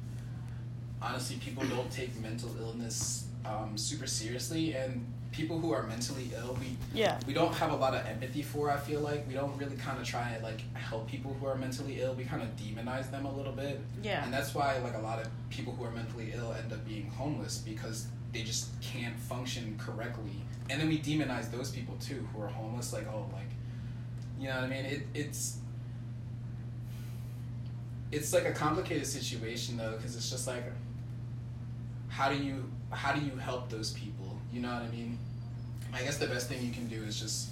honestly, 1.01 1.35
people 1.37 1.63
don't 1.65 1.91
take 1.99 2.19
mental 2.21 2.49
illness 2.59 3.27
um, 3.45 3.77
super 3.77 4.07
seriously, 4.07 4.73
and 4.73 5.05
people 5.31 5.59
who 5.59 5.71
are 5.71 5.83
mentally 5.83 6.31
ill, 6.35 6.57
we 6.59 6.75
Yeah. 6.99 7.19
we 7.27 7.33
don't 7.33 7.53
have 7.55 7.71
a 7.71 7.75
lot 7.75 7.93
of 7.93 8.03
empathy 8.07 8.41
for. 8.41 8.71
I 8.71 8.77
feel 8.77 9.01
like 9.01 9.27
we 9.27 9.33
don't 9.35 9.55
really 9.57 9.75
kind 9.75 9.99
of 9.99 10.05
try 10.07 10.29
and 10.29 10.41
like 10.41 10.61
help 10.73 11.07
people 11.07 11.31
who 11.39 11.45
are 11.45 11.55
mentally 11.55 12.01
ill. 12.01 12.15
We 12.15 12.23
kind 12.23 12.41
of 12.41 12.55
demonize 12.55 13.11
them 13.11 13.25
a 13.25 13.31
little 13.31 13.51
bit, 13.51 13.81
Yeah. 14.01 14.23
and 14.23 14.33
that's 14.33 14.55
why 14.55 14.79
like 14.79 14.95
a 14.95 14.99
lot 14.99 15.19
of 15.21 15.27
people 15.51 15.75
who 15.75 15.83
are 15.83 15.91
mentally 15.91 16.31
ill 16.33 16.53
end 16.53 16.71
up 16.73 16.83
being 16.87 17.07
homeless 17.11 17.59
because 17.59 18.07
they 18.33 18.41
just 18.43 18.69
can't 18.81 19.15
function 19.19 19.77
correctly. 19.77 20.41
And 20.69 20.81
then 20.81 20.87
we 20.87 20.99
demonize 20.99 21.51
those 21.51 21.71
people 21.71 21.95
too 21.99 22.27
who 22.33 22.41
are 22.41 22.47
homeless. 22.47 22.91
Like 22.93 23.07
oh 23.07 23.25
like, 23.33 23.49
you 24.39 24.47
know 24.47 24.55
what 24.55 24.63
I 24.63 24.67
mean? 24.67 24.85
It 24.85 25.01
it's 25.13 25.57
it's 28.11 28.33
like 28.33 28.45
a 28.45 28.51
complicated 28.51 29.05
situation 29.05 29.77
though 29.77 29.93
because 29.97 30.15
it's 30.15 30.29
just 30.29 30.47
like 30.47 30.63
how 32.09 32.29
do 32.29 32.37
you 32.37 32.63
how 32.91 33.11
do 33.13 33.21
you 33.25 33.35
help 33.37 33.69
those 33.69 33.91
people? 33.91 34.37
You 34.53 34.61
know 34.61 34.71
what 34.71 34.83
I 34.83 34.87
mean? 34.89 35.17
I 35.93 36.01
guess 36.03 36.17
the 36.17 36.27
best 36.27 36.47
thing 36.47 36.63
you 36.65 36.71
can 36.71 36.87
do 36.87 37.01
is 37.03 37.19
just 37.19 37.49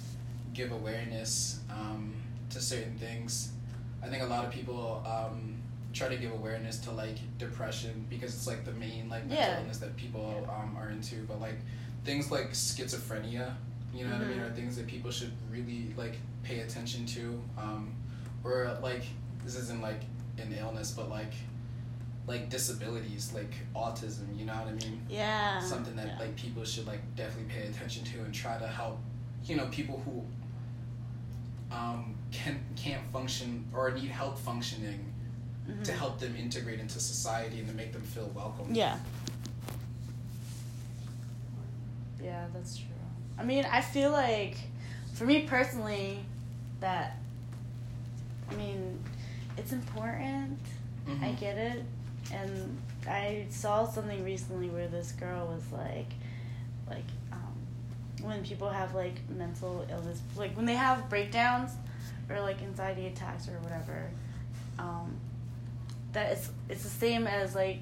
give 0.54 0.72
awareness 0.72 1.60
um, 1.70 2.14
to 2.50 2.60
certain 2.60 2.96
things. 2.98 3.52
I 4.02 4.06
think 4.08 4.22
a 4.22 4.26
lot 4.26 4.44
of 4.44 4.50
people 4.50 5.02
um, 5.06 5.56
try 5.92 6.08
to 6.08 6.16
give 6.16 6.32
awareness 6.32 6.78
to 6.80 6.90
like 6.92 7.16
depression 7.38 8.06
because 8.08 8.34
it's 8.34 8.46
like 8.46 8.64
the 8.64 8.72
main 8.72 9.08
like 9.08 9.26
mental 9.26 9.36
Yeah. 9.46 9.60
illness 9.60 9.78
that 9.78 9.96
people 9.96 10.48
um, 10.48 10.76
are 10.78 10.90
into. 10.90 11.16
But 11.28 11.40
like 11.40 11.58
things 12.04 12.30
like 12.30 12.52
schizophrenia, 12.52 13.54
you 13.94 14.04
know 14.06 14.12
what 14.12 14.22
I 14.22 14.24
mean, 14.26 14.38
Mhm. 14.38 14.50
are 14.50 14.54
things 14.54 14.76
that 14.76 14.86
people 14.86 15.10
should 15.10 15.32
really 15.50 15.92
like 15.96 16.16
pay 16.42 16.60
attention 16.60 17.06
to. 17.06 17.42
Um, 17.56 17.92
or 18.42 18.76
like 18.82 19.04
this 19.44 19.56
isn't 19.56 19.80
like 19.80 20.02
an 20.38 20.52
illness, 20.58 20.92
but 20.92 21.08
like 21.08 21.32
like 22.26 22.48
disabilities, 22.48 23.32
like 23.34 23.52
autism. 23.74 24.38
You 24.38 24.46
know 24.46 24.54
what 24.54 24.68
I 24.68 24.72
mean? 24.72 25.00
Yeah. 25.10 25.60
something 25.60 25.94
that 25.96 26.06
yeah. 26.06 26.18
like 26.18 26.36
people 26.36 26.64
should 26.64 26.86
like 26.86 27.00
definitely 27.16 27.52
pay 27.54 27.66
attention 27.68 28.04
to 28.04 28.20
and 28.20 28.32
try 28.34 28.58
to 28.58 28.66
help 28.66 28.98
you 29.44 29.56
know 29.56 29.66
people 29.66 30.00
who 30.04 30.22
um 31.74 32.14
can 32.30 32.58
can't 32.76 33.04
function 33.12 33.64
or 33.74 33.90
need 33.92 34.10
help 34.10 34.38
functioning 34.38 35.12
to 35.82 35.92
Mhm. 35.92 35.96
help 35.98 36.18
them 36.18 36.34
integrate 36.36 36.78
into 36.80 37.00
society 37.00 37.58
and 37.60 37.68
to 37.68 37.74
make 37.74 37.92
them 37.92 38.02
feel 38.02 38.28
welcome 38.34 38.74
Yeah. 38.74 38.98
Yeah, 42.24 42.46
that's 42.54 42.76
true. 42.78 42.86
I 43.38 43.44
mean, 43.44 43.66
I 43.70 43.80
feel 43.80 44.10
like, 44.10 44.56
for 45.14 45.24
me 45.26 45.42
personally, 45.42 46.20
that, 46.80 47.18
I 48.50 48.54
mean, 48.54 48.98
it's 49.56 49.72
important. 49.72 50.58
Mhm. 51.06 51.22
I 51.22 51.32
get 51.32 51.58
it. 51.58 51.84
And 52.32 52.80
I 53.06 53.46
saw 53.50 53.86
something 53.86 54.24
recently 54.24 54.68
where 54.70 54.88
this 54.88 55.12
girl 55.12 55.46
was 55.48 55.70
like, 55.72 56.10
like, 56.88 57.04
um, 57.32 57.54
when 58.22 58.42
people 58.42 58.70
have 58.70 58.94
like 58.94 59.28
mental 59.28 59.84
illness, 59.90 60.20
like 60.36 60.56
when 60.56 60.64
they 60.64 60.74
have 60.76 61.08
breakdowns 61.10 61.72
or 62.30 62.40
like 62.40 62.62
anxiety 62.62 63.06
attacks 63.06 63.48
or 63.48 63.58
whatever, 63.60 64.10
um, 64.78 65.14
that 66.12 66.32
it's 66.32 66.50
it's 66.70 66.82
the 66.84 66.88
same 66.88 67.26
as 67.26 67.54
like 67.54 67.80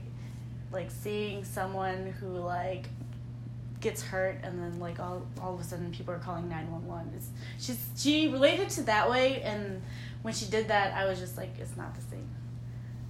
like 0.73 0.91
seeing 0.91 1.45
someone 1.45 2.13
who 2.19 2.29
like 2.39 2.89
gets 3.83 4.03
hurt 4.03 4.37
and 4.43 4.59
then 4.63 4.79
like 4.81 4.99
all 5.01 5.27
all 5.41 5.55
of 5.55 5.61
a 5.61 5.65
sudden 5.65 5.91
people 5.91 6.15
are 6.15 6.19
calling 6.19 6.49
911 6.49 7.13
it's 7.17 7.29
she's 7.59 7.85
she 7.97 8.29
related 8.29 8.71
to 8.71 8.83
that 8.85 9.11
way 9.11 9.43
and 9.43 9.83
when 10.23 10.33
she 10.33 10.47
did 10.47 10.69
that 10.69 10.95
i 10.95 11.05
was 11.05 11.19
just 11.19 11.37
like 11.37 11.51
it's 11.59 11.77
not 11.77 11.95
the 11.95 12.01
same. 12.03 12.29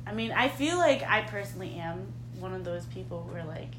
I 0.06 0.12
mean 0.12 0.32
i 0.32 0.48
feel 0.48 0.78
like 0.78 1.02
i 1.02 1.20
personally 1.22 1.74
am 1.74 2.06
one 2.40 2.54
of 2.54 2.64
those 2.64 2.86
people 2.86 3.22
who 3.28 3.36
are 3.36 3.44
like 3.44 3.74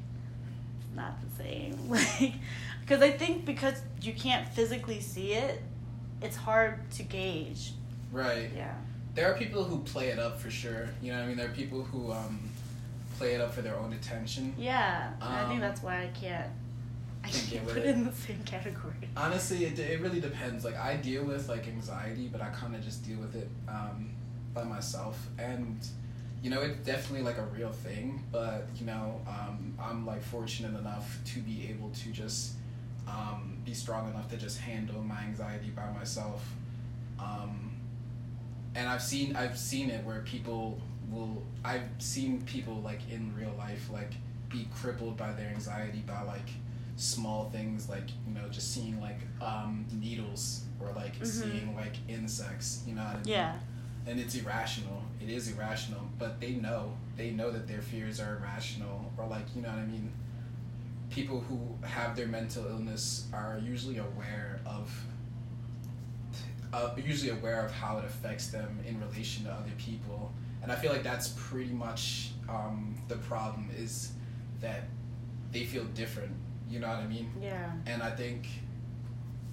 not 0.95 1.13
the 1.21 1.43
same. 1.43 1.77
Like 1.89 2.33
because 2.81 3.01
i 3.01 3.11
think 3.11 3.45
because 3.45 3.81
you 4.01 4.13
can't 4.13 4.47
physically 4.49 4.99
see 5.01 5.33
it 5.33 5.61
it's 6.21 6.37
hard 6.37 6.89
to 6.91 7.03
gauge. 7.03 7.73
Right. 8.11 8.49
Yeah. 8.55 8.73
There 9.15 9.29
are 9.29 9.37
people 9.37 9.63
who 9.65 9.79
play 9.79 10.07
it 10.09 10.19
up 10.19 10.39
for 10.39 10.49
sure. 10.49 10.87
You 11.01 11.11
know 11.11 11.17
what 11.17 11.23
i 11.25 11.27
mean? 11.27 11.37
There 11.37 11.47
are 11.49 11.53
people 11.53 11.83
who 11.83 12.11
um 12.13 12.39
play 13.17 13.33
it 13.35 13.41
up 13.41 13.53
for 13.53 13.61
their 13.61 13.77
own 13.77 13.93
attention. 13.93 14.53
Yeah. 14.57 15.11
And 15.21 15.23
i 15.23 15.41
Um, 15.43 15.49
think 15.49 15.61
that's 15.61 15.81
why 15.83 16.03
i 16.03 16.07
can't 16.07 16.49
i 17.23 17.29
get 17.29 17.63
with 17.65 17.75
put 17.75 17.83
it. 17.83 17.85
it 17.85 17.95
in 17.95 18.05
the 18.05 18.11
same 18.11 18.41
category 18.43 18.93
Honestly, 19.15 19.65
it, 19.65 19.77
it 19.77 20.01
really 20.01 20.19
depends. 20.19 20.65
Like 20.65 20.75
I 20.75 20.95
deal 20.95 21.23
with 21.23 21.47
like 21.47 21.67
anxiety, 21.67 22.29
but 22.31 22.41
I 22.41 22.49
kind 22.49 22.75
of 22.75 22.83
just 22.83 23.05
deal 23.05 23.19
with 23.19 23.35
it 23.35 23.47
um, 23.67 24.09
by 24.53 24.63
myself, 24.63 25.27
and 25.37 25.77
you 26.41 26.49
know 26.49 26.61
it's 26.61 26.83
definitely 26.85 27.23
like 27.23 27.37
a 27.37 27.45
real 27.45 27.71
thing. 27.71 28.23
But 28.31 28.67
you 28.75 28.87
know, 28.87 29.21
um, 29.27 29.75
I'm 29.79 30.05
like 30.05 30.23
fortunate 30.23 30.77
enough 30.79 31.19
to 31.25 31.39
be 31.41 31.67
able 31.69 31.91
to 31.91 32.09
just 32.09 32.53
um, 33.07 33.57
be 33.63 33.73
strong 33.73 34.09
enough 34.09 34.29
to 34.31 34.37
just 34.37 34.59
handle 34.59 35.01
my 35.03 35.21
anxiety 35.21 35.69
by 35.69 35.89
myself. 35.91 36.43
Um, 37.19 37.71
and 38.75 38.89
I've 38.89 39.03
seen 39.03 39.35
I've 39.35 39.57
seen 39.57 39.89
it 39.91 40.03
where 40.03 40.21
people 40.21 40.79
will 41.11 41.43
I've 41.63 41.83
seen 41.99 42.41
people 42.41 42.81
like 42.81 43.01
in 43.11 43.33
real 43.35 43.53
life 43.57 43.89
like 43.91 44.13
be 44.49 44.67
crippled 44.75 45.17
by 45.17 45.33
their 45.33 45.49
anxiety 45.49 46.03
by 46.05 46.23
like 46.23 46.49
small 46.95 47.49
things 47.49 47.89
like 47.89 48.07
you 48.27 48.33
know 48.33 48.47
just 48.49 48.73
seeing 48.73 48.99
like 49.01 49.19
um, 49.41 49.85
needles 49.99 50.65
or 50.79 50.91
like 50.93 51.19
Mhm. 51.19 51.25
seeing 51.25 51.75
like 51.75 51.95
insects 52.07 52.83
you 52.87 52.93
know 52.95 53.03
what 53.03 53.15
I 53.15 53.17
mean? 53.17 53.23
yeah. 53.27 53.55
And 54.05 54.19
it's 54.19 54.35
irrational. 54.35 55.01
It 55.21 55.29
is 55.29 55.49
irrational 55.51 56.01
but 56.19 56.39
they 56.41 56.51
know. 56.51 56.93
They 57.15 57.31
know 57.31 57.51
that 57.51 57.67
their 57.67 57.81
fears 57.81 58.19
are 58.19 58.37
irrational 58.37 59.11
or 59.17 59.25
like 59.27 59.45
you 59.55 59.61
know 59.61 59.69
what 59.69 59.79
i 59.79 59.85
mean? 59.85 60.11
People 61.09 61.39
who 61.41 61.59
have 61.87 62.15
their 62.15 62.27
mental 62.27 62.65
illness 62.67 63.27
are 63.33 63.59
usually 63.63 63.97
aware 63.97 64.59
of 64.65 64.91
uh, 66.73 66.89
usually 66.97 67.29
aware 67.31 67.63
of 67.65 67.71
how 67.71 67.99
it 67.99 68.05
affects 68.05 68.47
them 68.47 68.79
in 68.87 68.99
relation 68.99 69.45
to 69.45 69.51
other 69.51 69.71
people. 69.77 70.31
And 70.61 70.71
i 70.71 70.75
feel 70.75 70.91
like 70.91 71.03
that's 71.03 71.29
pretty 71.35 71.71
much 71.73 72.31
um, 72.49 72.95
the 73.07 73.17
problem 73.17 73.69
is 73.77 74.13
that 74.61 74.85
they 75.51 75.65
feel 75.65 75.83
different 75.93 76.31
you 76.73 76.79
know 76.81 76.87
what 76.87 76.97
i 76.97 77.07
mean 77.15 77.27
yeah 77.41 77.71
and 77.85 77.99
I 78.01 78.11
think 78.21 78.47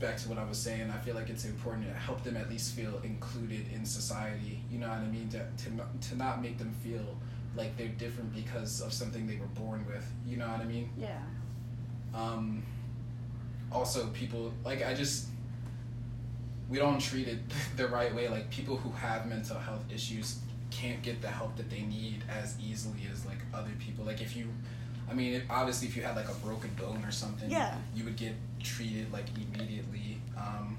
back 0.01 0.16
to 0.16 0.29
what 0.31 0.39
I 0.39 0.45
was 0.45 0.59
saying, 0.59 0.91
I 0.91 0.99
feel 1.05 1.14
like 1.14 1.29
it's 1.29 1.45
important 1.45 1.87
to 1.87 1.93
help 1.93 2.25
them 2.25 2.37
at 2.43 2.49
least 2.49 2.75
feel 2.75 2.95
included 3.05 3.64
in 3.75 3.85
society. 3.85 4.62
You 4.73 4.79
know 4.79 4.89
what 4.89 4.99
I 4.99 5.11
mean? 5.16 5.29
To 5.35 5.41
to 5.64 5.75
not, 5.77 6.01
to 6.09 6.16
not 6.16 6.43
make 6.43 6.57
them 6.57 6.73
feel 6.83 7.07
like 7.55 7.77
they're 7.77 7.89
different 8.05 8.35
because 8.35 8.81
of 8.81 8.93
something 8.93 9.27
they 9.27 9.37
were 9.37 9.53
born 9.64 9.85
with. 9.87 10.07
You 10.27 10.37
know 10.39 10.49
what 10.49 10.61
I 10.61 10.64
mean? 10.64 10.89
yeah 10.99 11.21
Um, 12.14 12.62
also 13.71 14.07
people 14.09 14.53
like 14.64 14.81
I 14.91 14.95
just 14.95 15.29
we 16.71 16.79
don't 16.79 17.01
treat 17.01 17.29
it 17.29 17.41
the 17.77 17.89
right 17.89 18.14
way. 18.14 18.29
Like 18.29 18.51
people 18.51 18.77
who 18.77 18.91
have 18.93 19.27
mental 19.27 19.59
health 19.59 19.85
issues 19.93 20.39
can't 20.71 21.03
get 21.03 21.21
the 21.21 21.29
help 21.29 21.57
that 21.57 21.68
they 21.68 21.83
need 21.83 22.23
as 22.41 22.57
easily 22.61 23.03
as 23.12 23.27
like 23.27 23.43
other 23.53 23.73
people. 23.79 24.05
Like 24.05 24.23
if 24.23 24.37
you, 24.37 24.47
I 25.11 25.15
mean, 25.15 25.35
if, 25.35 25.43
obviously 25.51 25.89
if 25.89 25.97
you 25.97 26.03
had 26.03 26.15
like 26.17 26.29
a 26.29 26.35
broken 26.35 26.71
bone 26.79 27.03
or 27.05 27.11
something, 27.11 27.51
Yeah. 27.51 27.75
you 27.95 28.05
would 28.05 28.17
get 28.17 28.35
treated 28.63 29.13
like 29.13 29.27
immediately. 29.37 30.19
Um, 30.37 30.77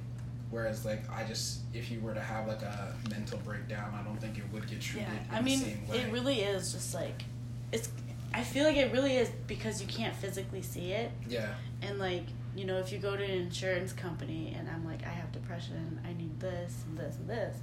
whereas 0.49 0.85
like 0.85 1.03
I 1.11 1.23
just 1.25 1.61
if 1.73 1.91
you 1.91 1.99
were 1.99 2.13
to 2.13 2.21
have 2.21 2.47
like 2.47 2.61
a 2.61 2.95
mental 3.09 3.39
breakdown, 3.39 3.93
I 3.99 4.03
don't 4.03 4.19
think 4.19 4.37
it 4.37 4.43
would 4.53 4.67
get 4.67 4.79
treated 4.81 5.07
Yeah, 5.09 5.29
in 5.29 5.35
I 5.35 5.41
mean, 5.41 5.59
the 5.59 5.65
same 5.65 5.87
way. 5.87 5.97
it 5.97 6.11
really 6.11 6.39
is 6.41 6.71
just 6.71 6.93
like 6.93 7.23
it's. 7.71 7.89
I 8.33 8.43
feel 8.43 8.63
like 8.63 8.77
it 8.77 8.93
really 8.93 9.17
is 9.17 9.29
because 9.45 9.81
you 9.81 9.87
can't 9.87 10.15
physically 10.15 10.61
see 10.61 10.93
it, 10.93 11.11
yeah. 11.27 11.49
and 11.81 11.99
like 11.99 12.23
you 12.55 12.65
know, 12.65 12.77
if 12.77 12.91
you 12.91 12.97
go 12.97 13.15
to 13.17 13.23
an 13.23 13.29
insurance 13.31 13.91
company 13.93 14.53
and 14.57 14.69
I'm 14.69 14.85
like, 14.85 15.05
I 15.05 15.09
have 15.09 15.31
depression, 15.31 15.99
I 16.05 16.11
need 16.13 16.37
this 16.39 16.83
and 16.87 16.97
this 16.97 17.15
and 17.17 17.29
this, 17.29 17.57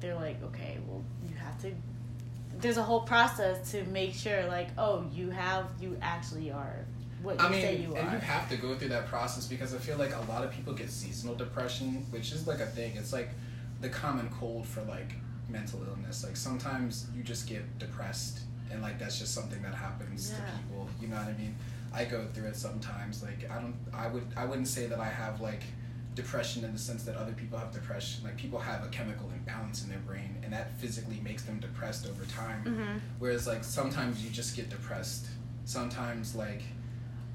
they're 0.00 0.14
like, 0.14 0.40
okay, 0.44 0.78
well, 0.86 1.02
you 1.28 1.34
have 1.36 1.60
to. 1.62 1.72
There's 2.60 2.76
a 2.76 2.82
whole 2.82 3.00
process 3.00 3.70
to 3.72 3.84
make 3.84 4.14
sure, 4.14 4.46
like, 4.46 4.68
oh, 4.76 5.04
you 5.12 5.30
have, 5.30 5.66
you 5.80 5.96
actually 6.02 6.50
are 6.50 6.84
what 7.22 7.38
you 7.38 7.44
I 7.44 7.50
mean, 7.50 7.60
say 7.60 7.76
you 7.76 7.94
are. 7.94 7.98
and 7.98 8.08
are. 8.08 8.12
you 8.12 8.18
have 8.18 8.48
to 8.48 8.56
go 8.56 8.74
through 8.74 8.88
that 8.88 9.06
process 9.06 9.46
because 9.46 9.74
I 9.74 9.78
feel 9.78 9.98
like 9.98 10.14
a 10.14 10.20
lot 10.30 10.44
of 10.44 10.50
people 10.50 10.72
get 10.72 10.90
seasonal 10.90 11.34
depression, 11.34 12.06
which 12.10 12.32
is 12.32 12.46
like 12.46 12.60
a 12.60 12.66
thing. 12.66 12.92
It's 12.96 13.12
like 13.12 13.30
the 13.80 13.88
common 13.88 14.30
cold 14.38 14.66
for 14.66 14.82
like 14.82 15.14
mental 15.48 15.80
illness. 15.86 16.24
Like 16.24 16.36
sometimes 16.36 17.06
you 17.14 17.22
just 17.22 17.48
get 17.48 17.78
depressed, 17.78 18.40
and 18.70 18.82
like 18.82 18.98
that's 18.98 19.18
just 19.18 19.34
something 19.34 19.60
that 19.62 19.74
happens 19.74 20.30
to 20.30 20.36
people. 20.36 20.88
You 21.00 21.08
know 21.08 21.16
what 21.16 21.26
I 21.26 21.32
mean? 21.32 21.54
I 21.92 22.04
go 22.04 22.26
through 22.32 22.48
it 22.48 22.56
sometimes. 22.56 23.22
Like 23.22 23.50
I 23.50 23.60
don't, 23.60 23.76
I 23.92 24.08
would, 24.08 24.26
I 24.36 24.44
wouldn't 24.44 24.68
say 24.68 24.86
that 24.86 24.98
I 25.00 25.08
have 25.08 25.40
like 25.40 25.62
depression 26.14 26.64
in 26.64 26.72
the 26.72 26.78
sense 26.78 27.04
that 27.04 27.16
other 27.16 27.32
people 27.32 27.58
have 27.58 27.72
depression. 27.72 28.24
Like 28.24 28.36
people 28.36 28.58
have 28.58 28.84
a 28.84 28.88
chemical 28.88 29.30
imbalance 29.30 29.84
in 29.84 29.90
their 29.90 30.00
brain, 30.00 30.36
and 30.42 30.52
that 30.52 30.72
physically 30.78 31.20
makes 31.22 31.42
them 31.42 31.58
depressed 31.60 32.06
over 32.06 32.24
time. 32.24 32.64
mm-hmm. 32.64 32.98
Whereas 33.18 33.46
like 33.46 33.64
sometimes 33.64 34.24
you 34.24 34.30
just 34.30 34.56
get 34.56 34.70
depressed. 34.70 35.26
Sometimes 35.64 36.34
like 36.34 36.62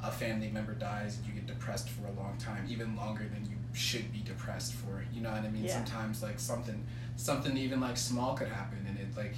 a 0.04 0.12
family 0.12 0.50
member 0.50 0.74
dies 0.74 1.18
and 1.18 1.26
you 1.28 1.34
get 1.34 1.48
depressed 1.48 1.90
for 1.90 2.08
a 2.08 2.12
long 2.12 2.36
time, 2.38 2.66
even 2.70 2.96
longer 2.96 3.24
than 3.24 3.46
you 3.50 3.58
should 3.74 4.12
be 4.12 4.20
depressed 4.20 4.74
for. 4.74 5.04
You 5.14 5.22
know 5.22 5.32
what 5.32 5.44
I 5.44 5.50
mean? 5.50 5.64
Yeah. 5.64 5.74
Sometimes 5.74 6.22
like 6.22 6.40
something 6.40 6.84
something 7.18 7.56
even 7.58 7.80
like 7.80 7.98
small 7.98 8.36
could 8.36 8.50
happen 8.50 8.86
and 8.88 9.00
it 9.00 9.16
like 9.16 9.36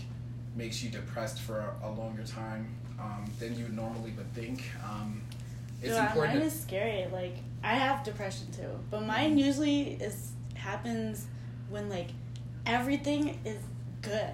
makes 0.56 0.84
you 0.84 0.90
depressed 0.90 1.40
for 1.40 1.60
a, 1.60 1.88
a 1.88 1.92
longer 1.92 2.24
time 2.24 2.76
um, 3.00 3.26
than 3.40 3.58
you 3.58 3.68
normally 3.70 4.12
would 4.12 4.32
think. 4.34 4.64
Um, 4.84 5.22
it's 5.82 5.94
yeah, 5.94 6.08
important. 6.08 6.40
Mine 6.40 6.48
is 6.48 6.60
scary. 6.60 7.08
Like 7.12 7.36
I 7.64 7.76
have 7.76 8.04
depression 8.04 8.48
too, 8.52 8.70
but 8.90 9.06
mine 9.06 9.38
usually 9.38 9.94
is 9.94 10.32
happens 10.56 11.26
when 11.70 11.90
like 11.90 12.10
everything 12.66 13.40
is 13.46 13.58
good. 14.02 14.34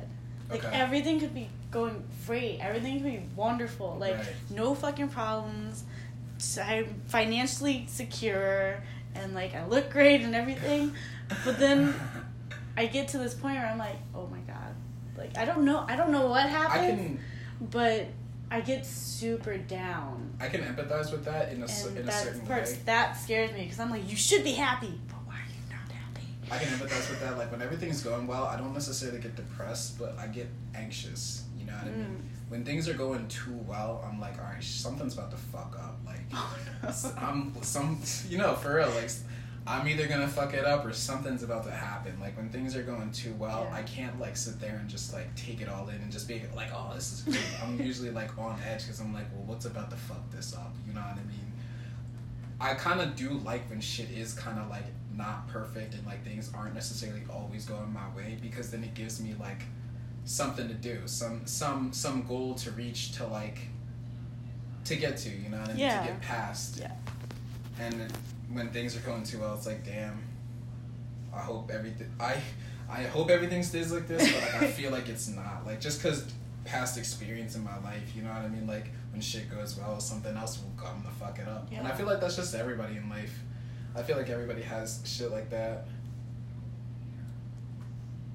Like 0.49 0.63
Okay. 0.63 0.75
everything 0.77 1.19
could 1.19 1.33
be 1.33 1.49
going 1.71 2.03
great. 2.25 2.59
Everything 2.59 2.95
could 3.01 3.11
be 3.11 3.21
wonderful. 3.35 3.97
Like 3.99 4.17
Right. 4.17 4.27
no 4.49 4.75
fucking 4.75 5.09
problems. 5.09 5.83
I'm 6.61 7.01
financially 7.07 7.85
secure 7.87 8.81
and 9.15 9.33
like 9.33 9.55
I 9.55 9.65
look 9.65 9.89
great 9.91 10.21
and 10.21 10.35
everything. 10.35 10.93
But 11.45 11.59
then 11.59 11.93
I 12.77 12.87
get 12.87 13.09
to 13.09 13.17
this 13.17 13.33
point 13.33 13.57
where 13.57 13.67
I'm 13.67 13.77
like, 13.77 13.97
oh 14.15 14.27
my 14.27 14.39
god. 14.39 14.73
Like 15.17 15.37
I 15.37 15.45
don't 15.45 15.63
know. 15.63 15.85
I 15.87 15.95
don't 15.95 16.11
know 16.11 16.27
what 16.27 16.45
I 16.45 16.47
happened, 16.47 16.97
can 16.97 17.19
but 17.71 18.07
I 18.53 18.61
get 18.61 18.85
super 18.85 19.57
down. 19.57 20.31
I 20.39 20.47
can 20.47 20.61
empathize 20.61 21.11
with 21.11 21.25
that 21.25 21.51
in 21.51 21.63
a, 21.63 21.65
And 21.65 21.97
in 21.97 22.07
a 22.07 22.11
certain 22.11 22.41
parts 22.41 22.73
way. 22.73 22.77
that 22.85 23.13
scares 23.17 23.51
me 23.51 23.63
because 23.63 23.79
I'm 23.79 23.89
like, 23.89 24.07
you 24.07 24.15
should 24.15 24.43
be 24.43 24.51
happy, 24.51 24.93
but 25.07 25.15
why 25.25 25.33
are 25.33 25.49
you 25.49 25.75
not 25.75 25.91
happy? 25.91 26.27
I 26.51 26.59
can 26.63 26.67
empathize 26.77 27.09
with 27.09 27.19
that. 27.21 27.35
Like 27.35 27.51
when 27.51 27.63
everything's 27.63 28.03
going 28.03 28.27
well, 28.27 28.43
I 28.45 28.55
don't 28.57 28.73
necessarily 28.73 29.19
get 29.19 29.35
depressed, 29.35 29.97
but 29.97 30.15
I 30.19 30.27
get 30.27 30.49
anxious. 30.75 31.45
You 31.57 31.65
know 31.65 31.73
what 31.73 31.85
I 31.85 31.87
Mm. 31.87 31.97
mean? 31.97 32.29
When 32.49 32.63
things 32.63 32.87
are 32.87 32.93
going 32.93 33.27
too 33.27 33.55
well, 33.67 34.07
I'm 34.07 34.19
like, 34.19 34.37
all 34.37 34.43
right, 34.45 34.63
something's 34.63 35.15
about 35.15 35.31
to 35.31 35.37
fuck 35.37 35.75
up. 35.79 35.97
Like, 36.05 36.19
Oh, 36.31 36.55
no. 36.83 37.11
I'm 37.17 37.55
some, 37.63 37.99
you 38.29 38.37
know, 38.37 38.53
for 38.53 38.75
real. 38.75 38.89
Like, 38.91 39.09
I'm 39.65 39.87
either 39.87 40.07
gonna 40.07 40.27
fuck 40.27 40.53
it 40.53 40.65
up 40.65 40.85
or 40.85 40.91
something's 40.91 41.41
about 41.43 41.63
to 41.65 41.71
happen. 41.71 42.17
Like 42.19 42.35
when 42.35 42.49
things 42.49 42.75
are 42.75 42.83
going 42.83 43.11
too 43.11 43.33
well, 43.39 43.67
Yeah. 43.69 43.77
I 43.77 43.83
can't 43.83 44.19
like 44.19 44.35
sit 44.35 44.59
there 44.59 44.75
and 44.75 44.89
just 44.89 45.13
like 45.13 45.33
take 45.35 45.61
it 45.61 45.69
all 45.69 45.87
in 45.89 45.95
and 45.95 46.11
just 46.11 46.27
be 46.27 46.41
like, 46.55 46.69
oh, 46.73 46.91
this 46.93 47.13
is 47.13 47.21
great. 47.21 47.63
I'm 47.63 47.79
usually 47.85 48.09
like 48.11 48.37
on 48.37 48.59
edge 48.67 48.83
because 48.83 48.99
I'm 48.99 49.13
like, 49.13 49.25
well, 49.33 49.43
what's 49.45 49.65
about 49.65 49.89
to 49.91 49.95
fuck 49.95 50.29
this 50.31 50.53
up? 50.53 50.75
You 50.85 50.93
know 50.93 51.01
what 51.01 51.11
I 51.13 51.23
mean? 51.27 51.51
I 52.59 52.73
kind 52.75 52.99
of 53.01 53.15
do 53.15 53.29
like 53.45 53.69
when 53.69 53.79
shit 53.79 54.09
is 54.11 54.33
kind 54.33 54.59
of 54.59 54.69
like 54.69 54.85
not 55.15 55.47
perfect 55.47 55.93
and 55.93 56.05
like 56.05 56.23
things 56.25 56.51
aren't 56.53 56.73
necessarily 56.73 57.21
always 57.29 57.65
going 57.65 57.91
my 57.93 58.07
way 58.15 58.37
because 58.41 58.69
then 58.71 58.83
it 58.83 58.93
gives 58.95 59.21
me 59.21 59.33
like 59.39 59.63
something 60.25 60.67
to 60.67 60.73
do, 60.73 61.01
some 61.05 61.41
some 61.45 61.93
some 61.93 62.23
goal 62.23 62.53
to 62.55 62.71
reach 62.71 63.13
to 63.13 63.27
like 63.27 63.59
to 64.85 64.95
get 64.97 65.15
to, 65.17 65.29
you 65.29 65.47
know 65.49 65.59
what 65.59 65.69
I 65.69 65.73
mean? 65.73 65.79
Yeah. 65.81 66.01
To 66.01 66.07
get 66.07 66.21
past. 66.21 66.79
Yeah. 66.79 66.91
And 67.79 68.11
when 68.53 68.69
things 68.69 68.95
are 68.95 69.01
going 69.01 69.23
too 69.23 69.39
well, 69.39 69.55
it's 69.55 69.65
like, 69.65 69.85
damn. 69.85 70.21
I 71.33 71.39
hope 71.39 71.71
everything. 71.71 72.11
I 72.19 72.35
I 72.89 73.03
hope 73.03 73.31
everything 73.31 73.63
stays 73.63 73.91
like 73.91 74.07
this, 74.07 74.31
but 74.31 74.41
like, 74.41 74.61
I 74.61 74.67
feel 74.71 74.91
like 74.91 75.09
it's 75.09 75.27
not. 75.27 75.65
Like 75.65 75.81
just 75.81 76.01
because 76.01 76.31
past 76.63 76.97
experience 76.97 77.55
in 77.55 77.63
my 77.63 77.77
life, 77.79 78.15
you 78.15 78.21
know 78.21 78.29
what 78.29 78.43
I 78.43 78.49
mean? 78.49 78.67
Like 78.67 78.91
when 79.11 79.21
shit 79.21 79.49
goes 79.49 79.77
well, 79.77 79.99
something 79.99 80.35
else 80.37 80.59
will 80.61 80.71
come 80.77 81.01
to 81.03 81.09
fuck 81.09 81.39
it 81.39 81.47
up. 81.47 81.67
And 81.71 81.87
I 81.87 81.91
feel 81.91 82.05
like 82.05 82.19
that's 82.19 82.35
just 82.35 82.53
everybody 82.53 82.97
in 82.97 83.09
life. 83.09 83.39
I 83.95 84.03
feel 84.03 84.17
like 84.17 84.29
everybody 84.29 84.61
has 84.61 85.01
shit 85.05 85.31
like 85.31 85.49
that. 85.49 85.87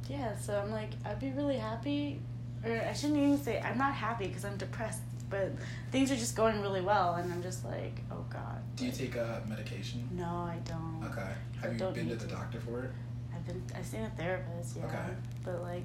Yeah, 0.09 0.37
so 0.37 0.59
I'm 0.59 0.71
like, 0.71 0.91
I'd 1.05 1.21
be 1.21 1.31
really 1.33 1.59
happy, 1.59 2.21
or 2.65 2.73
I 2.73 2.93
shouldn't 2.95 3.19
even 3.19 3.39
say 3.39 3.61
I'm 3.61 3.77
not 3.77 3.93
happy 3.93 4.27
because 4.29 4.45
I'm 4.45 4.57
depressed, 4.57 5.03
but 5.31 5.53
things 5.93 6.11
are 6.11 6.17
just 6.17 6.37
going 6.37 6.61
really 6.63 6.81
well, 6.81 7.15
and 7.15 7.33
I'm 7.33 7.43
just 7.43 7.65
like, 7.65 8.01
oh 8.11 8.25
god. 8.31 8.61
Do 8.77 8.87
you 8.87 8.93
take 8.93 9.17
a 9.17 9.43
medication? 9.49 10.09
No, 10.13 10.25
I 10.25 10.59
don't. 10.65 11.03
Okay. 11.11 11.31
Have 11.63 11.73
you 11.73 11.87
been 11.95 12.09
to 12.11 12.17
the 12.17 12.27
doctor 12.27 12.61
for 12.61 12.85
it? 12.85 12.91
I've 13.35 13.47
been, 13.47 13.63
I've 13.77 13.87
seen 13.87 14.03
a 14.03 14.11
therapist, 14.11 14.77
yeah, 14.77 14.87
Okay. 14.87 14.99
but 15.45 15.63
like, 15.63 15.85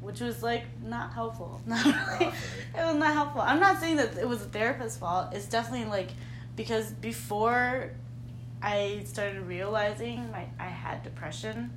which 0.00 0.20
was 0.20 0.42
like 0.42 0.64
not 0.82 1.12
helpful. 1.12 1.60
Not 1.66 1.80
Oh, 1.86 1.90
really. 2.20 2.26
okay. 2.26 2.36
It 2.78 2.84
was 2.84 2.96
not 2.96 3.12
helpful. 3.14 3.40
I'm 3.40 3.60
not 3.60 3.80
saying 3.80 3.96
that 3.96 4.16
it 4.18 4.28
was 4.28 4.42
a 4.42 4.46
therapist's 4.46 4.98
fault. 4.98 5.32
It's 5.32 5.46
definitely 5.46 5.86
like 5.86 6.10
because 6.56 6.90
before 6.92 7.90
I 8.62 9.02
started 9.06 9.42
realizing 9.46 10.30
like 10.30 10.48
I 10.60 10.66
had 10.66 11.02
depression, 11.02 11.70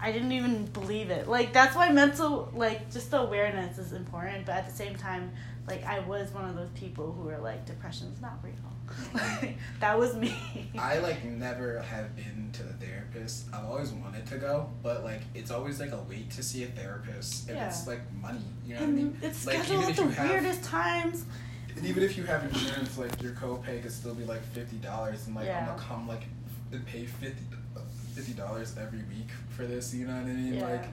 I 0.00 0.12
didn't 0.12 0.32
even 0.32 0.64
believe 0.66 1.10
it. 1.10 1.28
Like 1.28 1.52
that's 1.52 1.76
why 1.76 1.90
mental 1.92 2.50
like 2.54 2.90
just 2.90 3.10
the 3.10 3.20
awareness 3.20 3.76
is 3.78 3.92
important, 3.92 4.46
but 4.46 4.54
at 4.56 4.66
the 4.66 4.74
same 4.74 4.96
time, 4.96 5.30
like 5.66 5.84
I 5.84 6.00
was 6.00 6.30
one 6.32 6.48
of 6.48 6.56
those 6.56 6.70
people 6.74 7.12
who 7.12 7.22
were 7.22 7.38
like 7.38 7.64
depression's 7.66 8.20
not 8.20 8.38
real. 8.42 8.54
Like, 9.14 9.56
that 9.80 9.98
was 9.98 10.14
me. 10.16 10.34
I 10.78 10.98
like 10.98 11.24
never 11.24 11.80
have 11.80 12.14
been 12.16 12.50
to 12.54 12.62
the 12.64 12.72
therapist. 12.74 13.46
I've 13.52 13.64
always 13.64 13.90
wanted 13.92 14.26
to 14.26 14.38
go, 14.38 14.68
but 14.82 15.04
like 15.04 15.22
it's 15.34 15.50
always 15.50 15.80
like 15.80 15.92
a 15.92 16.02
wait 16.08 16.30
to 16.32 16.42
see 16.42 16.64
a 16.64 16.66
therapist, 16.66 17.48
and 17.48 17.56
Yeah. 17.56 17.68
it's 17.68 17.86
like 17.86 18.00
money. 18.20 18.40
You 18.66 18.74
know 18.74 18.80
what 18.80 18.88
I 18.88 18.92
mean? 18.92 19.06
and 19.22 19.24
it's 19.24 19.46
Like, 19.46 19.58
scheduled 19.62 19.88
even 19.88 19.90
at 19.90 19.96
the 20.10 20.14
have- 20.20 20.30
weirdest 20.30 20.64
times. 20.64 21.24
And 21.76 21.86
even 21.86 22.02
if 22.02 22.18
you 22.18 22.24
have 22.24 22.44
insurance, 22.44 22.98
like 22.98 23.22
your 23.22 23.32
copay 23.32 23.80
could 23.82 23.92
still 23.92 24.14
be 24.14 24.24
like 24.24 24.42
fifty 24.52 24.76
dollars, 24.76 25.26
and 25.26 25.34
like 25.36 25.48
I'm 25.48 25.66
gonna 25.66 25.78
come 25.80 26.06
like 26.08 26.24
and 26.72 26.84
pay 26.86 27.06
uh, 27.76 27.80
50 28.14 28.32
dollars 28.32 28.76
every 28.80 28.98
week 29.04 29.28
for 29.50 29.64
this. 29.66 29.94
You 29.94 30.06
know 30.06 30.14
what 30.14 30.22
I 30.24 30.34
mean? 30.34 30.54
Yeah. 30.54 30.66
Like, 30.68 30.84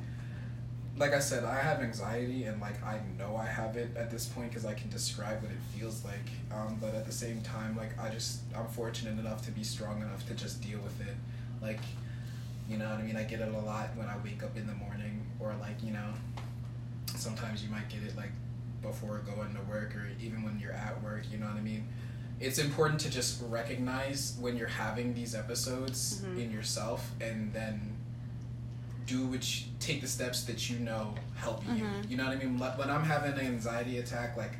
like 0.99 1.13
I 1.13 1.19
said, 1.19 1.43
I 1.45 1.55
have 1.59 1.81
anxiety, 1.81 2.43
and 2.43 2.59
like 2.61 2.83
I 2.83 2.99
know 3.17 3.35
I 3.37 3.45
have 3.45 3.77
it 3.77 3.95
at 3.95 4.11
this 4.11 4.25
point 4.27 4.49
because 4.49 4.65
I 4.65 4.73
can 4.73 4.89
describe 4.89 5.41
what 5.41 5.51
it 5.51 5.57
feels 5.79 6.03
like. 6.03 6.29
Um, 6.53 6.77
but 6.81 6.93
at 6.93 7.05
the 7.05 7.11
same 7.11 7.41
time, 7.41 7.75
like 7.77 7.97
I 7.99 8.09
just 8.09 8.41
I'm 8.55 8.67
fortunate 8.67 9.17
enough 9.17 9.43
to 9.45 9.51
be 9.51 9.63
strong 9.63 10.01
enough 10.01 10.27
to 10.27 10.33
just 10.35 10.61
deal 10.61 10.79
with 10.79 10.99
it. 11.01 11.15
Like, 11.61 11.79
you 12.69 12.77
know 12.77 12.89
what 12.89 12.99
I 12.99 13.03
mean? 13.03 13.15
I 13.15 13.23
get 13.23 13.39
it 13.39 13.47
a 13.53 13.59
lot 13.59 13.95
when 13.95 14.07
I 14.07 14.15
wake 14.23 14.43
up 14.43 14.55
in 14.57 14.67
the 14.67 14.73
morning, 14.75 15.25
or 15.39 15.53
like 15.61 15.81
you 15.83 15.91
know, 15.93 16.13
sometimes 17.15 17.63
you 17.63 17.69
might 17.69 17.87
get 17.89 18.03
it 18.03 18.15
like 18.17 18.31
before 18.81 19.19
going 19.35 19.53
to 19.55 19.61
work 19.69 19.95
or 19.95 20.07
even 20.21 20.43
when 20.43 20.59
you're 20.59 20.71
at 20.71 21.01
work, 21.03 21.23
you 21.31 21.37
know 21.37 21.47
what 21.47 21.55
I 21.57 21.61
mean? 21.61 21.85
It's 22.39 22.59
important 22.59 23.01
to 23.01 23.09
just 23.09 23.41
recognize 23.49 24.37
when 24.39 24.55
you're 24.55 24.69
having 24.69 25.13
these 25.13 25.35
episodes 25.35 26.21
Mhm. 26.21 26.37
in 26.43 26.51
yourself 26.51 27.11
and 27.19 27.51
then 27.53 27.97
do 29.09 29.25
which 29.25 29.65
take 29.79 30.01
the 30.01 30.07
steps 30.07 30.43
that 30.43 30.69
you 30.69 30.79
know 30.79 31.13
help 31.35 31.63
you. 31.67 31.83
Mhm. 31.83 32.09
You 32.09 32.17
know 32.17 32.25
what 32.25 32.33
I 32.37 32.39
mean? 32.43 32.57
When 32.59 32.89
I'm 32.89 33.03
having 33.03 33.33
an 33.33 33.39
anxiety 33.39 33.97
attack, 33.99 34.37
like 34.37 34.53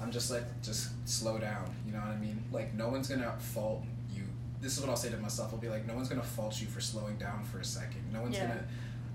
I'm 0.00 0.10
just 0.12 0.30
like 0.30 0.44
just 0.62 0.90
slow 1.08 1.38
down. 1.38 1.74
You 1.86 1.92
know 1.92 1.98
what 1.98 2.08
I 2.08 2.16
mean? 2.16 2.44
Like 2.52 2.74
no 2.74 2.88
one's 2.88 3.08
gonna 3.08 3.34
fault 3.38 3.84
you. 4.14 4.22
This 4.60 4.74
is 4.76 4.80
what 4.80 4.88
I'll 4.90 4.96
say 4.96 5.10
to 5.10 5.16
myself. 5.18 5.52
I'll 5.52 5.58
be 5.58 5.68
like, 5.68 5.86
no 5.86 5.94
one's 5.94 6.08
gonna 6.08 6.22
fault 6.22 6.60
you 6.60 6.66
for 6.68 6.80
slowing 6.80 7.16
down 7.18 7.44
for 7.44 7.58
a 7.60 7.64
second. 7.64 8.12
No 8.12 8.22
one's 8.22 8.36
Yeah. 8.36 8.46
gonna. 8.48 8.64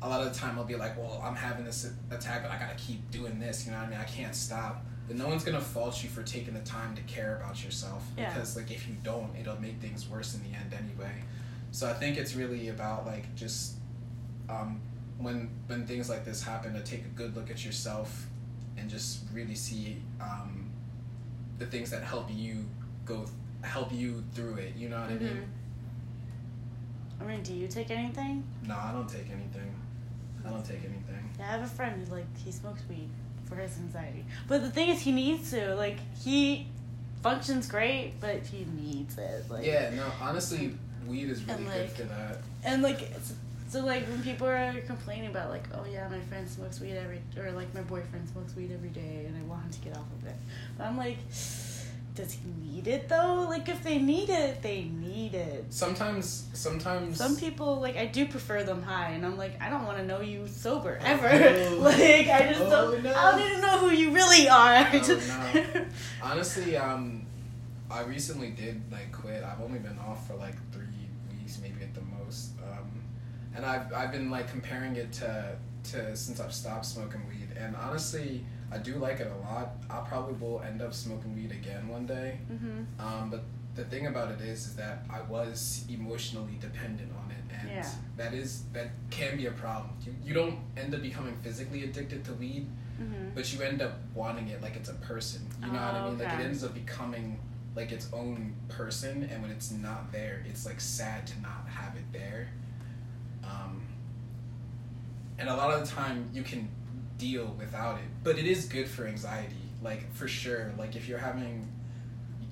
A 0.02 0.10
lot 0.10 0.20
of 0.22 0.34
the 0.34 0.38
time, 0.38 0.60
I'll 0.60 0.66
be 0.66 0.76
like, 0.76 0.98
well, 0.98 1.22
I'm 1.24 1.36
having 1.36 1.64
this 1.64 1.90
attack, 2.12 2.42
but 2.44 2.52
I 2.52 2.60
gotta 2.60 2.76
keep 2.76 3.10
doing 3.10 3.40
this. 3.40 3.66
You 3.66 3.72
know 3.72 3.78
what 3.78 3.88
I 3.88 3.92
mean? 3.92 4.00
I 4.00 4.04
can't 4.04 4.36
stop. 4.36 4.86
But 5.08 5.16
no 5.16 5.28
one's 5.30 5.44
gonna 5.46 5.62
fault 5.62 6.04
you 6.04 6.10
for 6.10 6.24
taking 6.24 6.54
the 6.54 6.60
time 6.62 6.94
to 6.96 7.02
care 7.04 7.38
about 7.38 7.64
yourself. 7.64 8.04
Yeah. 8.18 8.34
Because 8.34 8.58
like 8.58 8.70
if 8.72 8.88
you 8.88 8.96
don't, 9.04 9.34
it'll 9.40 9.60
make 9.62 9.80
things 9.80 10.10
worse 10.10 10.36
in 10.36 10.44
the 10.44 10.58
end 10.58 10.74
anyway. 10.74 11.24
So 11.72 11.90
I 11.90 11.94
think 11.94 12.18
it's 12.18 12.36
really 12.36 12.68
about 12.70 13.06
like 13.06 13.34
just 13.36 13.76
um, 14.50 14.80
when 15.18 15.50
when 15.68 15.86
things 15.86 16.10
like 16.10 16.26
this 16.26 16.44
happen 16.44 16.74
to 16.74 16.82
take 16.82 17.06
a 17.06 17.10
good 17.10 17.36
look 17.36 17.50
at 17.50 17.64
yourself 17.64 18.28
and 18.78 18.90
just 18.90 19.20
really 19.34 19.56
see 19.56 19.98
um, 20.20 20.70
the 21.60 21.66
things 21.66 21.90
that 21.92 22.04
help 22.04 22.28
you 22.32 22.66
go 23.06 23.26
help 23.64 23.92
you 23.94 24.24
through 24.34 24.56
it. 24.56 24.76
You 24.76 24.90
know 24.90 25.00
what 25.00 25.12
I 25.12 25.16
mean? 25.16 25.30
Mhm. 25.30 25.46
I 27.22 27.26
mean, 27.26 27.44
do 27.44 27.54
you 27.54 27.68
take 27.68 27.90
anything? 27.92 28.44
No, 28.68 28.76
I 28.76 28.92
don't 28.92 29.08
take 29.08 29.30
anything. 29.32 29.74
I 30.46 30.50
don't 30.50 30.66
take 30.66 30.80
anything. 30.84 31.30
Yeah, 31.40 31.48
I 31.48 31.52
have 31.54 31.64
a 31.64 31.68
friend 31.68 32.06
who 32.08 32.14
like 32.14 32.26
he 32.44 32.52
smokes 32.52 32.82
weed 32.90 33.10
for 33.46 33.56
his 33.56 33.78
anxiety. 33.78 34.26
But 34.48 34.62
the 34.62 34.70
thing 34.72 34.90
is, 34.90 35.02
he 35.02 35.12
needs 35.12 35.52
to. 35.52 35.76
Like 35.76 35.98
he 36.22 36.68
functions 37.22 37.68
great, 37.68 38.16
but 38.20 38.46
he 38.46 38.66
needs 38.76 39.18
it. 39.18 39.50
Like 39.50 39.66
Yeah, 39.66 39.92
no, 39.96 40.06
honestly, 40.22 40.76
weed 41.08 41.30
is 41.30 41.44
really 41.46 41.60
And, 41.60 41.68
good 41.68 41.90
for 41.92 42.04
that. 42.04 42.38
And 42.66 42.82
like, 42.82 43.02
it's- 43.04 43.34
so 43.74 43.84
like 43.84 44.08
when 44.08 44.22
people 44.22 44.46
are 44.48 44.72
complaining 44.86 45.30
about 45.32 45.50
like, 45.50 45.64
oh 45.74 45.84
yeah, 45.92 46.08
my 46.08 46.20
friend 46.20 46.48
smokes 46.48 46.80
weed 46.80 46.96
every, 46.96 47.22
or 47.38 47.52
like 47.54 47.74
my 47.74 47.82
boyfriend 47.82 48.30
smokes 48.30 48.56
weed 48.56 48.72
every 48.72 48.90
day, 48.90 49.26
and 49.28 49.36
I 49.36 49.42
want 49.50 49.64
him 49.64 49.72
to 49.72 49.80
get 49.80 49.98
off 49.98 50.06
of 50.22 50.28
it. 50.28 50.36
But 50.78 50.86
I'm 50.86 50.96
like, 50.98 51.18
does 52.14 52.34
he 52.34 52.42
need 52.62 52.88
it 52.88 53.10
though? 53.10 53.48
Like 53.50 53.68
if 53.70 53.84
they 53.84 53.98
need 53.98 54.30
it, 54.30 54.62
they 54.62 54.84
need 54.84 55.34
it. 55.34 55.66
Sometimes, 55.74 56.46
sometimes. 56.54 57.18
Some 57.18 57.36
people 57.36 57.80
like 57.82 57.98
I 57.98 58.06
do 58.06 58.28
prefer 58.28 58.62
them 58.62 58.84
high, 58.84 59.10
and 59.12 59.26
I'm 59.26 59.38
like 59.38 59.60
I 59.60 59.72
don't 59.72 59.86
want 59.88 59.98
to 59.98 60.06
know 60.06 60.22
you 60.22 60.48
sober 60.48 61.00
Oh, 61.02 61.06
ever. 61.06 61.30
no. 61.30 61.78
like 61.80 62.28
I 62.28 62.50
just 62.52 62.62
Oh, 62.62 62.70
don't. 62.92 63.04
no. 63.04 63.12
I 63.12 63.32
don't 63.32 63.50
even 63.50 63.62
know 63.62 63.80
who 63.80 63.90
you 63.90 64.12
really 64.14 64.48
are. 64.48 64.88
Oh, 64.94 65.52
no. 65.74 65.86
Honestly, 66.22 66.78
um, 66.78 67.26
I 67.90 68.04
recently 68.04 68.52
did 68.52 68.80
like 68.92 69.12
quit. 69.12 69.44
I've 69.44 69.62
only 69.62 69.80
been 69.80 69.98
off 69.98 70.28
for 70.28 70.36
like 70.36 70.56
three 70.72 70.86
weeks, 71.32 71.58
maybe 71.60 71.82
at 71.82 71.96
the 71.96 72.02
most. 72.24 72.52
Um, 72.62 73.02
and 73.56 73.66
I've 73.66 73.92
I've 73.94 74.12
been 74.12 74.30
like 74.32 74.50
comparing 74.50 74.96
it 74.96 75.12
to 75.14 75.56
to 75.92 76.16
since 76.16 76.40
I've 76.40 76.54
stopped 76.54 76.86
smoking 76.86 77.22
weed, 77.28 77.50
and 77.58 77.76
honestly, 77.76 78.46
I 78.72 78.78
do 78.78 78.96
like 78.96 79.20
it 79.20 79.32
a 79.32 79.38
lot. 79.48 79.72
I 79.90 80.00
probably 80.08 80.34
will 80.36 80.62
end 80.62 80.82
up 80.82 80.94
smoking 80.94 81.36
weed 81.36 81.52
again 81.52 81.88
one 81.88 82.06
day. 82.06 82.40
Mhm. 82.52 82.86
Um, 83.00 83.30
but 83.30 83.44
the 83.76 83.84
thing 83.86 84.08
about 84.08 84.32
it 84.32 84.40
is, 84.42 84.68
is 84.68 84.76
that 84.76 85.04
I 85.10 85.22
was 85.22 85.84
emotionally 85.90 86.58
dependent 86.62 87.12
on 87.12 87.32
it, 87.32 87.44
and 87.60 87.70
Yeah. 87.70 87.90
that 88.18 88.34
is 88.34 88.64
that 88.74 88.90
can 89.10 89.36
be 89.38 89.48
a 89.48 89.52
problem. 89.52 89.94
You 90.06 90.16
you 90.24 90.34
don't 90.34 90.60
end 90.78 90.94
up 90.96 91.02
becoming 91.02 91.36
physically 91.42 91.84
addicted 91.84 92.24
to 92.26 92.34
weed, 92.34 92.68
Mhm. 93.02 93.34
but 93.36 93.52
you 93.54 93.62
end 93.62 93.82
up 93.82 93.94
wanting 94.14 94.48
it 94.50 94.62
like 94.62 94.76
it's 94.76 94.90
a 94.90 94.94
person. 94.96 95.42
You 95.62 95.68
know 95.68 95.74
what 95.74 95.96
I 95.96 96.00
Oh, 96.00 96.10
mean? 96.12 96.20
Like 96.20 96.40
it 96.40 96.44
ends 96.46 96.64
up 96.64 96.74
becoming 96.74 97.40
like 97.76 97.92
its 97.92 98.08
own 98.14 98.54
person, 98.70 99.24
and 99.24 99.42
when 99.42 99.50
it's 99.52 99.72
not 99.72 100.12
there, 100.12 100.44
it's 100.48 100.66
like 100.66 100.80
sad 100.80 101.26
to 101.28 101.42
not 101.42 101.68
have 101.68 101.96
it 101.96 102.06
there. 102.14 102.50
Um, 103.44 103.82
and 105.38 105.50
a 105.50 105.56
lot 105.56 105.72
of 105.74 105.82
the 105.88 105.94
time, 105.96 106.30
you 106.34 106.44
can 106.44 106.70
deal 107.18 107.56
without 107.60 107.98
it, 107.98 108.06
but 108.24 108.38
it 108.38 108.46
is 108.46 108.66
good 108.66 108.88
for 108.88 109.06
anxiety. 109.06 109.56
Like 109.82 110.12
for 110.14 110.28
sure. 110.28 110.72
Like 110.78 110.96
if 110.96 111.08
you're 111.08 111.18
having 111.20 111.68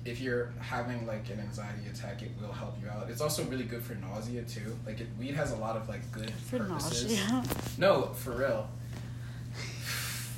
if 0.04 0.20
you're 0.20 0.52
having 0.58 1.06
like 1.06 1.30
an 1.30 1.38
anxiety 1.38 1.88
attack, 1.88 2.22
it 2.22 2.30
will 2.40 2.52
help 2.52 2.74
you 2.82 2.88
out. 2.88 3.08
It's 3.08 3.20
also 3.20 3.44
really 3.44 3.64
good 3.64 3.82
for 3.82 3.94
nausea 3.94 4.42
too. 4.42 4.76
Like 4.84 5.00
it, 5.00 5.06
weed 5.18 5.34
has 5.34 5.52
a 5.52 5.56
lot 5.56 5.76
of 5.76 5.88
like 5.88 6.10
good 6.12 6.30
For 6.30 6.58
purposes. 6.58 7.04
nausea. 7.30 7.42
No, 7.78 8.06
for 8.14 8.32
real. 8.32 8.68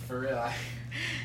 For 0.07 0.21
real, 0.21 0.37
I, 0.39 0.55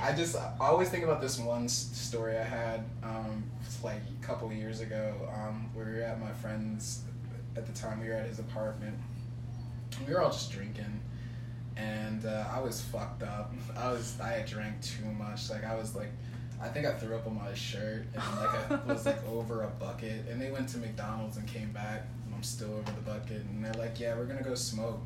I 0.02 0.14
just 0.14 0.38
I 0.38 0.54
always 0.60 0.90
think 0.90 1.04
about 1.04 1.20
this 1.22 1.38
one 1.38 1.68
story 1.68 2.38
I 2.38 2.44
had, 2.44 2.86
um, 3.04 3.44
like 3.84 4.02
a 4.22 4.26
couple 4.26 4.48
of 4.48 4.54
years 4.54 4.80
ago. 4.80 5.14
Um, 5.36 5.70
we 5.76 5.84
were 5.84 6.00
at 6.02 6.20
my 6.20 6.32
friend's. 6.32 7.02
At 7.58 7.66
the 7.68 7.74
time, 7.74 8.00
we 8.00 8.08
were 8.08 8.14
at 8.14 8.28
his 8.28 8.40
apartment. 8.40 8.98
We 10.08 10.14
were 10.14 10.22
all 10.22 10.32
just 10.32 10.52
drinking, 10.52 11.02
and 11.78 12.26
uh, 12.26 12.46
I 12.52 12.60
was 12.62 12.82
fucked 12.82 13.24
up. 13.24 13.54
I 13.78 13.92
was 13.92 14.18
I 14.22 14.30
had 14.30 14.46
drank 14.46 14.82
too 14.82 15.06
much. 15.18 15.50
Like 15.50 15.64
I 15.66 15.76
was 15.76 15.96
like, 15.96 16.12
I 16.62 16.68
think 16.70 16.86
I 16.86 16.94
threw 16.94 17.16
up 17.16 17.28
on 17.28 17.36
my 17.38 17.54
shirt, 17.54 18.06
and 18.14 18.24
like 18.38 18.72
I 18.72 18.76
was 18.92 19.06
like 19.06 19.26
over 19.28 19.64
a 19.64 19.68
bucket. 19.68 20.26
And 20.30 20.42
they 20.42 20.52
went 20.52 20.70
to 20.70 20.78
McDonald's 20.80 21.38
and 21.38 21.48
came 21.48 21.72
back, 21.72 22.08
and 22.26 22.34
I'm 22.36 22.44
still 22.44 22.72
over 22.74 22.92
the 22.92 23.02
bucket. 23.02 23.44
And 23.44 23.64
they're 23.64 23.74
like, 23.74 24.00
"Yeah, 24.00 24.16
we're 24.16 24.26
gonna 24.26 24.44
go 24.44 24.56
smoke. 24.56 25.00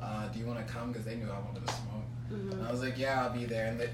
Uh, 0.00 0.28
do 0.28 0.38
you 0.38 0.46
want 0.46 0.64
to 0.66 0.72
come?" 0.72 0.92
Because 0.92 1.06
they 1.06 1.16
knew 1.16 1.30
I 1.30 1.38
wanted 1.40 1.66
to 1.66 1.72
smoke. 1.72 2.04
And 2.30 2.52
Mhm. 2.52 2.66
I 2.68 2.70
was 2.72 2.80
like, 2.82 2.98
yeah, 2.98 3.22
I'll 3.22 3.30
be 3.32 3.44
there. 3.44 3.66
And 3.66 3.78
the, 3.78 3.88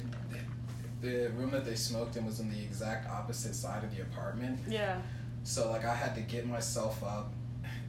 the 1.03 1.31
room 1.33 1.51
that 1.51 1.65
they 1.65 1.75
smoked 1.75 2.17
in 2.17 2.25
was 2.25 2.39
on 2.41 2.49
the 2.49 2.63
exact 2.63 3.11
opposite 3.11 3.55
side 3.57 3.83
of 3.83 3.95
the 3.95 4.03
apartment. 4.03 4.61
Yeah. 4.69 5.01
So 5.43 5.71
like 5.71 5.85
I 5.85 5.95
had 5.95 6.15
to 6.15 6.21
get 6.23 6.47
myself 6.47 7.03
up, 7.03 7.33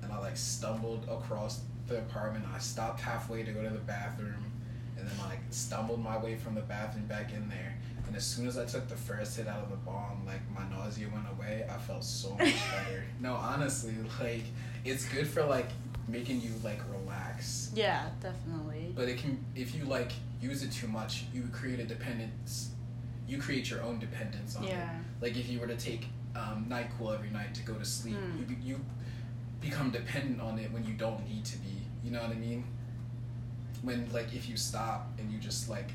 and 0.01 0.11
I 0.11 0.17
like 0.19 0.35
stumbled 0.37 1.07
across 1.09 1.61
the 1.91 1.99
apartment. 1.99 2.45
I 2.53 2.59
stopped 2.59 3.01
halfway 3.01 3.43
to 3.43 3.51
go 3.51 3.61
to 3.63 3.69
the 3.69 3.79
bathroom, 3.79 4.51
and 4.97 5.07
then 5.07 5.17
like 5.27 5.39
stumbled 5.49 6.03
my 6.03 6.17
way 6.17 6.35
from 6.35 6.55
the 6.55 6.61
bathroom 6.61 7.05
back 7.05 7.31
in 7.33 7.47
there. 7.49 7.77
And 8.07 8.15
as 8.15 8.25
soon 8.25 8.47
as 8.47 8.57
I 8.57 8.65
took 8.65 8.87
the 8.89 8.95
first 8.95 9.37
hit 9.37 9.47
out 9.47 9.63
of 9.63 9.69
the 9.69 9.77
bomb, 9.77 10.25
like 10.25 10.41
my 10.53 10.67
nausea 10.75 11.07
went 11.13 11.25
away. 11.31 11.65
I 11.69 11.77
felt 11.77 12.03
so 12.03 12.31
much 12.31 12.39
better. 12.71 13.03
no, 13.19 13.35
honestly, 13.35 13.93
like 14.19 14.43
it's 14.83 15.05
good 15.07 15.27
for 15.27 15.43
like 15.45 15.69
making 16.07 16.41
you 16.41 16.49
like 16.63 16.79
relax 16.91 17.71
Yeah, 17.75 18.07
definitely. 18.21 18.91
but 18.95 19.07
it 19.07 19.17
can 19.19 19.43
if 19.55 19.75
you 19.75 19.85
like 19.85 20.11
use 20.41 20.63
it 20.63 20.71
too 20.71 20.87
much 20.87 21.25
you 21.31 21.43
create 21.53 21.79
a 21.79 21.85
dependence 21.85 22.71
you 23.27 23.37
create 23.37 23.69
your 23.69 23.81
own 23.83 23.99
dependence 23.99 24.55
on 24.57 24.63
Yeah. 24.63 24.89
it 24.89 25.01
like 25.21 25.37
if 25.37 25.47
you 25.47 25.59
were 25.59 25.67
to 25.67 25.77
take 25.77 26.07
um, 26.35 26.65
nyquil 26.67 27.13
every 27.13 27.29
night 27.29 27.53
to 27.53 27.61
go 27.63 27.75
to 27.75 27.85
sleep 27.85 28.15
Hmm. 28.17 28.39
you, 28.39 28.73
you 28.73 28.79
become 29.61 29.91
dependent 29.91 30.41
on 30.41 30.57
it 30.57 30.71
when 30.71 30.83
you 30.83 30.95
don't 30.95 31.25
need 31.29 31.45
to 31.45 31.57
be 31.59 31.80
you 32.03 32.11
know 32.11 32.21
what 32.21 32.31
i 32.31 32.35
mean 32.35 32.63
when 33.81 34.07
like 34.13 34.33
if 34.33 34.47
you 34.49 34.57
stop 34.57 35.07
and 35.17 35.31
you 35.31 35.39
just 35.39 35.69
like 35.69 35.91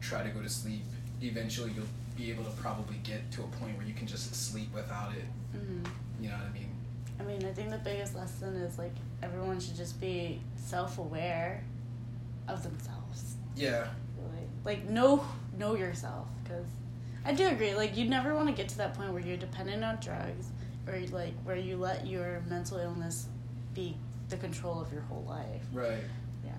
try 0.00 0.22
to 0.22 0.28
go 0.30 0.40
to 0.40 0.48
sleep 0.48 0.82
eventually 1.22 1.70
you'll 1.74 1.84
be 2.16 2.30
able 2.30 2.44
to 2.44 2.50
probably 2.52 2.96
get 3.02 3.30
to 3.30 3.42
a 3.42 3.46
point 3.58 3.76
where 3.76 3.86
you 3.86 3.94
can 3.94 4.06
just 4.06 4.34
sleep 4.34 4.72
without 4.74 5.12
it 5.12 5.24
hmm 5.52 5.82
you 6.20 6.28
know 6.28 6.34
what 6.36 6.46
i 6.46 6.52
mean 6.52 6.70
I 7.18 7.22
mean, 7.22 7.44
I 7.44 7.52
think 7.52 7.68
the 7.68 7.76
biggest 7.76 8.14
lesson 8.16 8.56
is 8.56 8.78
like 8.78 8.94
everyone 9.22 9.60
should 9.60 9.76
just 9.76 10.00
be 10.00 10.40
self-aware 10.56 11.62
of 12.48 12.62
themselves. 12.62 13.34
yeah 13.54 13.88
Really. 14.16 14.46
Like 14.64 14.88
know 14.88 15.22
know 15.58 15.74
yourself, 15.74 16.26
because 16.42 16.64
I 17.24 17.32
do 17.34 17.46
agree. 17.48 17.74
Like 17.74 17.94
you 17.96 18.08
never 18.08 18.34
want 18.34 18.48
to 18.48 18.54
get 18.54 18.68
to 18.70 18.78
that 18.78 18.94
point 18.94 19.12
where 19.12 19.22
you're 19.22 19.36
dependent 19.36 19.84
on 19.84 19.98
drugs, 20.00 20.46
or 20.86 20.98
like 21.12 21.34
where 21.44 21.56
you 21.56 21.76
let 21.76 22.06
your 22.06 22.42
mental 22.48 22.78
illness 22.78 23.26
be 23.74 23.96
the 24.30 24.36
control 24.36 24.80
of 24.80 24.92
your 24.92 25.02
whole 25.02 25.24
life. 25.28 25.62
right 25.72 26.02
Yeah. 26.44 26.52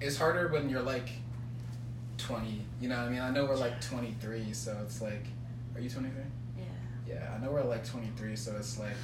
it's 0.00 0.16
harder 0.16 0.48
when 0.48 0.68
you're 0.70 0.82
like 0.82 1.08
20 2.18 2.62
you 2.80 2.88
know 2.88 2.96
what 2.96 3.06
i 3.06 3.10
mean 3.10 3.20
i 3.20 3.30
know 3.30 3.44
we're 3.44 3.56
like 3.56 3.80
23 3.80 4.52
so 4.52 4.76
it's 4.84 5.00
like 5.00 5.26
are 5.74 5.80
you 5.80 5.88
23 5.90 6.22
Yeah. 6.56 6.64
yeah 7.06 7.34
i 7.34 7.44
know 7.44 7.50
we're 7.52 7.62
like 7.64 7.86
23 7.86 8.34
so 8.36 8.56
it's 8.56 8.78
like 8.78 8.96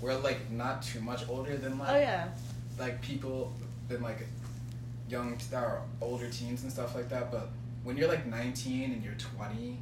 we're 0.00 0.16
like 0.16 0.50
not 0.50 0.82
too 0.82 1.00
much 1.00 1.28
older 1.28 1.56
than 1.56 1.78
like 1.78 1.88
Oh 1.90 1.98
yeah. 1.98 2.28
like 2.78 3.00
people 3.02 3.52
than 3.88 4.02
like 4.02 4.26
young 5.08 5.38
or 5.52 5.82
older 6.00 6.28
teens 6.28 6.62
and 6.64 6.72
stuff 6.72 6.94
like 6.94 7.08
that 7.08 7.30
but 7.32 7.48
when 7.84 7.96
you're 7.96 8.08
like 8.08 8.26
19 8.26 8.92
and 8.92 9.02
you're 9.04 9.14
20 9.14 9.78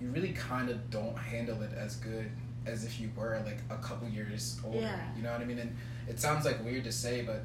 you 0.00 0.08
really 0.08 0.32
kind 0.32 0.68
of 0.70 0.90
don't 0.90 1.16
handle 1.16 1.62
it 1.62 1.70
as 1.76 1.96
good 1.96 2.30
as 2.66 2.84
if 2.84 2.98
you 3.00 3.10
were 3.16 3.40
like 3.46 3.58
a 3.70 3.76
couple 3.82 4.08
years 4.08 4.58
older 4.64 4.78
Yeah. 4.78 4.98
you 5.16 5.22
know 5.22 5.32
what 5.32 5.40
i 5.40 5.44
mean 5.44 5.58
and 5.58 5.76
it 6.08 6.20
sounds 6.20 6.44
like 6.44 6.62
weird 6.64 6.84
to 6.84 6.92
say 6.92 7.22
but 7.22 7.44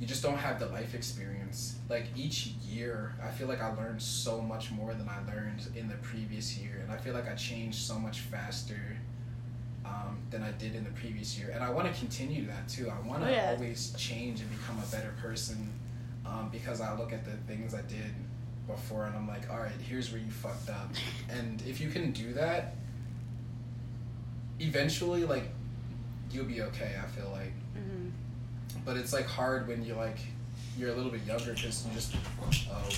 you 0.00 0.06
just 0.08 0.22
don't 0.22 0.38
have 0.38 0.58
the 0.58 0.66
life 0.66 0.94
experience. 0.96 1.76
Like 1.88 2.06
each 2.16 2.46
year 2.68 3.14
i 3.22 3.28
feel 3.30 3.46
like 3.48 3.62
i 3.62 3.70
learned 3.74 4.00
so 4.02 4.40
much 4.40 4.70
more 4.70 4.94
than 4.94 5.08
i 5.08 5.18
learned 5.32 5.66
in 5.76 5.86
the 5.88 5.94
previous 5.96 6.56
year 6.58 6.80
and 6.82 6.90
i 6.90 6.96
feel 6.96 7.14
like 7.14 7.28
i 7.28 7.34
changed 7.34 7.78
so 7.78 7.98
much 7.98 8.20
faster 8.20 8.96
um, 9.84 10.18
than 10.30 10.42
i 10.42 10.50
did 10.52 10.74
in 10.74 10.84
the 10.84 10.90
previous 10.90 11.38
year. 11.38 11.50
And 11.54 11.62
i 11.62 11.70
want 11.70 11.92
to 11.92 11.98
continue 12.00 12.46
that 12.46 12.68
too. 12.68 12.88
I 12.90 13.06
want 13.06 13.22
to 13.22 13.28
Oh, 13.28 13.32
yeah. 13.32 13.54
always 13.56 13.92
change 13.98 14.40
and 14.40 14.50
become 14.50 14.78
a 14.78 14.86
better 14.90 15.12
person 15.20 15.68
um, 16.24 16.48
because 16.50 16.80
i 16.80 16.96
look 16.96 17.12
at 17.12 17.24
the 17.24 17.36
things 17.52 17.74
i 17.74 17.82
did 17.82 18.12
before 18.66 19.04
and 19.06 19.14
i'm 19.16 19.28
like 19.28 19.50
all 19.50 19.58
right 19.58 19.72
here's 19.88 20.10
where 20.12 20.20
you 20.20 20.30
fucked 20.30 20.70
up. 20.70 20.90
And 21.28 21.62
if 21.66 21.80
you 21.80 21.90
can 21.90 22.12
do 22.12 22.32
that 22.34 22.74
eventually 24.60 25.24
like 25.24 25.44
you'll 26.30 26.44
be 26.44 26.62
okay 26.62 26.94
i 27.02 27.06
feel 27.08 27.30
like 27.32 27.52
but 28.84 28.96
it's 28.96 29.12
like 29.12 29.26
hard 29.26 29.66
when 29.68 29.84
you 29.84 29.94
like 29.94 30.18
you're 30.78 30.90
a 30.90 30.94
little 30.94 31.10
bit 31.10 31.24
younger 31.26 31.52
because 31.52 31.86
you 31.86 31.92
just 31.94 32.14
oh 32.70 32.88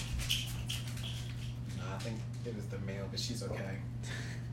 nah, 1.79 1.95
I 1.95 1.99
think 1.99 2.19
it 2.47 2.55
was 2.55 2.67
the 2.67 2.79
male 2.79 3.07
but 3.11 3.19
she's 3.21 3.43
okay 3.43 3.79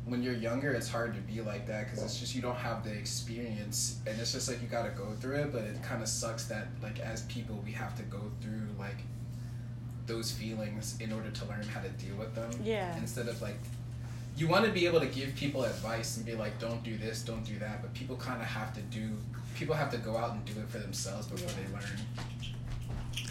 when 0.06 0.24
you're 0.24 0.34
younger 0.34 0.72
it's 0.72 0.90
hard 0.90 1.14
to 1.14 1.22
be 1.22 1.42
like 1.42 1.68
that 1.68 1.86
because 1.86 2.04
it's 2.04 2.20
just 2.20 2.34
you 2.36 2.42
don't 2.42 2.56
have 2.58 2.84
the 2.84 2.92
experience 2.92 4.00
and 4.08 4.20
it's 4.20 4.32
just 4.34 4.50
like 4.50 4.62
you 4.62 4.68
got 4.68 4.84
to 4.84 4.90
go 4.92 5.12
through 5.20 5.36
it 5.36 5.52
but 5.52 5.62
it 5.62 5.82
kind 5.84 6.02
of 6.02 6.08
sucks 6.08 6.46
that 6.46 6.68
like 6.82 7.00
as 7.00 7.22
people 7.24 7.62
we 7.66 7.72
have 7.72 7.96
to 7.96 8.04
go 8.04 8.20
through 8.42 8.68
like 8.80 8.98
those 10.08 10.32
feelings 10.32 10.98
in 11.00 11.14
order 11.14 11.30
to 11.30 11.46
learn 11.46 11.62
how 11.64 11.80
to 11.80 11.90
deal 11.90 12.16
with 12.16 12.34
them 12.34 12.50
Yeah. 12.64 12.98
instead 12.98 13.28
of 13.28 13.42
like 13.42 13.56
you 14.36 14.48
want 14.48 14.66
to 14.66 14.72
be 14.72 14.86
able 14.88 15.00
to 15.02 15.06
give 15.08 15.36
people 15.36 15.66
advice 15.66 16.16
and 16.16 16.26
be 16.26 16.36
like, 16.36 16.58
don't 16.58 16.82
do 16.84 16.98
this, 16.98 17.22
don't 17.22 17.44
do 17.44 17.60
that, 17.60 17.82
but 17.82 17.94
people 17.94 18.16
kind 18.16 18.42
of 18.42 18.48
have 18.48 18.74
to 18.74 18.82
do. 18.84 19.10
People 19.62 19.76
have 19.76 19.92
to 19.92 19.98
go 19.98 20.18
out 20.18 20.32
and 20.32 20.44
do 20.44 20.54
it 20.60 20.68
for 20.70 20.80
themselves 20.80 21.28
before 21.28 21.48
Yeah. 21.48 21.68
they 21.68 21.72
learn. 21.72 22.00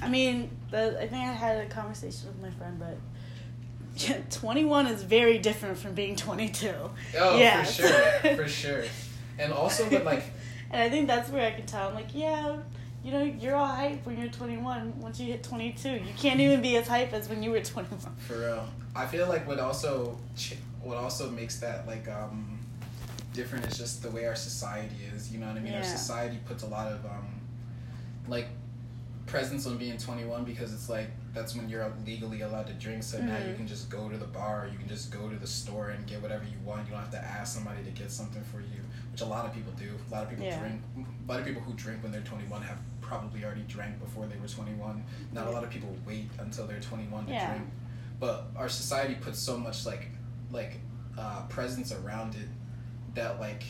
I 0.00 0.08
mean, 0.08 0.48
the, 0.70 0.96
I 1.02 1.08
think 1.08 1.24
I 1.28 1.32
had 1.32 1.58
a 1.58 1.66
conversation 1.68 2.28
with 2.28 2.40
my 2.40 2.50
friend, 2.56 2.78
but 2.78 4.30
21 4.30 4.86
is 4.86 5.02
very 5.02 5.38
different 5.38 5.76
from 5.76 5.94
being 5.94 6.14
22. 6.14 6.72
Oh, 7.18 7.36
Yeah. 7.36 7.64
for 7.64 7.72
sure, 7.72 7.90
for 8.36 8.46
sure. 8.46 8.84
And 9.40 9.52
also, 9.52 9.90
but 9.90 10.04
like, 10.04 10.22
And 10.70 10.80
I 10.80 10.88
think 10.88 11.08
that's 11.08 11.30
where 11.30 11.44
I 11.44 11.50
can 11.50 11.66
tell. 11.66 11.88
I'm 11.88 11.94
like, 11.96 12.14
yeah, 12.14 12.58
you 13.02 13.10
know, 13.10 13.24
you're 13.24 13.56
all 13.56 13.66
hype 13.66 14.06
when 14.06 14.16
you're 14.16 14.28
21. 14.30 15.00
Once 15.00 15.18
you 15.18 15.26
hit 15.32 15.42
22, 15.42 15.88
you 15.90 16.00
can't 16.16 16.38
even 16.38 16.62
be 16.62 16.76
as 16.76 16.86
hype 16.86 17.12
as 17.12 17.28
when 17.28 17.42
you 17.42 17.50
were 17.50 17.60
21. 17.60 17.98
For 18.18 18.38
real. 18.38 18.68
I 18.94 19.04
feel 19.06 19.26
like 19.28 19.48
what 19.48 19.58
also 19.58 20.16
what 20.80 20.96
also 20.96 21.28
makes 21.28 21.58
that 21.58 21.88
like 21.88 22.06
um 22.08 22.59
different 23.32 23.66
is 23.66 23.78
just 23.78 24.02
the 24.02 24.10
way 24.10 24.26
our 24.26 24.34
society 24.36 24.96
is. 25.14 25.32
You 25.32 25.38
know 25.38 25.46
what 25.46 25.56
I 25.56 25.60
mean? 25.60 25.74
Our 25.74 25.84
society 25.84 26.38
puts 26.46 26.62
a 26.62 26.66
lot 26.66 26.90
of 26.90 27.04
um 27.06 27.40
like 28.28 28.46
presence 29.26 29.66
on 29.66 29.76
being 29.78 29.96
21 29.96 30.44
because 30.44 30.72
it's 30.74 30.88
like 30.88 31.08
that's 31.32 31.54
when 31.54 31.68
you're 31.68 31.90
legally 32.04 32.40
allowed 32.40 32.66
to 32.66 32.72
drink. 32.74 33.02
So 33.04 33.20
now 33.20 33.38
you 33.38 33.44
Mhm. 33.52 33.56
can 33.58 33.66
just 33.68 33.88
go 33.88 34.08
to 34.08 34.16
the 34.16 34.26
bar, 34.26 34.68
you 34.72 34.76
can 34.78 34.88
just 34.88 35.12
go 35.12 35.28
to 35.28 35.36
the 35.36 35.46
store 35.46 35.90
and 35.90 36.04
get 36.06 36.20
whatever 36.20 36.42
you 36.44 36.58
want. 36.64 36.86
You 36.86 36.92
don't 36.92 37.00
have 37.00 37.12
to 37.12 37.22
ask 37.24 37.54
somebody 37.54 37.84
to 37.84 37.90
get 37.92 38.10
something 38.10 38.42
for 38.42 38.60
you, 38.60 38.80
which 39.12 39.20
a 39.20 39.24
lot 39.26 39.46
of 39.46 39.54
people 39.54 39.72
do. 39.74 39.90
A 40.08 40.12
lot 40.12 40.24
of 40.24 40.30
people 40.30 40.46
Yeah. 40.46 40.58
drink. 40.58 40.82
A 40.96 41.30
lot 41.30 41.38
of 41.38 41.46
people 41.46 41.62
who 41.62 41.72
drink 41.74 42.02
when 42.02 42.10
they're 42.10 42.22
21 42.22 42.62
have 42.62 42.78
probably 43.00 43.44
already 43.44 43.62
drank 43.68 44.00
before 44.00 44.26
they 44.26 44.36
were 44.38 44.48
21. 44.48 45.04
Not 45.32 45.46
a 45.46 45.50
lot 45.50 45.62
of 45.62 45.70
people 45.70 45.96
wait 46.04 46.28
until 46.40 46.66
they're 46.66 46.80
21 46.80 47.26
to 47.26 47.32
Yeah. 47.32 47.50
drink 47.54 47.70
but 48.18 48.50
our 48.54 48.68
society 48.68 49.14
puts 49.14 49.38
so 49.38 49.56
much 49.56 49.86
like 49.86 50.08
like 50.50 50.78
uh, 51.16 51.40
presence 51.48 51.90
around 51.90 52.34
it 52.34 52.46
that 53.14 53.40
like 53.40 53.64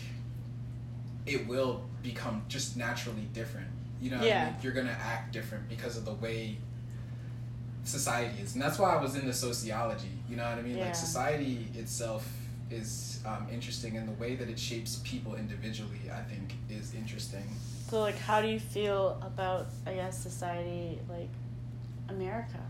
it 1.26 1.46
will 1.46 1.82
become 2.02 2.42
just 2.48 2.76
naturally 2.76 3.28
different 3.32 3.66
you 4.00 4.10
know 4.10 4.18
what 4.18 4.26
I 4.32 4.44
mean? 4.46 4.54
you're 4.62 4.72
gonna 4.72 4.96
act 5.00 5.32
different 5.32 5.68
because 5.68 5.96
of 5.96 6.04
the 6.04 6.14
way 6.14 6.56
society 7.84 8.42
is 8.42 8.54
and 8.54 8.62
that's 8.62 8.78
why 8.78 8.94
i 8.94 9.00
was 9.00 9.14
into 9.16 9.32
sociology 9.32 10.10
you 10.28 10.36
know 10.36 10.44
what 10.44 10.58
i 10.58 10.62
mean 10.62 10.76
Yeah. 10.76 10.86
like 10.86 10.94
society 10.94 11.66
itself 11.74 12.26
is 12.70 13.20
um, 13.26 13.46
interesting 13.52 13.96
and 13.96 14.06
the 14.06 14.12
way 14.12 14.36
that 14.36 14.48
it 14.48 14.58
shapes 14.58 15.00
people 15.02 15.34
individually 15.34 16.00
i 16.14 16.20
think 16.22 16.52
is 16.70 16.94
interesting 16.94 17.44
So, 17.90 18.00
like, 18.00 18.18
how 18.18 18.40
do 18.40 18.46
you 18.46 18.60
feel 18.60 19.18
about, 19.20 19.66
I 19.84 19.94
guess, 19.94 20.16
society, 20.16 21.00
like, 21.08 21.28
America? 22.08 22.60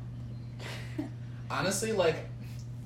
honestly 1.51 1.93
like 1.93 2.17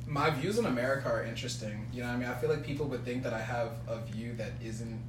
my 0.07 0.31
views 0.31 0.59
on 0.59 0.67
america 0.67 1.09
are 1.09 1.25
interesting. 1.25 1.87
You 1.93 2.03
know 2.03 2.09
what 2.09 2.15
i 2.15 2.19
mean? 2.19 2.29
I 2.29 2.35
feel 2.35 2.51
like 2.51 2.65
people 2.65 2.87
would 2.87 3.05
think 3.05 3.23
that 3.23 3.33
i 3.35 3.41
have 3.41 3.71
a 3.89 3.99
view 4.01 4.35
that 4.37 4.53
isn't 4.63 5.01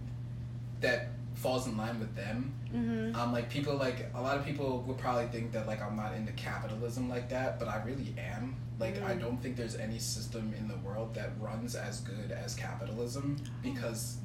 that 0.81 1.07
falls 1.35 1.67
in 1.67 1.75
line 1.77 1.99
with 1.99 2.15
them. 2.15 2.53
Mm-hmm. 2.73 3.15
um 3.15 3.31
like 3.31 3.49
people 3.49 3.75
like 3.75 4.07
a 4.15 4.21
lot 4.21 4.37
of 4.37 4.45
people 4.45 4.83
would 4.87 4.97
probably 4.97 5.27
think 5.27 5.51
that 5.53 5.65
like 5.67 5.81
i'm 5.81 5.95
not 5.95 6.13
into 6.13 6.31
capitalism 6.33 7.07
like 7.09 7.29
that 7.29 7.57
but 7.59 7.67
i 7.67 7.81
really 7.85 8.13
am. 8.17 8.55
Like 8.79 9.01
i 9.03 9.13
Mhm. 9.13 9.21
don't 9.21 9.41
think 9.41 9.55
there's 9.55 9.75
any 9.77 9.99
system 9.99 10.53
in 10.57 10.67
the 10.67 10.77
world 10.77 11.13
that 11.15 11.29
runs 11.39 11.75
as 11.75 12.01
good 12.01 12.31
as 12.31 12.55
capitalism 12.55 13.37
because 13.63 14.17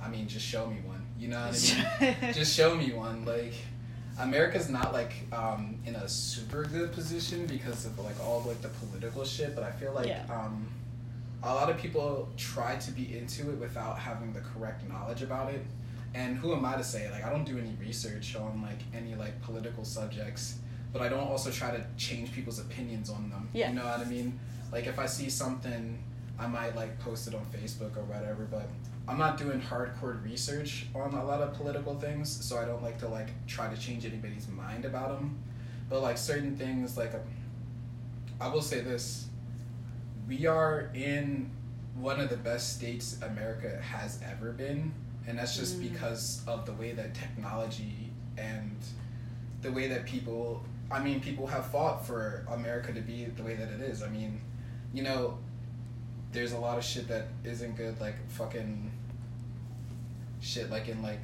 i 0.00 0.08
mean 0.08 0.28
just 0.28 0.46
show 0.46 0.66
me 0.66 0.78
one. 0.86 1.04
You 1.18 1.28
know 1.28 1.40
what 1.40 1.74
i 2.00 2.16
mean? 2.22 2.32
Just 2.34 2.54
show 2.54 2.74
me 2.76 2.92
one 2.92 3.24
like 3.24 3.54
america's 4.20 4.68
not 4.68 4.92
like 4.92 5.12
um 5.32 5.76
in 5.86 5.94
a 5.96 6.08
super 6.08 6.64
good 6.64 6.92
position 6.92 7.46
because 7.46 7.86
of 7.86 7.98
like 7.98 8.18
all 8.24 8.42
like 8.46 8.60
the 8.62 8.68
political 8.68 9.24
shit 9.24 9.54
but 9.54 9.64
i 9.64 9.70
feel 9.70 9.92
like 9.92 10.06
Yeah. 10.06 10.24
um 10.30 10.66
a 11.42 11.54
lot 11.54 11.70
of 11.70 11.76
people 11.78 12.28
try 12.36 12.76
to 12.76 12.90
be 12.90 13.16
into 13.16 13.48
it 13.50 13.58
without 13.58 13.96
having 13.98 14.32
the 14.32 14.40
correct 14.40 14.88
knowledge 14.88 15.22
about 15.22 15.52
it 15.52 15.62
and 16.14 16.36
who 16.36 16.52
am 16.52 16.64
i 16.64 16.74
to 16.76 16.82
say 16.82 17.08
like 17.10 17.24
i 17.24 17.30
don't 17.30 17.44
do 17.44 17.58
any 17.58 17.76
research 17.80 18.34
on 18.34 18.60
like 18.62 18.80
any 18.94 19.14
like 19.14 19.40
political 19.42 19.84
subjects 19.84 20.58
but 20.92 21.00
i 21.02 21.08
don't 21.08 21.28
also 21.28 21.50
try 21.50 21.70
to 21.70 21.84
change 21.96 22.32
people's 22.32 22.58
opinions 22.58 23.10
on 23.10 23.30
them 23.30 23.48
Yeah. 23.52 23.68
you 23.68 23.76
know 23.76 23.84
what 23.84 24.00
i 24.00 24.04
mean 24.04 24.38
like 24.72 24.86
if 24.86 24.98
i 24.98 25.06
see 25.06 25.30
something 25.30 25.96
i 26.40 26.46
might 26.48 26.74
like 26.74 26.98
post 26.98 27.28
it 27.28 27.34
on 27.34 27.44
facebook 27.56 27.96
or 27.96 28.02
whatever 28.04 28.44
but 28.50 28.68
I'm 29.08 29.18
not 29.18 29.38
doing 29.38 29.60
hardcore 29.60 30.22
research 30.22 30.86
on 30.94 31.14
a 31.14 31.24
lot 31.24 31.40
of 31.40 31.54
political 31.54 31.98
things, 31.98 32.28
so 32.44 32.58
I 32.58 32.66
don't 32.66 32.82
like 32.82 32.98
to 32.98 33.08
like 33.08 33.28
try 33.46 33.72
to 33.72 33.80
change 33.80 34.04
anybody's 34.04 34.46
mind 34.48 34.84
about 34.84 35.08
them. 35.08 35.38
But 35.88 36.02
like 36.02 36.18
certain 36.18 36.56
things, 36.56 36.98
like 36.98 37.14
um, 37.14 37.20
I 38.38 38.48
will 38.48 38.60
say 38.60 38.82
this: 38.82 39.28
we 40.28 40.46
are 40.46 40.90
in 40.94 41.50
one 41.94 42.20
of 42.20 42.28
the 42.28 42.36
best 42.36 42.76
states 42.76 43.18
America 43.22 43.80
has 43.80 44.20
ever 44.22 44.52
been, 44.52 44.92
and 45.26 45.38
that's 45.38 45.56
just 45.56 45.78
Mm. 45.80 45.90
because 45.90 46.42
of 46.46 46.66
the 46.66 46.72
way 46.74 46.92
that 46.92 47.14
technology 47.14 48.10
and 48.36 48.76
the 49.62 49.72
way 49.72 49.88
that 49.88 50.04
people. 50.04 50.62
I 50.90 51.02
mean, 51.02 51.20
people 51.20 51.46
have 51.46 51.66
fought 51.66 52.06
for 52.06 52.46
America 52.50 52.92
to 52.92 53.00
be 53.00 53.24
the 53.26 53.42
way 53.42 53.54
that 53.54 53.68
it 53.68 53.80
is. 53.80 54.02
I 54.02 54.08
mean, 54.08 54.40
you 54.94 55.02
know, 55.02 55.38
there's 56.32 56.52
a 56.52 56.58
lot 56.58 56.78
of 56.78 56.84
shit 56.84 57.08
that 57.08 57.28
isn't 57.44 57.76
good, 57.76 58.00
like 58.00 58.16
fucking 58.30 58.90
shit, 60.40 60.70
like 60.70 60.88
in 60.88 61.02
like, 61.02 61.22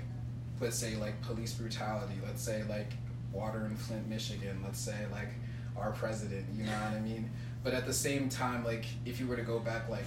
let's 0.60 0.76
say 0.76 0.96
like 0.96 1.20
police 1.22 1.52
brutality. 1.54 2.14
Let's 2.24 2.42
say 2.42 2.62
like 2.68 2.92
water 3.32 3.66
in 3.66 3.76
Flint, 3.76 4.08
Michigan. 4.08 4.60
Let's 4.64 4.78
say 4.80 5.06
like 5.12 5.30
our 5.76 5.92
president. 5.92 6.46
You 6.56 6.64
know 6.64 6.72
what 6.72 6.94
I 6.94 7.00
mean? 7.00 7.30
But 7.62 7.74
at 7.74 7.86
the 7.86 7.92
same 7.94 8.28
time, 8.28 8.64
like 8.64 8.84
if 9.04 9.20
you 9.20 9.26
were 9.26 9.36
to 9.36 9.42
go 9.42 9.58
back 9.58 9.88
like 9.88 10.04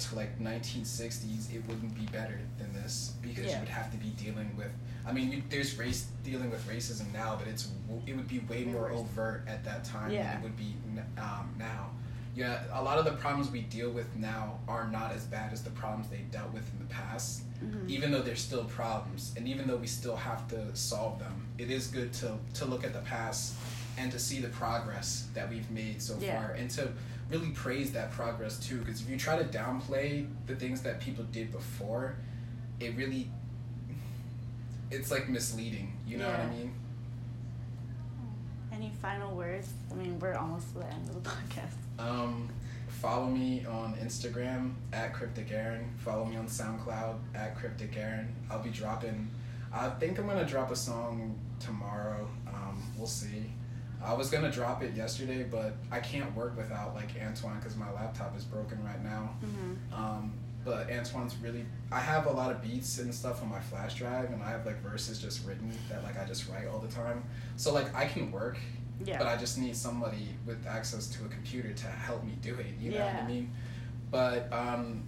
to 0.00 0.14
like 0.16 0.38
1960s, 0.40 1.54
it 1.54 1.62
wouldn't 1.68 1.94
be 1.94 2.06
better 2.06 2.38
than 2.58 2.72
this 2.74 3.14
because 3.22 3.52
you 3.52 3.58
would 3.58 3.68
have 3.68 3.90
to 3.92 3.96
be 3.96 4.08
dealing 4.10 4.54
with. 4.56 4.70
I 5.06 5.12
mean, 5.12 5.30
you, 5.30 5.42
there's 5.50 5.78
race 5.78 6.06
dealing 6.24 6.50
with 6.50 6.66
racism 6.68 7.12
now, 7.12 7.36
but 7.38 7.46
it's 7.48 7.68
it 8.06 8.16
would 8.16 8.28
be 8.28 8.38
way 8.40 8.64
Way 8.64 8.72
more 8.72 8.90
overt 8.90 9.44
at 9.46 9.64
that 9.64 9.84
time 9.84 10.10
Yeah. 10.10 10.28
than 10.34 10.40
it 10.40 10.42
would 10.44 10.56
be 10.56 10.74
um, 11.18 11.54
now. 11.58 11.90
Yeah, 12.34 12.62
a 12.72 12.82
lot 12.82 12.98
of 12.98 13.04
the 13.04 13.12
problems 13.12 13.50
we 13.52 13.60
deal 13.62 13.90
with 13.90 14.14
now 14.16 14.58
are 14.66 14.88
not 14.88 15.12
as 15.12 15.24
bad 15.24 15.52
as 15.52 15.62
the 15.62 15.70
problems 15.70 16.08
they 16.08 16.22
dealt 16.32 16.52
with 16.52 16.68
in 16.72 16.80
the 16.80 16.92
past. 16.92 17.42
Mhm. 17.62 17.88
Even 17.88 18.10
though 18.10 18.22
they're 18.22 18.34
still 18.34 18.64
problems, 18.64 19.32
and 19.36 19.46
even 19.46 19.68
though 19.68 19.76
we 19.76 19.86
still 19.86 20.16
have 20.16 20.48
to 20.48 20.74
solve 20.76 21.20
them, 21.20 21.46
it 21.58 21.70
is 21.70 21.86
good 21.86 22.12
to 22.14 22.36
to 22.54 22.64
look 22.64 22.82
at 22.84 22.92
the 22.92 23.00
past 23.02 23.54
and 23.96 24.10
to 24.10 24.18
see 24.18 24.40
the 24.40 24.48
progress 24.48 25.28
that 25.34 25.48
we've 25.48 25.70
made 25.70 26.02
so 26.02 26.18
Yeah. 26.18 26.40
far, 26.40 26.50
and 26.54 26.68
to 26.72 26.92
really 27.30 27.50
praise 27.50 27.92
that 27.92 28.10
progress 28.10 28.58
too. 28.58 28.78
Because 28.80 29.00
if 29.02 29.08
you 29.08 29.16
try 29.16 29.38
to 29.38 29.44
downplay 29.44 30.28
the 30.46 30.56
things 30.56 30.82
that 30.82 31.00
people 31.00 31.24
did 31.30 31.52
before, 31.52 32.16
it 32.80 32.96
really 32.96 33.30
it's 34.90 35.10
like 35.12 35.28
misleading. 35.28 35.92
You 36.06 36.18
know 36.18 36.28
what 36.28 36.40
I 36.40 36.50
mean? 36.50 36.74
Any 38.72 38.90
final 39.00 39.34
words? 39.36 39.68
I 39.90 39.94
mean, 39.94 40.18
we're 40.18 40.34
almost 40.34 40.72
to 40.72 40.80
the 40.80 40.86
end 40.92 41.08
of 41.08 41.22
the 41.22 41.30
podcast. 41.36 41.74
Um, 41.98 42.48
follow 42.88 43.26
me 43.26 43.64
on 43.66 43.94
Instagram 43.96 44.74
at 44.92 45.12
Cryptic 45.12 45.50
Aaron. 45.52 45.92
Follow 45.98 46.24
me 46.24 46.36
on 46.36 46.46
SoundCloud 46.46 47.16
at 47.34 47.56
Cryptic 47.56 47.96
Aaron. 47.96 48.34
I'll 48.50 48.62
be 48.62 48.70
dropping. 48.70 49.28
I 49.72 49.88
think 49.90 50.18
I'm 50.18 50.26
gonna 50.26 50.46
drop 50.46 50.70
a 50.70 50.76
song 50.76 51.38
tomorrow. 51.60 52.28
Um, 52.46 52.82
we'll 52.96 53.06
see. 53.06 53.52
I 54.02 54.12
was 54.14 54.30
gonna 54.30 54.50
drop 54.50 54.82
it 54.82 54.94
yesterday, 54.94 55.44
but 55.44 55.76
I 55.90 56.00
can't 56.00 56.34
work 56.36 56.56
without 56.56 56.94
like 56.94 57.10
Antoine 57.20 57.58
because 57.58 57.76
my 57.76 57.90
laptop 57.92 58.36
is 58.36 58.44
broken 58.44 58.82
right 58.84 59.02
now. 59.02 59.30
Mm-hmm. 59.44 59.94
Um, 59.94 60.32
but 60.64 60.90
Antoine's 60.90 61.36
really. 61.36 61.64
I 61.92 62.00
have 62.00 62.26
a 62.26 62.30
lot 62.30 62.50
of 62.50 62.62
beats 62.62 62.98
and 62.98 63.14
stuff 63.14 63.42
on 63.42 63.50
my 63.50 63.60
flash 63.60 63.94
drive, 63.94 64.30
and 64.30 64.42
I 64.42 64.50
have 64.50 64.64
like 64.66 64.80
verses 64.82 65.20
just 65.20 65.46
written 65.46 65.70
that 65.88 66.02
like 66.02 66.18
I 66.18 66.24
just 66.24 66.48
write 66.48 66.66
all 66.66 66.78
the 66.78 66.88
time. 66.88 67.24
So 67.56 67.72
like 67.72 67.94
I 67.94 68.06
can 68.06 68.30
work, 68.32 68.58
Yeah. 69.04 69.18
but 69.18 69.26
I 69.26 69.36
just 69.36 69.58
need 69.58 69.74
somebody 69.76 70.28
with 70.46 70.66
access 70.66 71.06
to 71.08 71.24
a 71.24 71.28
computer 71.28 71.72
to 71.72 71.86
help 71.86 72.22
me 72.24 72.34
do 72.42 72.54
it. 72.54 72.66
You 72.80 72.92
know 72.92 73.04
what 73.04 73.14
I 73.24 73.26
mean? 73.26 73.50
But 74.10 74.52
um, 74.52 75.02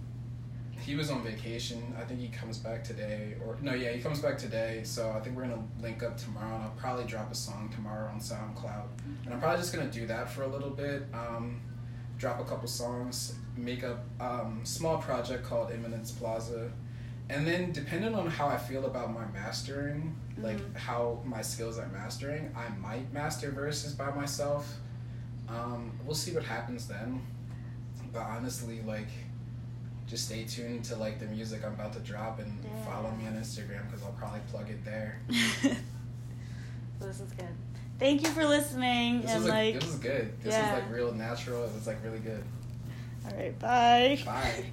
he 0.79 0.95
was 0.95 1.09
on 1.09 1.23
vacation. 1.23 1.95
I 1.99 2.03
think 2.03 2.19
he 2.19 2.27
comes 2.27 2.57
back 2.57 2.83
today, 2.83 3.35
or 3.45 3.57
no, 3.61 3.73
yeah, 3.73 3.91
he 3.91 4.01
comes 4.01 4.19
back 4.19 4.37
today. 4.37 4.81
So 4.83 5.11
I 5.11 5.19
think 5.21 5.35
we're 5.35 5.43
gonna 5.43 5.63
link 5.81 6.03
up 6.03 6.17
tomorrow, 6.17 6.55
and 6.55 6.63
I'll 6.63 6.75
probably 6.77 7.05
drop 7.05 7.31
a 7.31 7.35
song 7.35 7.69
tomorrow 7.73 8.09
on 8.11 8.19
SoundCloud. 8.19 8.87
And 9.25 9.33
I'm 9.33 9.39
probably 9.39 9.57
just 9.59 9.73
gonna 9.73 9.89
do 9.89 10.05
that 10.07 10.29
for 10.29 10.43
a 10.43 10.47
little 10.47 10.69
bit. 10.69 11.03
Um, 11.13 11.61
drop 12.17 12.39
a 12.39 12.43
couple 12.43 12.67
songs, 12.67 13.35
make 13.55 13.83
a 13.83 13.99
um, 14.19 14.61
small 14.63 14.97
project 14.97 15.43
called 15.43 15.71
Imminence 15.71 16.11
Plaza, 16.11 16.71
and 17.29 17.45
then 17.45 17.71
depending 17.71 18.15
on 18.15 18.27
how 18.27 18.47
I 18.47 18.57
feel 18.57 18.85
about 18.85 19.13
my 19.13 19.25
mastering, 19.33 20.15
like 20.41 20.57
Mhm. 20.57 20.75
how 20.75 21.19
my 21.25 21.41
skills 21.41 21.77
are 21.79 21.87
mastering, 21.87 22.53
I 22.55 22.69
might 22.77 23.11
master 23.13 23.51
verses 23.51 23.93
by 23.93 24.11
myself. 24.11 24.77
Um, 25.49 25.91
we'll 26.05 26.15
see 26.15 26.31
what 26.33 26.43
happens 26.43 26.87
then. 26.87 27.21
But 28.13 28.21
honestly, 28.23 28.81
like, 28.81 29.07
just 30.07 30.25
stay 30.25 30.43
tuned 30.45 30.83
to 30.85 30.95
like 30.95 31.19
the 31.19 31.25
music 31.25 31.63
I'm 31.65 31.73
about 31.73 31.93
to 31.93 31.99
drop 31.99 32.39
and 32.39 32.63
Yeah. 32.63 32.85
follow 32.85 33.11
me 33.11 33.27
on 33.27 33.33
Instagram 33.33 33.85
because 33.87 34.03
I'll 34.03 34.13
probably 34.13 34.39
plug 34.51 34.69
it 34.69 34.83
there. 34.85 35.19
this 36.99 37.19
is 37.19 37.31
good. 37.33 37.47
Thank 37.99 38.21
you 38.21 38.29
for 38.29 38.45
listening 38.45 39.21
This 39.21 39.31
and 39.31 39.43
was 39.43 39.49
like 39.51 39.73
like 39.73 39.81
this 39.81 39.89
was 39.91 39.99
good. 39.99 40.41
This 40.43 40.53
yeah. 40.53 40.73
was 40.75 40.83
like 40.83 40.91
real 40.93 41.11
natural. 41.13 41.63
It 41.65 41.73
was 41.73 41.87
like 41.87 42.03
really 42.03 42.19
good. 42.19 42.43
All 43.25 43.35
right, 43.35 43.57
bye. 43.59 44.19
Bye. 44.25 44.65